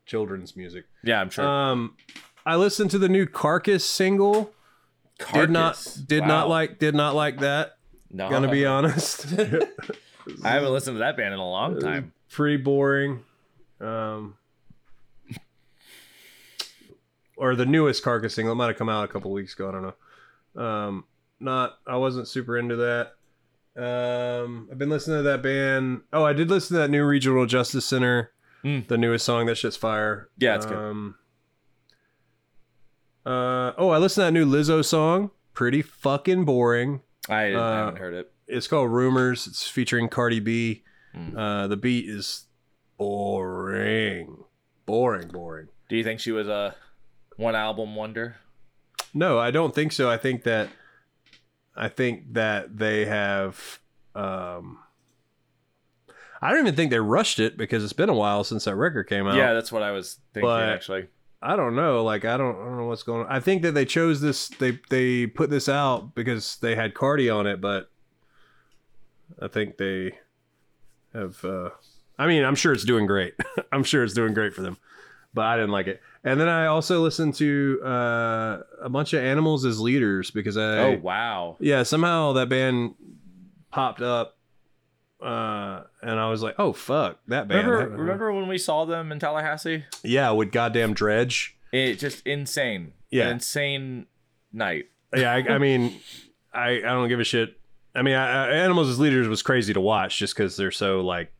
children's 0.06 0.56
music. 0.56 0.84
Yeah, 1.02 1.20
I'm 1.20 1.30
sure. 1.30 1.44
Um, 1.46 1.96
I 2.44 2.56
listened 2.56 2.90
to 2.92 2.98
the 2.98 3.08
new 3.08 3.26
Carcass 3.26 3.84
single. 3.84 4.52
Did 5.32 5.50
not 5.50 5.74
Carcass. 5.76 5.94
did 5.94 6.20
Wow. 6.22 6.26
not 6.26 6.48
like 6.48 6.78
did 6.78 6.94
not 6.94 7.14
like 7.14 7.38
that. 7.40 7.78
No. 8.10 8.28
Gonna 8.28 8.50
be 8.50 8.66
honest. 8.66 9.26
I 9.38 10.50
haven't 10.50 10.72
listened 10.72 10.96
to 10.96 10.98
that 11.00 11.16
band 11.16 11.34
in 11.34 11.40
a 11.40 11.48
long 11.48 11.78
time. 11.80 12.12
Pretty 12.30 12.56
boring. 12.56 13.22
Um, 13.80 14.34
or 17.36 17.54
the 17.56 17.66
newest 17.66 18.02
Carcass 18.02 18.34
single. 18.34 18.52
It 18.52 18.56
might 18.56 18.68
have 18.68 18.76
come 18.76 18.88
out 18.88 19.04
a 19.04 19.08
couple 19.08 19.30
weeks 19.32 19.54
ago. 19.54 19.68
I 19.68 19.72
don't 19.72 19.82
know. 19.82 19.94
Um, 20.56 21.04
not. 21.40 21.78
I 21.86 21.96
wasn't 21.96 22.28
super 22.28 22.56
into 22.58 22.76
that. 22.76 23.12
Um, 23.76 24.68
I've 24.70 24.78
been 24.78 24.88
listening 24.90 25.18
to 25.18 25.22
that 25.24 25.42
band. 25.42 26.02
Oh, 26.12 26.24
I 26.24 26.32
did 26.32 26.48
listen 26.48 26.74
to 26.74 26.80
that 26.80 26.90
new 26.90 27.04
Regional 27.04 27.44
Justice 27.46 27.84
Center. 27.84 28.30
Mm. 28.64 28.86
The 28.88 28.96
newest 28.96 29.24
song. 29.26 29.46
That 29.46 29.56
shit's 29.56 29.76
fire. 29.76 30.28
Yeah, 30.38 30.54
it's 30.56 30.64
good. 30.66 30.76
Um, 30.78 31.16
uh, 33.26 33.72
oh, 33.78 33.88
I 33.90 33.98
listened 33.98 34.22
to 34.22 34.26
that 34.26 34.32
new 34.32 34.46
Lizzo 34.46 34.84
song. 34.84 35.30
Pretty 35.54 35.82
fucking 35.82 36.44
boring. 36.44 37.00
I, 37.28 37.46
I 37.46 37.52
Uh, 37.54 37.76
haven't 37.76 37.96
heard 37.98 38.14
it. 38.14 38.32
It's 38.46 38.66
called 38.68 38.90
Rumors. 38.90 39.46
It's 39.46 39.66
featuring 39.66 40.08
Cardi 40.08 40.40
B. 40.40 40.82
Mm. 41.16 41.36
Uh, 41.36 41.66
the 41.68 41.76
beat 41.76 42.08
is 42.08 42.44
boring, 42.98 44.44
boring, 44.86 45.28
boring. 45.28 45.68
Do 45.88 45.96
you 45.96 46.04
think 46.04 46.20
she 46.20 46.32
was 46.32 46.48
a 46.48 46.74
one 47.36 47.54
album 47.54 47.94
wonder? 47.94 48.36
No, 49.14 49.38
I 49.38 49.50
don't 49.52 49.74
think 49.74 49.92
so. 49.92 50.10
I 50.10 50.16
think 50.16 50.42
that 50.42 50.68
I 51.76 51.88
think 51.88 52.34
that 52.34 52.76
they 52.76 53.04
have. 53.06 53.78
Um, 54.14 54.78
I 56.42 56.50
don't 56.50 56.60
even 56.60 56.74
think 56.76 56.90
they 56.90 56.98
rushed 56.98 57.38
it 57.40 57.56
because 57.56 57.82
it's 57.82 57.92
been 57.94 58.08
a 58.10 58.14
while 58.14 58.44
since 58.44 58.64
that 58.66 58.74
record 58.76 59.08
came 59.08 59.26
out. 59.26 59.36
Yeah, 59.36 59.54
that's 59.54 59.72
what 59.72 59.82
I 59.82 59.92
was 59.92 60.18
thinking 60.32 60.48
But- 60.48 60.68
actually. 60.68 61.06
I 61.46 61.56
don't 61.56 61.76
know. 61.76 62.02
Like 62.02 62.24
I 62.24 62.38
don't, 62.38 62.56
I 62.56 62.64
don't 62.64 62.78
know 62.78 62.86
what's 62.86 63.02
going 63.02 63.26
on. 63.26 63.30
I 63.30 63.38
think 63.38 63.60
that 63.62 63.72
they 63.72 63.84
chose 63.84 64.22
this. 64.22 64.48
They 64.48 64.78
they 64.88 65.26
put 65.26 65.50
this 65.50 65.68
out 65.68 66.14
because 66.14 66.56
they 66.56 66.74
had 66.74 66.94
Cardi 66.94 67.28
on 67.28 67.46
it, 67.46 67.60
but 67.60 67.90
I 69.42 69.48
think 69.48 69.76
they 69.76 70.12
have. 71.12 71.44
uh 71.44 71.68
I 72.18 72.26
mean, 72.28 72.44
I'm 72.44 72.54
sure 72.54 72.72
it's 72.72 72.84
doing 72.84 73.04
great. 73.06 73.34
I'm 73.72 73.84
sure 73.84 74.02
it's 74.04 74.14
doing 74.14 74.32
great 74.32 74.54
for 74.54 74.62
them, 74.62 74.78
but 75.34 75.44
I 75.44 75.56
didn't 75.56 75.72
like 75.72 75.86
it. 75.86 76.00
And 76.24 76.40
then 76.40 76.48
I 76.48 76.66
also 76.66 77.02
listened 77.02 77.34
to 77.34 77.80
uh 77.84 78.62
a 78.80 78.88
bunch 78.88 79.12
of 79.12 79.22
Animals 79.22 79.64
as 79.64 79.78
Leaders 79.78 80.30
because 80.30 80.56
I. 80.56 80.78
oh 80.78 80.98
wow. 80.98 81.56
Yeah, 81.60 81.82
somehow 81.82 82.32
that 82.32 82.48
band 82.48 82.94
popped 83.70 84.00
up, 84.00 84.38
uh, 85.20 85.82
and 86.00 86.18
I 86.18 86.30
was 86.30 86.42
like, 86.42 86.54
"Oh 86.58 86.72
fuck, 86.72 87.18
that 87.28 87.46
band!" 87.48 87.68
Remember 87.68 87.96
remember 87.96 88.32
when 88.32 88.48
we 88.48 88.58
saw 88.58 88.84
them 88.84 89.12
in 89.12 89.18
Tallahassee? 89.18 89.84
Yeah, 90.02 90.30
with 90.30 90.50
goddamn 90.50 90.94
Dredg. 90.94 91.50
It 91.72 91.96
just 91.96 92.26
insane. 92.26 92.92
Yeah. 93.10 93.26
An 93.26 93.32
insane 93.34 94.06
night. 94.52 94.86
yeah, 95.14 95.32
I, 95.32 95.54
I 95.54 95.58
mean, 95.58 96.00
I, 96.52 96.78
I 96.78 96.80
don't 96.80 97.08
give 97.08 97.20
a 97.20 97.24
shit. 97.24 97.58
I 97.94 98.02
mean, 98.02 98.14
I, 98.14 98.46
I, 98.46 98.50
Animals 98.54 98.88
as 98.88 98.98
Leaders 98.98 99.28
was 99.28 99.42
crazy 99.42 99.72
to 99.72 99.80
watch 99.80 100.18
just 100.18 100.34
because 100.36 100.56
they're 100.56 100.70
so 100.70 101.00
like 101.00 101.32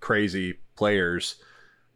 crazy 0.00 0.58
players. 0.76 1.36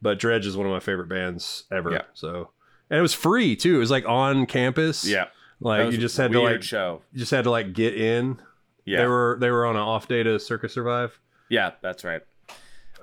But 0.03 0.18
Dredg 0.18 0.44
is 0.44 0.57
one 0.57 0.66
of 0.66 0.72
my 0.72 0.80
favorite 0.80 1.09
bands 1.09 1.64
ever. 1.72 1.90
Yeah. 1.92 2.03
So, 2.14 2.51
and 2.90 2.99
it 2.99 3.03
was 3.03 3.14
free 3.14 3.57
too. 3.57 3.76
It 3.76 3.78
was 3.78 3.90
like 3.90 4.07
on 4.07 4.47
campus. 4.47 5.05
Yeah. 5.07 5.26
Like 5.61 5.90
you 5.92 5.99
just 5.99 6.16
had 6.18 6.32
to 6.32 6.40
like 6.40 6.62
show. 6.62 7.03
you 7.12 7.18
just 7.18 7.30
had 7.30 7.44
to 7.44 7.51
like 7.51 7.72
get 7.72 7.94
in. 7.97 8.40
Yeah. 8.84 8.99
They 8.99 9.07
were 9.07 9.38
they 9.40 9.51
were 9.51 9.64
on 9.66 9.74
an 9.76 9.82
off 9.82 10.07
day 10.07 10.22
to 10.22 10.38
Circa 10.38 10.68
Survive. 10.68 11.18
yeah, 11.49 11.72
that's 11.82 12.05
right. 12.05 12.20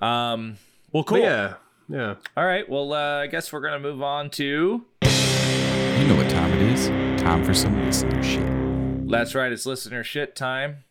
Um 0.02 0.58
well 0.92 1.04
But 1.04 1.10
cool. 1.10 1.18
yeah, 1.20 1.54
yeah. 1.90 2.16
All 2.38 2.46
right. 2.46 2.68
Well, 2.70 2.94
uh, 2.94 3.22
I 3.22 3.28
guess 3.28 3.52
we're 3.52 3.62
gonna 3.62 3.80
move 3.80 4.02
on 4.04 4.30
to. 4.32 4.86
You 5.02 6.10
know 6.10 6.16
what 6.16 6.30
time 6.30 6.52
it 6.54 6.62
is. 6.74 6.88
Time 7.22 7.44
for 7.44 7.54
some 7.54 7.86
listener 7.86 8.22
shit. 8.24 9.10
That's 9.10 9.34
right. 9.36 9.52
It's 9.52 9.66
listener 9.66 10.04
shit 10.04 10.36
time. 10.36 10.84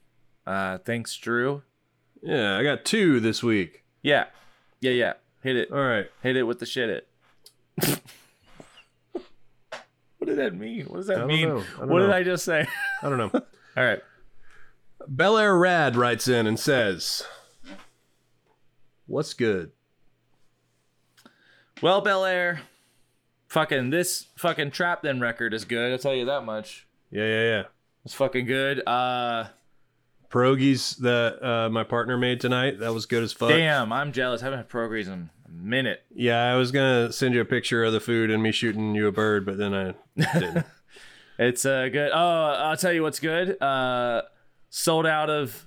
Uh, 0.46 0.78
thanks, 0.78 1.16
Drew. 1.16 1.62
Yeah, 2.22 2.57
I 2.59 2.62
got 2.62 2.84
two 2.84 3.20
this 3.20 3.42
week. 3.42 3.84
Yeah, 4.03 4.26
yeah, 4.80 4.92
yeah. 4.92 5.12
Hit 5.43 5.57
it. 5.57 5.72
All 5.72 5.78
right. 5.78 6.07
Hit 6.22 6.36
it 6.36 6.45
with 6.45 6.59
the 6.61 6.66
shit. 6.66 6.88
It. 6.88 7.09
what 9.12 10.26
did 10.26 10.38
that 10.38 10.55
mean? 10.55 10.86
What 10.86 10.99
does 10.99 11.09
that 11.09 11.22
I 11.22 11.26
mean? 11.26 11.49
know. 11.49 11.61
What 11.78 12.01
did. 12.01 12.11
I 12.11 12.22
just 12.22 12.45
say? 12.45 12.66
I 13.03 13.09
don't 13.09 13.18
know. 13.18 13.30
All 13.76 13.84
right. 13.84 14.01
Bel 15.09 15.36
Air 15.36 15.57
Rad 15.57 15.97
writes 15.97 16.28
in 16.28 16.47
and 16.47 16.61
says, 16.61 17.24
"What's 19.07 19.34
good?" 19.34 19.72
Well, 21.82 22.01
Bel 22.01 22.24
Air, 22.24 22.61
fucking 23.49 23.90
this 23.90 24.26
fucking 24.36 24.70
Trap 24.70 25.03
Them 25.03 25.20
record 25.20 25.55
is 25.55 25.64
good. 25.64 25.90
I'll 25.90 25.99
tell 25.99 26.14
you 26.14 26.26
that 26.26 26.45
much. 26.45 26.86
Yeah, 27.11 27.26
yeah, 27.26 27.43
yeah. 27.43 27.62
It's 28.05 28.14
fucking 28.14 28.47
good. 28.47 28.86
Uh, 28.86 29.47
Pierogies 30.33 30.97
that 30.99 31.45
uh, 31.47 31.68
my 31.68 31.85
partner 31.85 32.16
made 32.16 32.41
tonight. 32.41 32.80
That 32.80 32.93
was 32.95 33.07
good 33.07 33.22
as 33.22 33.33
fuck. 33.33 33.51
damn, 33.51 33.93
I'm 33.93 34.12
jealous. 34.12 34.41
I 34.43 34.47
haven't 34.47 34.61
had 34.61 34.68
progress 34.68 35.07
in 35.07 35.28
a 35.47 35.51
minute. 35.53 36.03
Yeah, 36.14 36.43
I 36.53 36.57
was 36.57 36.72
gonna 36.72 37.12
send 37.12 37.35
you 37.35 37.41
a 37.41 37.45
picture 37.45 37.85
of 37.85 37.93
the 37.93 38.01
food 38.01 38.30
and 38.30 38.43
me 38.43 38.51
shooting 38.51 38.95
you 38.95 39.07
a 39.07 39.12
bird, 39.12 39.45
but 39.47 39.59
then 39.59 39.74
I 39.74 39.95
didn't. 40.16 40.66
It's 41.39 41.64
uh 41.64 41.89
good. 41.89 42.11
Oh, 42.12 42.18
I'll 42.18 42.76
tell 42.76 42.93
you 42.93 43.03
what's 43.03 43.18
good. 43.18 43.61
Uh, 43.61 44.22
sold 44.68 45.07
out 45.07 45.30
of 45.30 45.66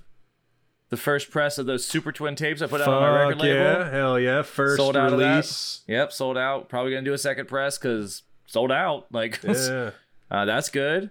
the 0.90 0.96
first 0.96 1.30
press 1.30 1.58
of 1.58 1.66
those 1.66 1.84
Super 1.84 2.12
Twin 2.12 2.36
tapes 2.36 2.62
I 2.62 2.66
put 2.68 2.80
out 2.80 2.88
on 2.88 3.02
my 3.02 3.18
record 3.18 3.34
Fuck 3.34 3.42
label. 3.42 3.56
yeah, 3.56 3.90
hell 3.90 4.18
yeah! 4.18 4.42
First 4.42 4.76
Sold 4.78 4.96
out 4.96 5.10
release. 5.10 5.82
Yep, 5.88 6.12
sold 6.12 6.38
out. 6.38 6.68
Probably 6.68 6.92
gonna 6.92 7.02
do 7.04 7.12
a 7.12 7.18
second 7.18 7.46
press 7.48 7.76
because 7.78 8.22
sold 8.46 8.70
out. 8.72 9.06
Like, 9.12 9.40
Yeah, 9.44 9.90
uh, 10.30 10.44
that's 10.44 10.68
good. 10.70 11.10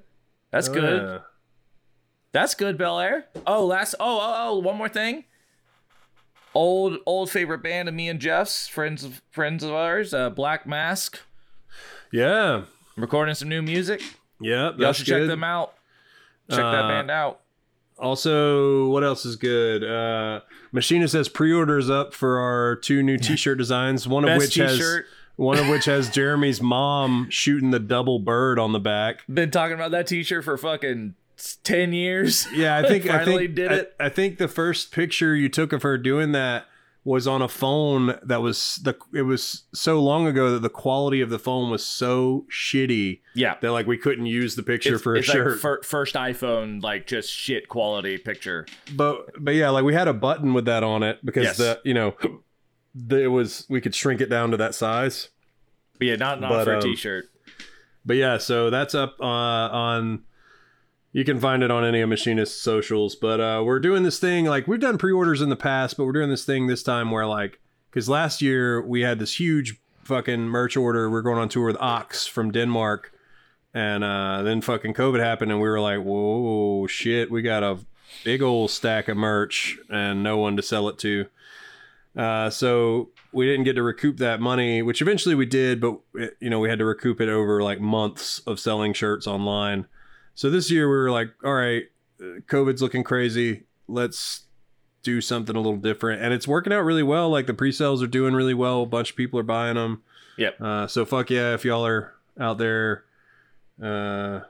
That's 0.51 0.67
hell 0.67 0.75
good. 0.75 1.01
yeah. 1.01 1.17
That's 2.35 2.53
good, 2.53 2.77
Bel 2.77 2.99
Air. 2.99 3.27
Oh, 3.47 3.65
last. 3.65 3.95
Oh, 3.97 4.19
oh, 4.21 4.35
oh. 4.49 4.59
One 4.59 4.75
more 4.75 4.89
thing. 4.89 5.23
Old, 6.53 6.97
old 7.05 7.29
favorite 7.29 7.63
band 7.63 7.87
of 7.87 7.95
me 7.95 8.09
and 8.09 8.19
Jeff's 8.19 8.67
friends 8.67 9.05
of 9.05 9.21
friends 9.31 9.63
of 9.63 9.71
ours. 9.71 10.13
Uh, 10.13 10.29
Black 10.29 10.67
Mask. 10.67 11.17
Yeah, 12.11 12.63
Recording 12.97 13.35
some 13.35 13.47
new 13.47 13.61
music. 13.61 14.01
yeah. 14.41 14.71
Y'all 14.77 14.91
should 14.91 15.05
good. 15.05 15.21
check 15.21 15.27
them 15.29 15.45
out. 15.45 15.75
Check 16.49 16.59
that 16.59 16.83
Uh, 16.85 16.87
band 16.89 17.09
out. 17.09 17.39
Also, 17.97 18.87
what 18.89 19.05
else 19.05 19.25
is 19.25 19.37
good? 19.37 19.81
Uh, 19.85 20.41
Machinist 20.73 21.13
has 21.13 21.29
pre-orders 21.29 21.89
up 21.89 22.13
for 22.13 22.37
our 22.39 22.75
two 22.75 23.01
new 23.01 23.17
T-shirt 23.17 23.57
designs. 23.57 24.09
One 24.09 24.27
of 24.27 24.37
which 24.37 24.55
t-shirt. 24.55 25.05
has 25.05 25.13
one 25.37 25.57
of 25.57 25.69
which 25.69 25.85
has 25.85 26.09
Jeremy's 26.09 26.61
mom 26.61 27.27
shooting 27.29 27.71
the 27.71 27.79
double 27.79 28.19
bird 28.19 28.59
on 28.59 28.73
the 28.73 28.79
back. 28.81 29.23
Been 29.33 29.51
talking 29.51 29.75
about 29.75 29.91
that 29.91 30.07
T-shirt 30.07 30.43
for 30.43 30.57
fucking 30.57 31.15
ten 31.63 31.93
years. 31.93 32.47
Yeah, 32.53 32.77
I 32.77 32.83
think 32.87 33.05
I 33.05 33.19
Finally 33.25 33.37
think 33.47 33.55
did 33.55 33.71
I- 33.71 33.75
it. 33.75 33.95
I, 33.99 34.09
think 34.09 34.37
the 34.37 34.47
first 34.47 34.91
picture 34.91 35.35
you 35.35 35.49
took 35.49 35.73
of 35.73 35.81
her 35.83 35.97
doing 35.97 36.31
that 36.33 36.65
was 37.03 37.27
on 37.27 37.39
a 37.39 37.47
phone 37.47 38.17
that 38.23 38.41
was 38.41 38.77
the 38.83 38.95
it 39.13 39.21
was 39.21 39.65
so 39.75 40.01
long 40.01 40.25
ago 40.25 40.49
that 40.51 40.61
the 40.63 40.69
quality 40.69 41.21
of 41.21 41.29
the 41.29 41.37
phone 41.37 41.69
was 41.69 41.85
so 41.85 42.47
shitty 42.51 43.19
Yeah. 43.35 43.57
that 43.61 43.71
like 43.71 43.85
we 43.85 43.95
couldn't 43.95 44.25
use 44.25 44.55
the 44.55 44.63
picture 44.63 44.95
It's, 44.95 45.03
for 45.03 45.13
a 45.15 45.21
shirt. 45.21 45.51
like 45.51 45.59
fir- 45.59 45.81
first 45.83 46.15
iPhone, 46.15 46.81
like 46.81 47.05
just 47.05 47.31
shit 47.31 47.69
quality 47.69 48.17
picture. 48.17 48.65
but 48.95 49.27
but 49.37 49.53
yeah, 49.53 49.69
like 49.69 49.83
we 49.83 49.93
had 49.93 50.07
a 50.07 50.13
button 50.13 50.53
with 50.55 50.65
that 50.65 50.83
on 50.83 51.03
it 51.03 51.23
because 51.23 51.43
Yes. 51.43 51.57
the 51.57 51.79
you 51.85 51.93
know 51.93 52.15
the, 52.95 53.21
it 53.23 53.27
was 53.27 53.67
we 53.69 53.81
could 53.81 53.93
shrink 53.93 54.19
it 54.19 54.29
down 54.29 54.49
to 54.51 54.57
that 54.57 54.73
size. 54.73 55.29
But 55.99 56.07
yeah, 56.07 56.15
not 56.15 56.41
not 56.41 56.49
But, 56.49 56.63
for 56.65 56.73
a 56.73 56.77
um, 56.77 56.81
T-shirt. 56.81 57.25
But 58.03 58.15
yeah, 58.17 58.37
so 58.39 58.69
that's 58.71 58.95
up 58.95 59.15
uh, 59.19 59.23
on. 59.25 60.23
You 61.15 61.23
can 61.23 61.39
find 61.39 61.63
it 61.63 61.71
on 61.71 61.85
any 61.85 62.01
of 62.01 62.09
Machinist's 62.09 62.61
socials. 62.61 63.15
But 63.15 63.39
uh, 63.39 63.63
we're 63.65 63.79
doing 63.79 64.03
this 64.03 64.19
thing 64.19 64.43
like 64.43 64.67
we've 64.67 64.81
done 64.81 64.97
pre-orders 64.97 65.41
in 65.41 65.47
the 65.47 65.55
past, 65.55 65.95
but 65.95 66.03
we're 66.03 66.11
doing 66.11 66.29
this 66.29 66.43
thing 66.43 66.67
this 66.67 66.83
time 66.83 67.09
where 67.09 67.25
like 67.25 67.57
because 67.89 68.09
last 68.09 68.41
year 68.41 68.81
we 68.81 68.99
had 68.99 69.17
this 69.19 69.39
huge 69.39 69.79
fucking 70.03 70.41
merch 70.41 70.75
order. 70.75 71.09
We 71.09 71.17
are 71.17 71.21
going 71.21 71.37
on 71.37 71.47
tour 71.47 71.67
with 71.67 71.77
Ox 71.79 72.27
from 72.27 72.51
Denmark, 72.51 73.13
and 73.73 74.03
uh, 74.03 74.43
then 74.43 74.59
fucking 74.59 74.93
COVID 74.93 75.21
happened, 75.21 75.53
and 75.53 75.61
we 75.61 75.69
were 75.69 75.79
like, 75.79 76.03
"Whoa, 76.03 76.85
shit! 76.87 77.31
We 77.31 77.41
got 77.41 77.63
a 77.63 77.79
big 78.25 78.41
old 78.41 78.69
stack 78.69 79.07
of 79.07 79.15
merch 79.15 79.77
and 79.89 80.21
no 80.21 80.35
one 80.35 80.57
to 80.57 80.61
sell 80.61 80.89
it 80.89 80.97
to." 80.97 81.27
Uh, 82.13 82.49
so 82.49 83.11
we 83.31 83.45
didn't 83.45 83.63
get 83.63 83.75
to 83.75 83.83
recoup 83.83 84.17
that 84.17 84.41
money, 84.41 84.81
which 84.81 85.01
eventually 85.01 85.35
we 85.35 85.45
did, 85.45 85.79
but 85.79 85.97
it, 86.15 86.35
you 86.41 86.49
know 86.49 86.59
we 86.59 86.67
had 86.67 86.79
to 86.79 86.85
recoup 86.85 87.21
it 87.21 87.29
over 87.29 87.63
like 87.63 87.79
months 87.79 88.39
of 88.39 88.59
selling 88.59 88.91
shirts 88.91 89.27
online. 89.27 89.87
So 90.35 90.49
this 90.49 90.69
year 90.69 90.87
we 90.89 90.95
were 90.95 91.11
like, 91.11 91.29
all 91.43 91.53
right, 91.53 91.83
COVID's 92.19 92.81
looking 92.81 93.03
crazy. 93.03 93.63
Let's 93.87 94.43
do 95.03 95.21
something 95.21 95.55
a 95.55 95.59
little 95.59 95.77
different, 95.77 96.21
and 96.21 96.33
it's 96.33 96.47
working 96.47 96.73
out 96.73 96.81
really 96.81 97.03
well. 97.03 97.29
Like 97.29 97.47
the 97.47 97.53
pre-sales 97.53 98.01
are 98.03 98.07
doing 98.07 98.33
really 98.33 98.53
well. 98.53 98.83
A 98.83 98.85
bunch 98.85 99.11
of 99.11 99.15
people 99.15 99.39
are 99.39 99.43
buying 99.43 99.75
them. 99.75 100.01
Yep. 100.37 100.59
Uh, 100.61 100.87
so 100.87 101.05
fuck 101.05 101.29
yeah, 101.29 101.53
if 101.53 101.63
y'all 101.63 101.85
are 101.85 102.13
out 102.39 102.57
there 102.57 103.05
uh, 103.81 104.41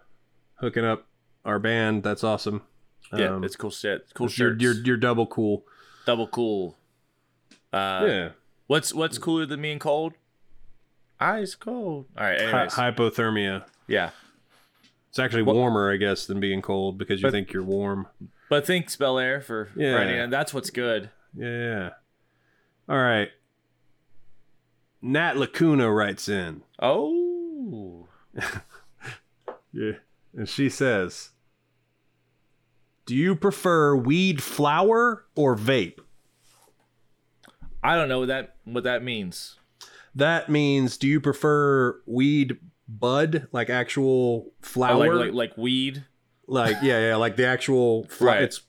hooking 0.55 0.86
up 0.86 1.05
our 1.43 1.59
band, 1.59 2.03
that's 2.03 2.23
awesome. 2.23 2.63
Yeah, 3.15 3.36
Um, 3.36 3.43
it's 3.43 3.55
cool 3.55 3.69
shit. 3.69 4.01
It's 4.03 4.13
cool 4.13 4.29
you're, 4.31 4.57
you're 4.57 4.73
you're 4.73 4.97
double 4.97 5.27
cool. 5.27 5.63
double 6.07 6.27
cool. 6.27 6.77
Uh, 7.71 8.05
yeah. 8.07 8.29
What's 8.67 8.93
what's 8.93 9.17
cooler 9.19 9.45
than 9.45 9.61
being 9.61 9.77
cold? 9.79 10.13
Ice 11.19 11.53
cold. 11.53 12.07
All 12.17 12.23
right. 12.25 12.39
Hypothermia. 12.69 13.65
yeah. 13.88 14.09
It's 15.16 15.20
actually 15.22 15.43
warmer, 15.43 15.89
I 15.89 15.95
guess, 15.95 16.26
than 16.26 16.41
being 16.41 16.61
cold 16.61 16.97
because 16.97 17.22
you 17.22 17.28
But- 17.28 17.32
think 17.32 17.53
you're 17.53 17.63
warm. 17.63 18.07
But 18.49 18.68
thanks, 18.68 18.97
Bel 18.97 19.18
Air, 19.18 19.39
for 19.39 19.70
Yeah. 19.74 19.93
writing, 19.93 20.20
and 20.20 20.34
that's 20.34 20.53
what's 20.53 20.70
good. 20.70 21.09
Yeah, 21.34 21.47
yeah. 21.47 21.89
All 22.89 22.97
right. 23.01 23.30
Nat 25.01 25.38
Lacuna 25.38 25.89
writes 25.89 26.28
in. 26.28 26.63
Oh. 26.82 28.09
Yeah. 29.72 29.93
And 30.34 30.47
she 30.49 30.70
says, 30.70 31.30
Do 33.05 33.16
you 33.16 33.36
prefer 33.38 33.95
weed 33.95 34.43
flower 34.43 35.26
or 35.36 35.55
vape? 35.55 35.99
I 37.82 37.95
don't 37.95 38.09
know 38.09 38.20
what 38.20 38.28
that 38.28 38.55
what 38.66 38.84
that 38.84 39.01
means. 39.03 39.55
That 40.13 40.49
means, 40.49 40.97
do 40.97 41.07
you 41.07 41.20
prefer 41.22 42.01
weed 42.05 42.57
bud, 42.88 43.47
like 43.51 43.69
actual 43.69 44.45
Oh, 44.47 44.51
flower? 44.61 45.15
like, 45.15 45.25
like 45.33 45.33
like 45.33 45.57
weed. 45.57 46.03
like 46.47 46.77
yeah 46.81 47.09
yeah 47.09 47.15
like 47.15 47.36
the 47.38 47.45
actual 47.45 48.03
fl- 48.09 48.25
Right. 48.25 48.43
it's 48.43 48.61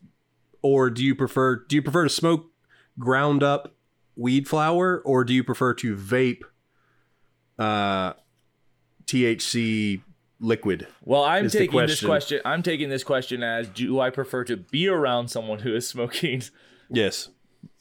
or 0.62 0.88
do 0.90 1.04
you 1.04 1.14
prefer 1.14 1.56
do 1.56 1.76
you 1.76 1.82
prefer 1.82 2.04
to 2.04 2.08
smoke 2.10 2.46
ground 2.98 3.42
up 3.42 3.74
weed 4.16 4.48
flower 4.48 5.00
or 5.04 5.24
do 5.24 5.34
you 5.34 5.44
prefer 5.44 5.74
to 5.74 5.94
vape 5.96 6.40
uh 7.58 8.14
THC 9.06 10.00
liquid 10.40 10.86
Well, 11.02 11.22
I'm 11.24 11.48
taking 11.48 11.78
this 11.80 12.00
question. 12.00 12.08
question. 12.08 12.40
I'm 12.44 12.62
taking 12.62 12.88
this 12.88 13.04
question 13.04 13.42
as: 13.42 13.68
Do 13.68 14.00
I 14.00 14.10
prefer 14.10 14.44
to 14.44 14.56
be 14.56 14.88
around 14.88 15.28
someone 15.28 15.60
who 15.60 15.74
is 15.74 15.86
smoking 15.86 16.42
yes 16.90 17.28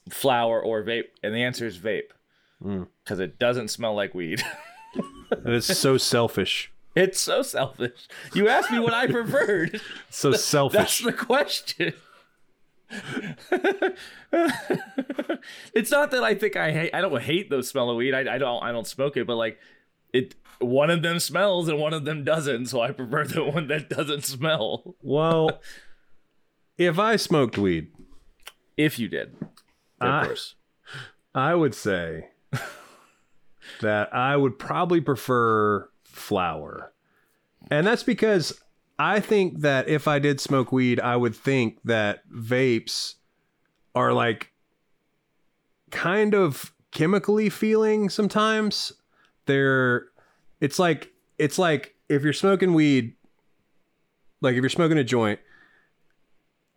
flower 0.09 0.61
or 0.61 0.83
vape? 0.83 1.05
And 1.23 1.33
the 1.33 1.43
answer 1.43 1.65
is 1.65 1.77
vape, 1.77 2.11
Mm. 2.63 2.87
because 3.03 3.19
it 3.19 3.39
doesn't 3.39 3.69
smell 3.69 3.95
like 3.95 4.13
weed. 4.13 4.43
and 5.43 5.53
it's 5.53 5.77
so 5.77 5.97
selfish 5.97 6.71
it's 6.95 7.19
so 7.19 7.41
selfish. 7.41 8.07
You 8.33 8.47
asked 8.47 8.71
me 8.71 8.79
what 8.79 8.93
I 8.93 9.07
preferred. 9.07 9.81
so 10.09 10.31
selfish. 10.31 10.77
That's 10.77 10.99
the 10.99 11.11
question. 11.11 11.93
it's 15.73 15.91
not 15.91 16.11
that 16.11 16.23
I 16.23 16.35
think 16.35 16.55
I 16.55 16.71
hate. 16.71 16.93
I 16.93 17.01
don't 17.01 17.21
hate 17.21 17.49
the 17.49 17.61
smell 17.63 17.89
of 17.89 17.97
weed. 17.97 18.13
I, 18.13 18.35
I 18.35 18.37
don't. 18.37 18.63
I 18.63 18.71
don't 18.71 18.87
smoke 18.87 19.17
it. 19.17 19.27
But 19.27 19.35
like, 19.35 19.59
it. 20.13 20.35
One 20.59 20.89
of 20.89 21.01
them 21.01 21.19
smells 21.19 21.67
and 21.67 21.77
one 21.79 21.93
of 21.93 22.05
them 22.05 22.23
doesn't. 22.23 22.67
So 22.67 22.79
I 22.79 22.91
prefer 22.91 23.25
the 23.25 23.43
one 23.51 23.67
that 23.67 23.89
doesn't 23.89 24.23
smell. 24.23 24.95
well 25.01 25.59
if 26.77 26.97
I 26.97 27.15
smoked 27.17 27.57
weed 27.57 27.91
If 28.77 28.97
you 28.99 29.09
did, 29.09 29.35
of 29.99 30.09
I- 30.09 30.25
course. 30.27 30.55
I 31.33 31.55
would 31.55 31.75
say 31.75 32.29
that 33.81 34.13
I 34.13 34.37
would 34.37 34.57
probably 34.57 35.01
prefer 35.01 35.89
flower. 36.03 36.93
And 37.71 37.85
that's 37.85 38.03
because 38.03 38.59
I 38.97 39.19
think 39.19 39.61
that 39.61 39.87
if 39.87 40.07
I 40.07 40.19
did 40.19 40.39
smoke 40.39 40.71
weed, 40.71 40.99
I 40.99 41.15
would 41.15 41.35
think 41.35 41.79
that 41.83 42.29
vapes 42.29 43.15
are 43.93 44.13
like 44.13 44.51
kind 45.91 46.33
of 46.33 46.73
chemically 46.91 47.49
feeling 47.49 48.09
sometimes. 48.09 48.93
They're 49.45 50.07
it's 50.61 50.79
like 50.79 51.11
it's 51.37 51.59
like 51.59 51.95
if 52.09 52.23
you're 52.23 52.33
smoking 52.33 52.73
weed 52.73 53.15
like 54.41 54.55
if 54.55 54.61
you're 54.61 54.69
smoking 54.69 54.97
a 54.97 55.03
joint 55.03 55.39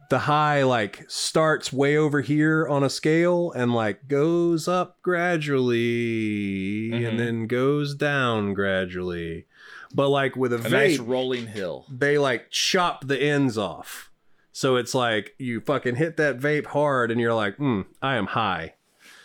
the 0.08 0.20
high 0.20 0.62
like 0.62 1.04
starts 1.08 1.72
way 1.72 1.96
over 1.96 2.20
here 2.22 2.66
on 2.66 2.82
a 2.82 2.88
scale 2.90 3.52
and 3.52 3.74
like 3.74 4.08
goes 4.08 4.66
up 4.66 5.00
gradually 5.02 6.90
Mhm. 6.92 7.08
and 7.08 7.20
then 7.20 7.46
goes 7.46 7.94
down 7.94 8.54
gradually. 8.54 9.46
But 9.94 10.08
like 10.08 10.36
with 10.36 10.52
a, 10.52 10.56
A 10.56 10.60
vape, 10.60 10.70
nice 10.70 10.98
rolling 10.98 11.46
hill. 11.48 11.86
they 11.90 12.18
like 12.18 12.50
chop 12.50 13.06
the 13.06 13.18
ends 13.20 13.56
off. 13.58 14.10
So 14.52 14.76
it's 14.76 14.94
like 14.94 15.34
you 15.38 15.60
fucking 15.60 15.96
hit 15.96 16.16
that 16.16 16.38
vape 16.38 16.66
hard 16.66 17.10
and 17.10 17.20
you're 17.20 17.34
like, 17.34 17.56
mm, 17.58 17.84
I 18.02 18.16
am 18.16 18.26
high. 18.26 18.74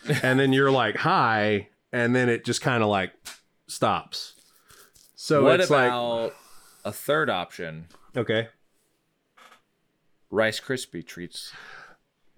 and 0.23 0.39
then 0.39 0.53
you're 0.53 0.71
like 0.71 0.97
high 0.97 1.69
and 1.91 2.15
then 2.15 2.29
it 2.29 2.43
just 2.45 2.61
kind 2.61 2.83
of 2.83 2.89
like 2.89 3.11
stops. 3.67 4.33
So 5.15 5.43
what 5.43 5.61
it's 5.61 5.69
about 5.69 6.33
a 6.83 6.91
third 6.91 7.29
option? 7.29 7.87
okay. 8.15 8.49
Rice 10.33 10.59
Krispie 10.59 11.05
treats. 11.05 11.51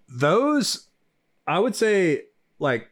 those 0.09 0.87
i 1.47 1.57
would 1.57 1.75
say 1.75 2.23
like 2.59 2.89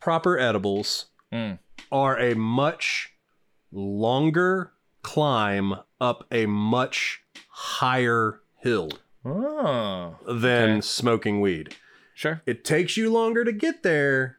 proper 0.00 0.38
edibles 0.38 1.06
Mm. 1.32 1.58
are 1.90 2.18
a 2.18 2.34
much 2.34 3.14
longer 3.72 4.72
climb 5.02 5.74
up 6.00 6.26
a 6.30 6.44
much 6.46 7.22
higher 7.48 8.40
hill 8.58 8.90
Oh, 9.24 10.16
than 10.26 10.70
Okay. 10.72 10.80
smoking 10.82 11.40
weed 11.40 11.74
sure. 12.14 12.42
it 12.46 12.64
takes 12.64 12.96
you 12.96 13.10
longer 13.10 13.44
to 13.44 13.52
get 13.52 13.82
there 13.82 14.38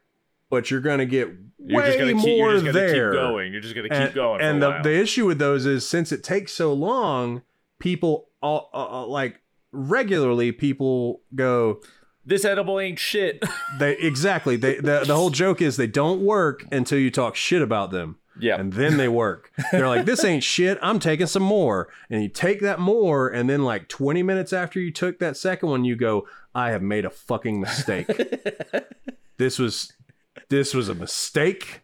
but 0.50 0.70
you're 0.70 0.80
gonna 0.80 1.06
get 1.06 1.28
You're 1.58 1.80
way 1.80 1.86
just 1.86 1.98
gonna 1.98 2.14
keep. 2.14 2.38
more 2.38 2.50
You're 2.52 2.60
just 2.60 2.64
gonna 2.66 2.72
there 2.86 3.10
keep 3.10 3.20
going. 3.20 3.52
You're 3.52 3.60
just 3.62 3.74
gonna 3.74 3.88
keep 3.88 3.98
and, 3.98 4.14
going. 4.14 4.40
And 4.40 4.62
the, 4.62 4.80
the 4.82 4.94
issue 4.94 5.26
with 5.26 5.38
those 5.40 5.66
is 5.66 5.84
since 5.88 6.12
it 6.12 6.22
takes 6.22 6.52
so 6.52 6.72
long 6.72 7.42
people 7.80 8.28
all 8.44 8.70
uh, 8.74 9.02
uh, 9.02 9.06
like 9.06 9.40
regularly 9.72 10.52
people 10.52 11.22
go 11.34 11.80
this 12.26 12.44
edible 12.44 12.78
ain't 12.78 12.98
shit. 12.98 13.42
They 13.78 13.96
exactly. 13.96 14.56
They 14.56 14.76
the, 14.76 15.04
the 15.06 15.16
whole 15.16 15.30
joke 15.30 15.60
is 15.60 15.76
they 15.76 15.86
don't 15.86 16.20
work 16.20 16.64
until 16.70 16.98
you 16.98 17.10
talk 17.10 17.34
shit 17.34 17.60
about 17.60 17.90
them. 17.90 18.18
yeah. 18.38 18.58
And 18.60 18.72
then 18.72 18.98
they 18.98 19.08
work. 19.08 19.50
They're 19.72 19.88
like, 19.88 20.04
this 20.04 20.24
ain't 20.24 20.44
shit. 20.44 20.78
I'm 20.80 21.00
taking 21.00 21.26
some 21.26 21.42
more. 21.42 21.88
And 22.08 22.22
you 22.22 22.28
take 22.28 22.60
that 22.60 22.78
more, 22.78 23.28
and 23.28 23.50
then 23.50 23.64
like 23.64 23.88
20 23.88 24.22
minutes 24.22 24.52
after 24.52 24.78
you 24.78 24.92
took 24.92 25.18
that 25.18 25.36
second 25.36 25.68
one, 25.70 25.84
you 25.84 25.96
go, 25.96 26.26
I 26.54 26.70
have 26.70 26.82
made 26.82 27.04
a 27.04 27.10
fucking 27.10 27.60
mistake. 27.60 28.06
this 29.38 29.58
was 29.58 29.92
this 30.48 30.72
was 30.72 30.88
a 30.88 30.94
mistake. 30.94 31.80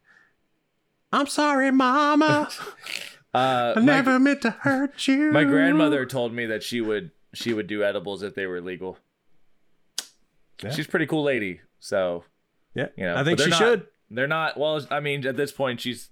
I'm 1.12 1.26
sorry, 1.26 1.72
mama. 1.72 2.48
Uh, 3.32 3.74
I 3.76 3.80
my- 3.80 3.84
never 3.86 4.18
meant 4.18 4.42
to 4.42 4.50
hurt 4.50 5.06
you. 5.08 5.30
My 5.32 5.44
grandmother 5.44 6.04
told 6.06 6.32
me 6.32 6.46
that 6.46 6.62
she 6.62 6.80
would 6.80 7.10
she 7.34 7.52
would 7.52 7.66
do 7.68 7.84
edibles 7.84 8.22
if 8.22 8.34
they 8.34 8.46
were 8.46 8.60
legal. 8.60 8.98
Yeah. 10.62 10.70
She's 10.70 10.86
a 10.86 10.88
pretty 10.88 11.06
cool 11.06 11.22
lady, 11.22 11.60
so 11.78 12.24
Yeah. 12.74 12.88
you 12.96 13.04
know. 13.04 13.16
I 13.16 13.24
think 13.24 13.40
she 13.40 13.50
not- 13.50 13.58
should. 13.58 13.86
They're 14.10 14.26
not. 14.26 14.58
Well, 14.58 14.84
I 14.90 14.98
mean, 15.00 15.24
at 15.26 15.36
this 15.36 15.52
point, 15.52 15.80
she's 15.80 16.10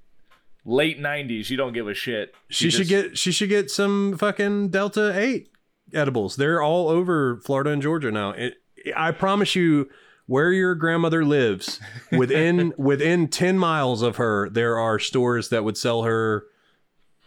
late 0.65 1.01
nineties. 1.01 1.47
She 1.47 1.57
don't 1.57 1.73
give 1.73 1.89
a 1.89 1.95
shit. 1.95 2.35
She 2.49 2.71
should 2.71 2.87
just- 2.87 3.09
get 3.11 3.19
she 3.19 3.33
should 3.33 3.49
get 3.49 3.71
some 3.71 4.17
fucking 4.17 4.69
Delta 4.69 5.13
8 5.19 5.51
edibles. 5.93 6.37
They're 6.37 6.63
all 6.63 6.89
over 6.89 7.41
Florida 7.45 7.71
and 7.71 7.83
Georgia 7.83 8.11
now. 8.13 8.31
It, 8.31 8.55
I 8.97 9.11
promise 9.11 9.57
you 9.57 9.89
where 10.27 10.53
your 10.53 10.75
grandmother 10.77 11.25
lives 11.25 11.81
within 12.13 12.73
within 12.79 13.27
10 13.29 13.59
miles 13.59 14.03
of 14.03 14.17
her 14.17 14.49
there 14.51 14.79
are 14.79 14.99
stores 15.01 15.49
that 15.49 15.65
would 15.65 15.77
sell 15.77 16.03
her 16.05 16.45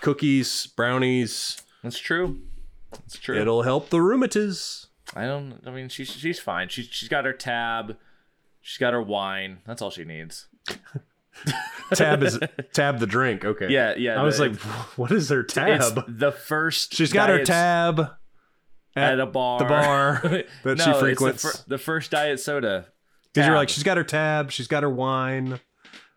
cookies, 0.01 0.67
brownies. 0.67 1.61
That's 1.83 1.97
true. 1.99 2.41
That's 2.91 3.17
true. 3.17 3.37
It'll 3.39 3.61
help 3.63 3.89
the 3.89 3.97
rheumatiz. 3.97 4.87
I 5.15 5.25
don't. 5.25 5.59
I 5.65 5.71
mean, 5.71 5.89
she's 5.89 6.09
she's 6.11 6.39
fine. 6.39 6.69
She's 6.69 6.85
she's 6.87 7.09
got 7.09 7.25
her 7.25 7.33
tab. 7.33 7.97
She's 8.61 8.77
got 8.77 8.93
her 8.93 9.01
wine. 9.01 9.59
That's 9.65 9.81
all 9.81 9.89
she 9.91 10.03
needs. 10.03 10.47
Tab 11.95 12.21
is 12.23 12.39
tab 12.73 12.99
the 12.99 13.07
drink. 13.07 13.43
Okay. 13.43 13.67
Yeah, 13.69 13.95
yeah. 13.97 14.19
I 14.19 14.23
was 14.23 14.37
the- 14.37 14.49
like, 14.49 14.59
what 14.97 15.11
is 15.11 15.29
her 15.29 15.41
it's 15.41 15.53
tab? 15.53 16.03
the 16.07 16.31
first. 16.31 16.93
She's 16.93 17.11
got 17.11 17.29
her 17.29 17.43
tab 17.43 18.11
at 18.95 19.19
a 19.19 19.25
bar. 19.25 19.59
the 19.59 19.65
bar 19.65 20.21
that 20.63 20.77
no, 20.77 20.83
she 20.83 20.93
frequents. 20.99 21.41
the, 21.43 21.49
fir- 21.49 21.63
the 21.67 21.77
first 21.77 22.11
diet 22.11 22.39
soda 22.39 22.87
Because 23.33 23.47
you're 23.47 23.55
like, 23.55 23.69
she's 23.69 23.83
got 23.83 23.97
her 23.97 24.03
tab, 24.03 24.51
she's 24.51 24.67
got 24.67 24.83
her 24.83 24.89
wine. 24.89 25.59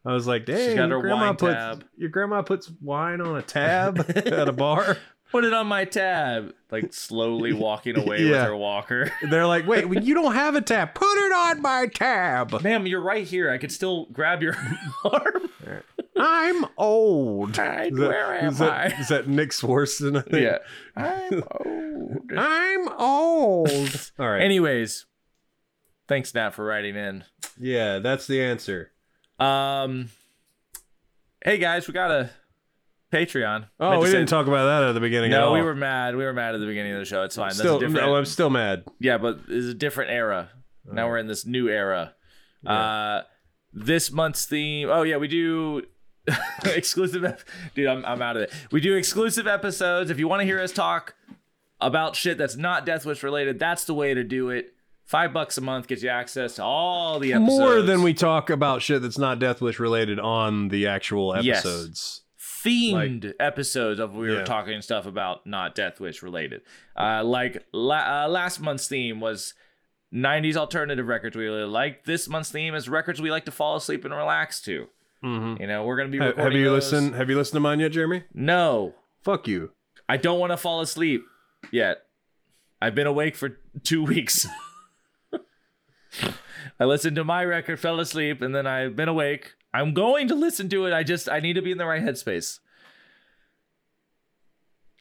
I 0.07 0.13
was 0.13 0.27
like, 0.27 0.45
dang, 0.45 0.77
got 0.77 0.89
your 0.89 0.99
her 0.99 1.03
grandma 1.03 1.27
wine 1.29 1.37
puts 1.37 1.55
tab. 1.55 1.85
your 1.97 2.09
grandma 2.11 2.43
puts 2.43 2.71
wine 2.83 3.21
on 3.21 3.37
a 3.37 3.43
tab 3.43 3.99
at 4.17 4.49
a 4.49 4.53
bar. 4.53 4.99
Put 5.33 5.45
it 5.45 5.53
on 5.55 5.67
my 5.67 5.85
tab. 5.87 6.53
Like 6.71 6.93
slowly 6.93 7.53
walking 7.55 7.97
away 7.99 8.23
with 8.23 8.33
Yeah. 8.33 8.45
her 8.45 8.57
walker. 8.57 9.11
They're 9.31 9.47
like, 9.47 9.67
wait, 9.67 9.87
you 10.05 10.15
don't 10.15 10.35
have 10.35 10.55
a 10.55 10.61
tab. 10.61 10.95
Put 10.95 11.17
it 11.17 11.33
on 11.33 11.63
my 11.63 11.87
tab. 11.93 12.63
Ma'am, 12.63 12.87
you're 12.87 13.01
right 13.01 13.27
here. 13.27 13.51
I 13.51 13.59
could 13.59 13.73
still 13.73 14.07
grab 14.13 14.43
your 14.43 14.55
arm. 15.05 15.49
I'm 16.17 16.67
old. 16.77 17.57
Hi, 17.57 17.87
Is 17.87 17.97
that- 17.99 18.09
where 18.09 18.35
am 18.39 18.53
is 18.53 18.59
that- 18.59 18.71
I? 18.71 19.01
Is 19.01 19.09
that 19.09 19.27
Nick 19.27 19.51
Swardson? 19.51 20.19
I 20.19 20.21
think? 20.23 20.43
Yeah. 20.43 20.59
I'm 20.97 21.43
old. 21.65 22.31
I'm 22.37 22.89
old. 23.01 24.11
All 24.21 24.29
right. 24.29 24.43
Anyways, 24.43 25.07
thanks 26.07 26.33
Nat 26.35 26.51
for 26.51 26.65
writing 26.65 26.95
in. 26.95 27.25
yeah, 27.59 27.99
that's 27.99 28.27
the 28.29 28.41
answer. 28.41 28.93
Um, 29.39 30.11
hey 31.45 31.59
guys, 31.59 31.87
we 31.89 31.95
got 31.95 32.11
a 32.11 32.31
Patreon. 33.13 33.67
Oh, 33.79 34.01
we 34.01 34.07
didn't 34.07 34.27
talk 34.27 34.47
about 34.47 34.67
that 34.67 34.89
at 34.89 34.93
the 34.93 35.01
beginning. 35.01 35.31
No, 35.31 35.53
we 35.53 35.63
were 35.63 35.75
mad. 35.75 36.17
We 36.17 36.25
were 36.25 36.33
mad 36.33 36.55
at 36.55 36.61
the 36.61 36.67
beginning 36.67 36.93
of 36.93 36.99
the 36.99 37.05
show. 37.05 37.23
It's 37.23 37.37
fine. 37.37 37.49
That's 37.49 37.59
still. 37.59 37.77
a 37.77 37.81
different. 37.81 38.07
No, 38.07 38.17
I'm 38.17 38.25
still 38.25 38.51
mad. 38.51 38.85
Yeah, 38.99 39.19
but 39.19 39.41
it's 39.49 39.67
a 39.67 39.75
different 39.75 40.11
era. 40.11 40.51
Now 40.85 41.09
we're 41.09 41.19
in 41.19 41.27
this 41.27 41.47
new 41.47 41.69
era. 41.69 42.15
Uh, 42.67 43.23
this 43.73 44.11
month's 44.11 44.47
theme. 44.47 44.89
Oh 44.91 45.03
yeah, 45.03 45.17
we 45.17 45.29
do 45.29 45.83
exclusive. 46.65 47.25
ep- 47.25 47.41
Dude, 47.75 47.87
I'm 47.87 48.05
I'm 48.05 48.23
out 48.23 48.37
of 48.37 48.43
it. 48.43 48.53
We 48.71 48.81
do 48.81 48.95
exclusive 48.97 49.47
episodes. 49.47 50.11
If 50.11 50.19
you 50.19 50.29
want 50.29 50.41
to 50.41 50.47
hear 50.47 50.61
us 50.61 50.73
talk 50.73 51.15
about 51.81 52.17
shit 52.17 52.39
that's 52.39 52.57
not 52.57 52.87
Death 52.87 53.05
Wish 53.05 53.23
related, 53.23 53.59
that's 53.59 53.85
the 53.85 53.95
way 53.95 54.15
to 54.15 54.25
do 54.25 54.51
it. 54.51 54.75
Five 55.05 55.33
bucks 55.35 55.59
a 55.59 55.61
month 55.61 55.87
gets 55.87 56.03
you 56.03 56.09
access 56.09 56.55
to 56.57 56.65
all 56.65 57.19
the 57.19 57.35
episodes. 57.35 57.59
More 57.59 57.83
than 57.83 58.03
we 58.03 58.15
talk 58.15 58.49
about 58.49 58.81
shit 58.83 59.03
that's 59.03 59.19
not 59.19 59.39
Death 59.39 59.61
Wish 59.61 59.79
related 59.79 60.19
on 60.19 60.69
the 60.69 60.87
actual 60.87 61.37
Yes. 61.43 61.59
episodes. 61.61 62.21
themed 62.65 63.35
episodes 63.39 64.01
of 64.01 64.15
we 64.15 64.29
were 64.29 64.37
Yeah. 64.39 64.45
talking 64.45 64.81
stuff 64.81 65.05
about 65.05 65.47
not 65.47 65.75
Death 65.75 66.01
Wish 66.01 66.23
related. 66.23 66.63
Uh, 66.99 67.23
like 67.23 67.63
la- 67.75 68.25
uh, 68.25 68.29
last 68.29 68.59
month's 68.59 68.89
theme 68.89 69.21
was 69.21 69.53
90s 70.11 70.57
alternative 70.57 71.07
records 71.07 71.37
we 71.37 71.45
really 71.45 71.65
like. 71.65 72.05
This 72.07 72.27
month's 72.27 72.51
theme 72.51 72.75
is 72.75 72.89
records 72.89 73.21
we 73.21 73.31
like 73.31 73.45
to 73.45 73.51
fall 73.51 73.77
asleep 73.77 74.07
and 74.07 74.15
relax 74.15 74.63
to. 74.63 74.89
Mhm. 75.23 75.61
You 75.61 75.67
know, 75.67 75.85
we're 75.85 75.97
gonna 75.99 76.09
be 76.09 76.19
recording 76.19 76.43
Have 76.45 76.53
you 76.55 76.65
those. 76.71 76.91
listened? 76.91 77.15
Have 77.17 77.29
you 77.29 77.37
listened 77.37 77.57
to 77.57 77.61
mine 77.61 77.81
yet, 77.81 77.93
Jeremy? 77.93 78.25
No, 78.33 78.95
Fuck 79.23 79.47
you. 79.49 79.73
I 80.09 80.17
don't 80.17 80.39
want 80.39 80.53
to 80.53 80.57
fall 80.57 80.81
asleep 80.81 81.25
yet. 81.71 82.05
I've 82.81 82.95
been 82.95 83.07
awake 83.07 83.37
for 83.37 83.59
two 83.83 84.03
weeks. 84.05 84.47
I 86.81 86.85
listened 86.85 87.17
to 87.17 87.25
my 87.25 87.45
record, 87.45 87.79
fell 87.81 88.01
asleep, 88.01 88.43
and 88.43 88.55
then 88.55 88.67
I've 88.67 88.97
been 88.97 89.09
awake. 89.09 89.55
I'm 89.73 89.93
going 89.95 90.29
to 90.29 90.35
listen 90.35 90.69
to 90.71 90.87
it. 90.87 90.93
I 90.93 91.03
just 91.03 91.29
I 91.29 91.41
need 91.41 91.55
to 91.55 91.63
be 91.63 91.73
in 91.73 91.79
the 91.79 91.87
right 91.87 92.03
headspace. 92.03 92.59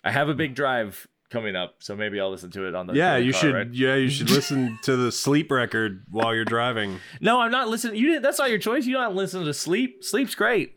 I 0.03 0.11
have 0.11 0.29
a 0.29 0.33
big 0.33 0.55
drive 0.55 1.07
coming 1.29 1.55
up, 1.55 1.75
so 1.79 1.95
maybe 1.95 2.19
I'll 2.19 2.29
listen 2.29 2.51
to 2.51 2.67
it 2.67 2.75
on 2.75 2.87
the 2.87 2.93
Yeah, 2.93 3.17
the 3.17 3.23
you 3.25 3.31
car 3.31 3.41
should. 3.41 3.55
ride. 3.55 3.73
Yeah, 3.75 3.95
you 3.95 4.09
should 4.09 4.29
listen 4.29 4.77
to 4.83 4.95
the 4.95 5.11
sleep 5.11 5.49
record 5.51 6.05
while 6.11 6.35
you're 6.35 6.45
driving. 6.45 6.99
No, 7.21 7.39
I'm 7.39 7.51
not 7.51 7.69
listening. 7.69 7.95
You 7.97 8.07
didn't. 8.07 8.23
That's 8.23 8.39
not 8.39 8.49
your 8.49 8.59
choice. 8.59 8.85
You 8.85 8.93
don't 8.95 9.15
listen 9.15 9.45
to 9.45 9.53
sleep. 9.53 10.03
Sleep's 10.03 10.35
great, 10.35 10.75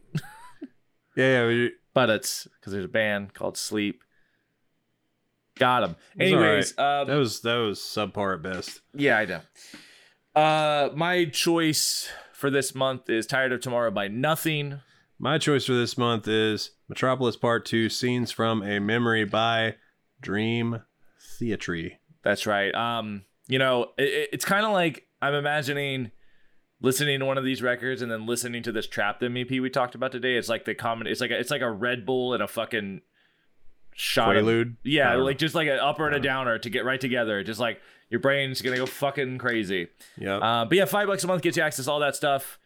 Yeah, 1.16 1.49
yeah. 1.49 1.68
but 1.93 2.09
it's 2.11 2.47
because 2.61 2.72
there's 2.72 2.84
a 2.84 2.89
band 2.89 3.34
called 3.34 3.57
Sleep. 3.57 4.03
Got 5.59 5.82
him. 5.84 5.97
Anyways, 6.20 6.78
um, 6.78 7.09
that 7.09 7.16
was 7.16 7.41
that 7.41 7.57
was 7.57 7.80
subpar 7.80 8.34
at 8.37 8.43
best. 8.43 8.82
Yeah, 8.95 9.16
I 9.18 9.24
know. 9.24 9.41
Uh, 10.37 10.91
my 10.95 11.24
choice 11.24 12.11
for 12.34 12.51
this 12.51 12.74
month 12.74 13.09
is 13.09 13.26
"Tired 13.26 13.53
of 13.53 13.62
Tomorrow" 13.62 13.91
by 13.91 14.07
Nothing. 14.07 14.80
My 15.18 15.39
choice 15.39 15.64
for 15.64 15.72
this 15.72 15.97
month 15.97 16.28
is 16.28 16.72
Metropolis 16.91 17.37
Part 17.37 17.64
Two: 17.64 17.89
Scenes 17.89 18.30
from 18.30 18.62
a 18.62 18.78
Memory 18.78 19.24
by 19.24 19.76
Dream 20.20 20.82
Theater. 21.39 21.93
That's 22.22 22.47
right. 22.47 22.74
Um, 22.74 23.24
you 23.49 23.59
know, 23.59 23.93
it, 23.97 24.28
it's 24.34 24.45
kind 24.45 24.66
of 24.66 24.72
like 24.72 25.07
I'm 25.22 25.32
imagining 25.32 26.11
listening 26.82 27.20
to 27.20 27.24
one 27.24 27.39
of 27.39 27.45
these 27.45 27.62
records 27.62 28.03
and 28.03 28.12
then 28.12 28.26
listening 28.26 28.62
to 28.64 28.72
this 28.72 28.87
Trap 28.87 29.20
Them 29.20 29.39
EP 29.39 29.49
we 29.49 29.70
talked 29.70 29.95
about 29.95 30.12
today. 30.12 30.37
It's 30.37 30.51
like 30.51 30.66
the 30.66 30.74
common. 30.74 31.07
It's 31.07 31.22
like 31.22 31.30
a, 31.30 31.39
it's 31.39 31.51
like 31.51 31.62
a 31.62 31.70
Red 31.70 32.05
Bull 32.05 32.34
and 32.34 32.43
a 32.43 32.47
fucking 32.47 33.01
shot. 33.95 34.37
Of, 34.37 34.68
yeah, 34.84 35.14
like 35.14 35.39
just 35.39 35.55
like 35.55 35.68
an 35.68 35.78
upper 35.78 36.07
and 36.07 36.14
a 36.14 36.20
downer 36.20 36.59
to 36.59 36.68
get 36.68 36.84
right 36.84 37.01
together. 37.01 37.43
Just 37.43 37.59
like 37.59 37.80
your 38.11 38.20
brain's 38.20 38.62
gonna 38.62 38.76
go 38.76 38.86
fucking 38.86 39.38
crazy. 39.38 39.88
Yeah. 40.18 40.36
Uh, 40.38 40.64
but 40.64 40.76
yeah, 40.78 40.84
five 40.84 41.07
bucks 41.09 41.24
a 41.24 41.26
month 41.26 41.42
gets 41.42 41.57
you 41.57 41.62
access 41.62 41.84
to 41.86 41.90
all 41.90 42.00
that 42.00 42.16
stuff. 42.16 42.59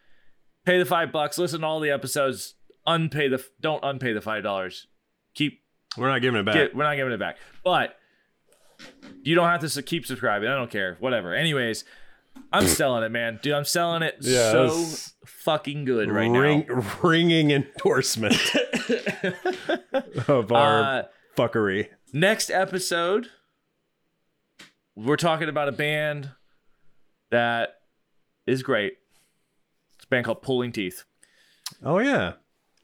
Pay 0.65 0.77
the 0.79 0.85
five 0.85 1.11
bucks, 1.11 1.37
listen 1.37 1.61
to 1.61 1.67
all 1.67 1.79
the 1.79 1.89
episodes. 1.91 2.55
Unpay 2.87 3.29
the 3.29 3.43
don't 3.59 3.81
unpay 3.83 4.13
the 4.13 4.21
five 4.21 4.43
dollars. 4.43 4.87
Keep 5.35 5.59
We're 5.97 6.09
not 6.09 6.21
giving 6.21 6.39
it 6.39 6.43
back. 6.45 6.55
get, 6.55 6.75
we're 6.75 6.83
not 6.83 6.95
giving 6.95 7.13
it 7.13 7.19
back, 7.19 7.37
but 7.63 7.95
you 9.23 9.35
don't 9.35 9.47
have 9.47 9.61
to 9.71 9.81
keep 9.83 10.05
subscribing. 10.05 10.49
I 10.49 10.55
don't 10.55 10.71
care. 10.71 10.97
Whatever. 10.99 11.33
Anyways, 11.35 11.83
I'm 12.51 12.67
selling 12.67 13.03
it, 13.03 13.09
man, 13.09 13.39
dude. 13.41 13.53
I'm 13.53 13.65
selling 13.65 14.01
it 14.03 14.17
Yeah, 14.21 14.51
so 14.51 14.85
fucking 15.25 15.85
good 15.85 16.09
right 16.11 16.29
Ring, 16.31 16.65
now. 16.67 16.83
ringing 17.03 17.51
endorsement 17.51 18.33
of 20.27 20.51
our 20.51 20.83
Uh, 20.83 21.03
fuckery. 21.37 21.89
next 22.13 22.49
episode, 22.49 23.27
we're 25.05 25.15
talking 25.17 25.49
about 25.49 25.67
a 25.67 25.71
band 25.71 26.31
that 27.29 27.75
is 28.45 28.63
great. 28.63 28.93
It's 29.95 30.05
a 30.05 30.07
band 30.07 30.25
called 30.25 30.41
Pulling 30.41 30.71
Teeth. 30.71 31.03
Oh 31.83 31.99
yeah. 31.99 32.33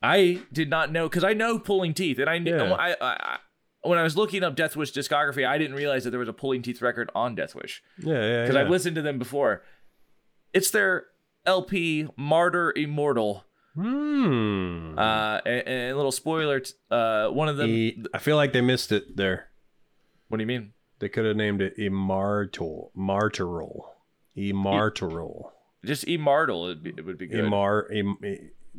I 0.01 0.41
did 0.53 0.69
not 0.69 0.91
know 0.91 1.09
because 1.09 1.23
I 1.23 1.33
know 1.33 1.57
Pulling 1.59 1.93
Teeth, 1.93 2.19
and 2.19 2.29
I 2.29 2.37
knew 2.37 2.55
Yeah. 2.55 2.73
I, 2.73 2.91
I, 2.91 2.95
I 3.01 3.37
when 3.81 3.97
I 3.99 4.03
was 4.03 4.17
looking 4.17 4.43
up 4.43 4.55
Death 4.55 4.75
Wish 4.75 4.91
discography, 4.93 5.47
I 5.47 5.57
didn't 5.57 5.75
realize 5.75 6.03
that 6.03 6.11
there 6.11 6.19
was 6.19 6.29
a 6.29 6.33
Pulling 6.33 6.61
Teeth 6.61 6.81
record 6.81 7.09
on 7.15 7.35
Death 7.35 7.55
Wish 7.55 7.81
Yeah, 7.99 8.13
yeah. 8.13 8.41
because 8.43 8.55
yeah. 8.55 8.61
I've 8.61 8.69
listened 8.69 8.95
to 8.95 9.01
them 9.01 9.17
before. 9.19 9.63
It's 10.53 10.71
their 10.71 11.05
LP 11.45 12.07
Martyr 12.15 12.73
Immortal. 12.75 13.45
Hmm. 13.75 14.97
Uh, 14.97 15.39
and, 15.45 15.67
and 15.67 15.91
a 15.91 15.95
little 15.95 16.11
spoiler, 16.11 16.61
t- 16.61 16.73
uh, 16.89 17.27
one 17.29 17.47
of 17.47 17.57
them. 17.57 18.05
I 18.13 18.17
feel 18.17 18.35
like 18.35 18.51
they 18.51 18.61
missed 18.61 18.91
it 18.91 19.15
there. 19.15 19.47
what 20.29 20.37
do 20.37 20.41
you 20.43 20.47
mean? 20.47 20.73
They 20.99 21.09
could 21.09 21.25
have 21.25 21.35
named 21.35 21.61
it 21.61 21.77
Immortal, 21.77 22.91
Martyral, 22.95 23.95
Immortal, 24.35 25.53
Just 25.85 26.05
Immortal, 26.05 26.65
it'd 26.65 26.83
be, 26.83 26.89
it 26.97 27.05
would 27.05 27.17
be 27.17 27.27
good. 27.27 27.45
Immar, 27.45 27.91
Im, 27.91 28.17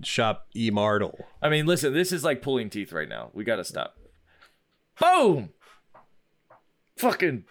shop 0.03 0.47
Immortal. 0.55 1.27
I 1.41 1.49
mean, 1.49 1.67
listen, 1.67 1.93
this 1.93 2.13
is 2.13 2.25
like 2.25 2.43
pulling 2.43 2.71
teeth 2.71 2.93
right 2.93 3.09
now. 3.09 3.31
We 3.33 3.45
gotta 3.45 3.65
stop. 3.65 3.97
Boom! 5.01 5.51
Fucking 6.97 7.45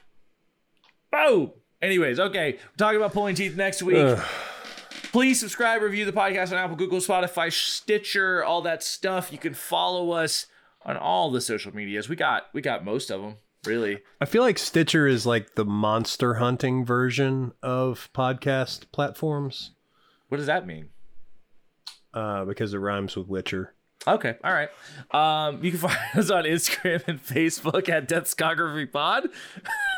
boom! 1.12 1.52
Anyways, 1.82 2.20
okay, 2.20 2.54
we're 2.54 2.78
talking 2.78 2.98
about 2.98 3.14
pulling 3.14 3.36
teeth 3.36 3.56
next 3.56 3.82
week. 3.84 3.98
Ugh. 3.98 4.24
Please 5.12 5.40
subscribe, 5.40 5.82
review 5.82 6.04
the 6.04 6.12
podcast 6.12 6.52
on 6.52 6.58
Apple, 6.58 6.76
Google, 6.76 7.00
Spotify, 7.00 7.52
Stitcher, 7.52 8.44
all 8.44 8.62
that 8.64 8.84
stuff. 8.84 9.32
You 9.32 9.38
can 9.38 9.54
follow 9.54 10.12
us 10.12 10.48
on 10.86 10.98
all 10.98 11.32
the 11.32 11.40
social 11.40 11.74
medias. 11.74 12.10
We 12.10 12.18
got 12.18 12.48
we 12.54 12.62
got 12.62 12.84
most 12.84 13.10
of 13.10 13.22
them, 13.22 13.36
really. 13.66 14.00
I 14.22 14.26
feel 14.26 14.42
like 14.44 14.58
Stitcher 14.58 15.08
is 15.08 15.26
like 15.26 15.56
the 15.56 15.66
monster 15.66 16.36
hunting 16.36 16.86
version 16.86 17.54
of 17.64 18.10
podcast 18.14 18.92
platforms 18.92 19.72
What 20.30 20.38
does 20.38 20.48
that 20.48 20.66
mean? 20.68 20.90
uh, 22.14 22.46
because 22.46 22.74
it 22.74 22.78
rhymes 22.80 23.16
with 23.16 23.28
Witcher. 23.28 23.74
Okay, 24.08 24.36
all 24.44 24.54
right. 24.54 24.70
Um, 25.12 25.64
you 25.64 25.72
can 25.72 25.80
find 25.90 25.98
us 26.16 26.30
on 26.30 26.44
Instagram 26.46 27.06
and 27.08 27.22
Facebook 27.24 27.90
at 27.90 28.08
Deathscography 28.08 28.90
Pod. 28.92 29.28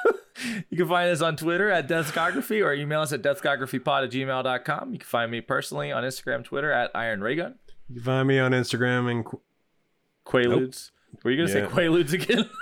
you 0.69 0.77
can 0.77 0.87
find 0.87 1.11
us 1.11 1.21
on 1.21 1.35
Twitter 1.37 1.69
at 1.69 1.87
Deathscography 1.87 2.65
or 2.65 2.73
email 2.73 3.01
us 3.01 3.13
at 3.13 3.21
deathscographypod 3.21 4.05
at 4.05 4.11
gmail.com. 4.11 4.93
You 4.93 4.99
can 4.99 5.05
find 5.07 5.29
me 5.31 5.41
personally 5.41 5.91
on 5.91 6.03
Instagram, 6.03 6.43
Twitter 6.43 6.71
at 6.71 6.89
Iron 6.95 7.21
Raygun. 7.21 7.55
You 7.87 7.95
can 7.95 8.03
find 8.03 8.27
me 8.27 8.39
on 8.39 8.51
Instagram 8.51 9.11
and 9.11 9.25
Qu- 9.25 9.41
Quaaludes. 10.25 10.91
Were 11.23 11.31
you 11.31 11.37
going 11.37 11.49
to 11.49 11.59
Yeah. 11.59 11.67
say 11.67 11.73
Quaaludes 11.73 12.13
again? 12.13 12.49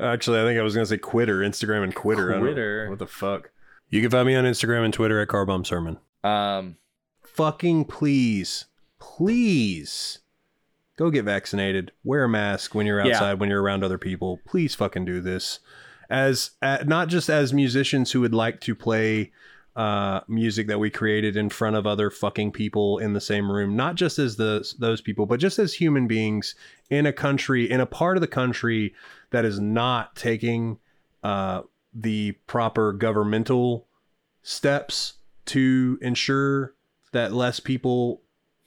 actually, 0.00 0.40
I 0.40 0.44
think 0.44 0.58
I 0.58 0.62
was 0.62 0.74
gonna 0.74 0.86
say 0.86 0.98
Quitter, 0.98 1.40
Instagram 1.40 1.82
and 1.84 1.94
Quitter. 1.94 2.38
Quitter. 2.38 2.88
what 2.90 2.98
the 2.98 3.06
fuck? 3.06 3.50
You 3.90 4.00
can 4.02 4.10
find 4.10 4.26
me 4.26 4.34
on 4.34 4.44
Instagram 4.44 4.84
and 4.84 4.92
Twitter 4.92 5.20
at 5.20 5.28
Carbomb 5.28 5.66
Sermon. 5.66 5.98
um, 6.24 6.76
fucking 7.22 7.84
please, 7.84 8.66
please 8.98 10.18
go 10.96 11.10
get 11.10 11.24
vaccinated. 11.24 11.92
Wear 12.04 12.24
a 12.24 12.28
mask 12.28 12.74
when 12.74 12.86
you're 12.86 13.04
Yeah. 13.04 13.14
outside, 13.14 13.40
when 13.40 13.48
you're 13.50 13.62
around 13.62 13.84
other 13.84 13.98
people. 13.98 14.40
Please 14.46 14.74
fucking 14.74 15.04
do 15.04 15.20
this. 15.20 15.60
As 16.10 16.52
uh, 16.62 16.78
not 16.86 17.08
just 17.08 17.28
as 17.28 17.52
musicians 17.52 18.12
who 18.12 18.20
would 18.20 18.34
like 18.34 18.60
to 18.62 18.74
play 18.74 19.30
uh, 19.76 20.20
music 20.26 20.66
that 20.66 20.80
we 20.80 20.90
created 20.90 21.36
in 21.36 21.48
front 21.48 21.76
of 21.76 21.86
other 21.86 22.10
fucking 22.10 22.50
people 22.52 22.98
in 22.98 23.12
the 23.12 23.20
same 23.20 23.50
room, 23.50 23.76
not 23.76 23.94
just 23.94 24.18
as 24.18 24.36
the 24.36 24.68
those 24.78 25.00
people, 25.00 25.26
but 25.26 25.38
just 25.38 25.58
as 25.58 25.74
human 25.74 26.06
beings 26.06 26.54
in 26.90 27.06
a 27.06 27.12
country, 27.12 27.70
in 27.70 27.80
a 27.80 27.86
part 27.86 28.16
of 28.16 28.20
the 28.20 28.26
country 28.26 28.94
that 29.30 29.44
is 29.44 29.60
not 29.60 30.16
taking 30.16 30.78
uh, 31.22 31.62
the 31.94 32.32
proper 32.46 32.92
governmental 32.92 33.86
steps 34.42 35.14
to 35.46 35.98
ensure 36.02 36.74
that 37.12 37.32
less 37.32 37.60
people 37.60 38.22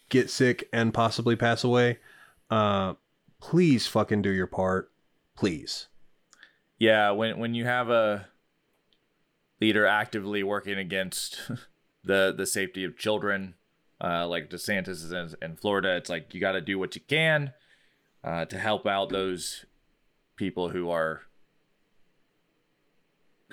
get 0.09 0.29
sick 0.29 0.67
and 0.71 0.93
possibly 0.93 1.35
pass 1.35 1.63
away, 1.63 1.99
uh, 2.49 2.93
please 3.39 3.87
fucking 3.87 4.21
do 4.21 4.29
your 4.29 4.47
part. 4.47 4.91
Please. 5.35 5.87
Yeah, 6.77 7.11
when 7.11 7.37
when 7.37 7.53
you 7.53 7.65
have 7.65 7.89
a 7.89 8.27
leader 9.61 9.85
actively 9.85 10.43
working 10.43 10.77
against 10.77 11.39
the 12.03 12.33
the 12.35 12.45
safety 12.45 12.83
of 12.83 12.97
children, 12.97 13.53
uh, 14.03 14.27
like 14.27 14.49
DeSantis 14.49 14.89
is 14.89 15.11
in, 15.11 15.29
in 15.41 15.55
Florida, 15.55 15.95
it's 15.95 16.09
like 16.09 16.33
you 16.33 16.41
got 16.41 16.53
to 16.53 16.61
do 16.61 16.79
what 16.79 16.95
you 16.95 17.01
can 17.07 17.53
uh, 18.23 18.45
to 18.45 18.57
help 18.57 18.85
out 18.85 19.09
those 19.09 19.65
people 20.35 20.69
who 20.69 20.89
are 20.89 21.21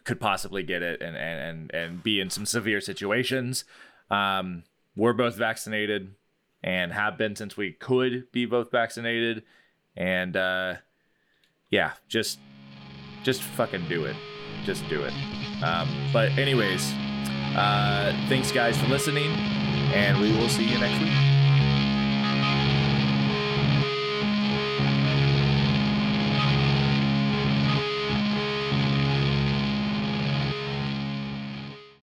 could 0.05 0.19
possibly 0.19 0.63
get 0.63 0.83
it 0.83 1.03
and 1.03 1.17
and 1.17 1.41
and, 1.41 1.75
and 1.75 2.03
be 2.03 2.19
in 2.19 2.31
some 2.31 2.47
severe 2.47 2.81
situations. 2.81 3.65
Um, 4.11 4.65
we're 4.97 5.13
both 5.13 5.37
vaccinated 5.37 6.15
and 6.65 6.93
have 6.93 7.19
been 7.19 7.37
since 7.37 7.57
we 7.57 7.73
could 7.73 8.33
be 8.33 8.47
both 8.47 8.71
vaccinated, 8.71 9.45
and 9.97 10.37
uh, 10.37 10.75
yeah, 11.71 11.93
just 12.09 12.39
just 13.23 13.43
fucking 13.43 13.87
do 13.89 14.07
it, 14.07 14.17
just 14.65 14.89
do 14.89 15.03
it. 15.03 15.13
Um, 15.63 15.89
but 16.13 16.33
anyways, 16.39 16.93
uh, 17.57 18.15
thanks 18.29 18.53
guys 18.53 18.77
for 18.79 18.87
listening, 18.87 19.31
and 19.93 20.21
we 20.21 20.33
will 20.33 20.49
see 20.49 20.65
you 20.65 20.79
next 20.79 21.01
week. 21.03 21.28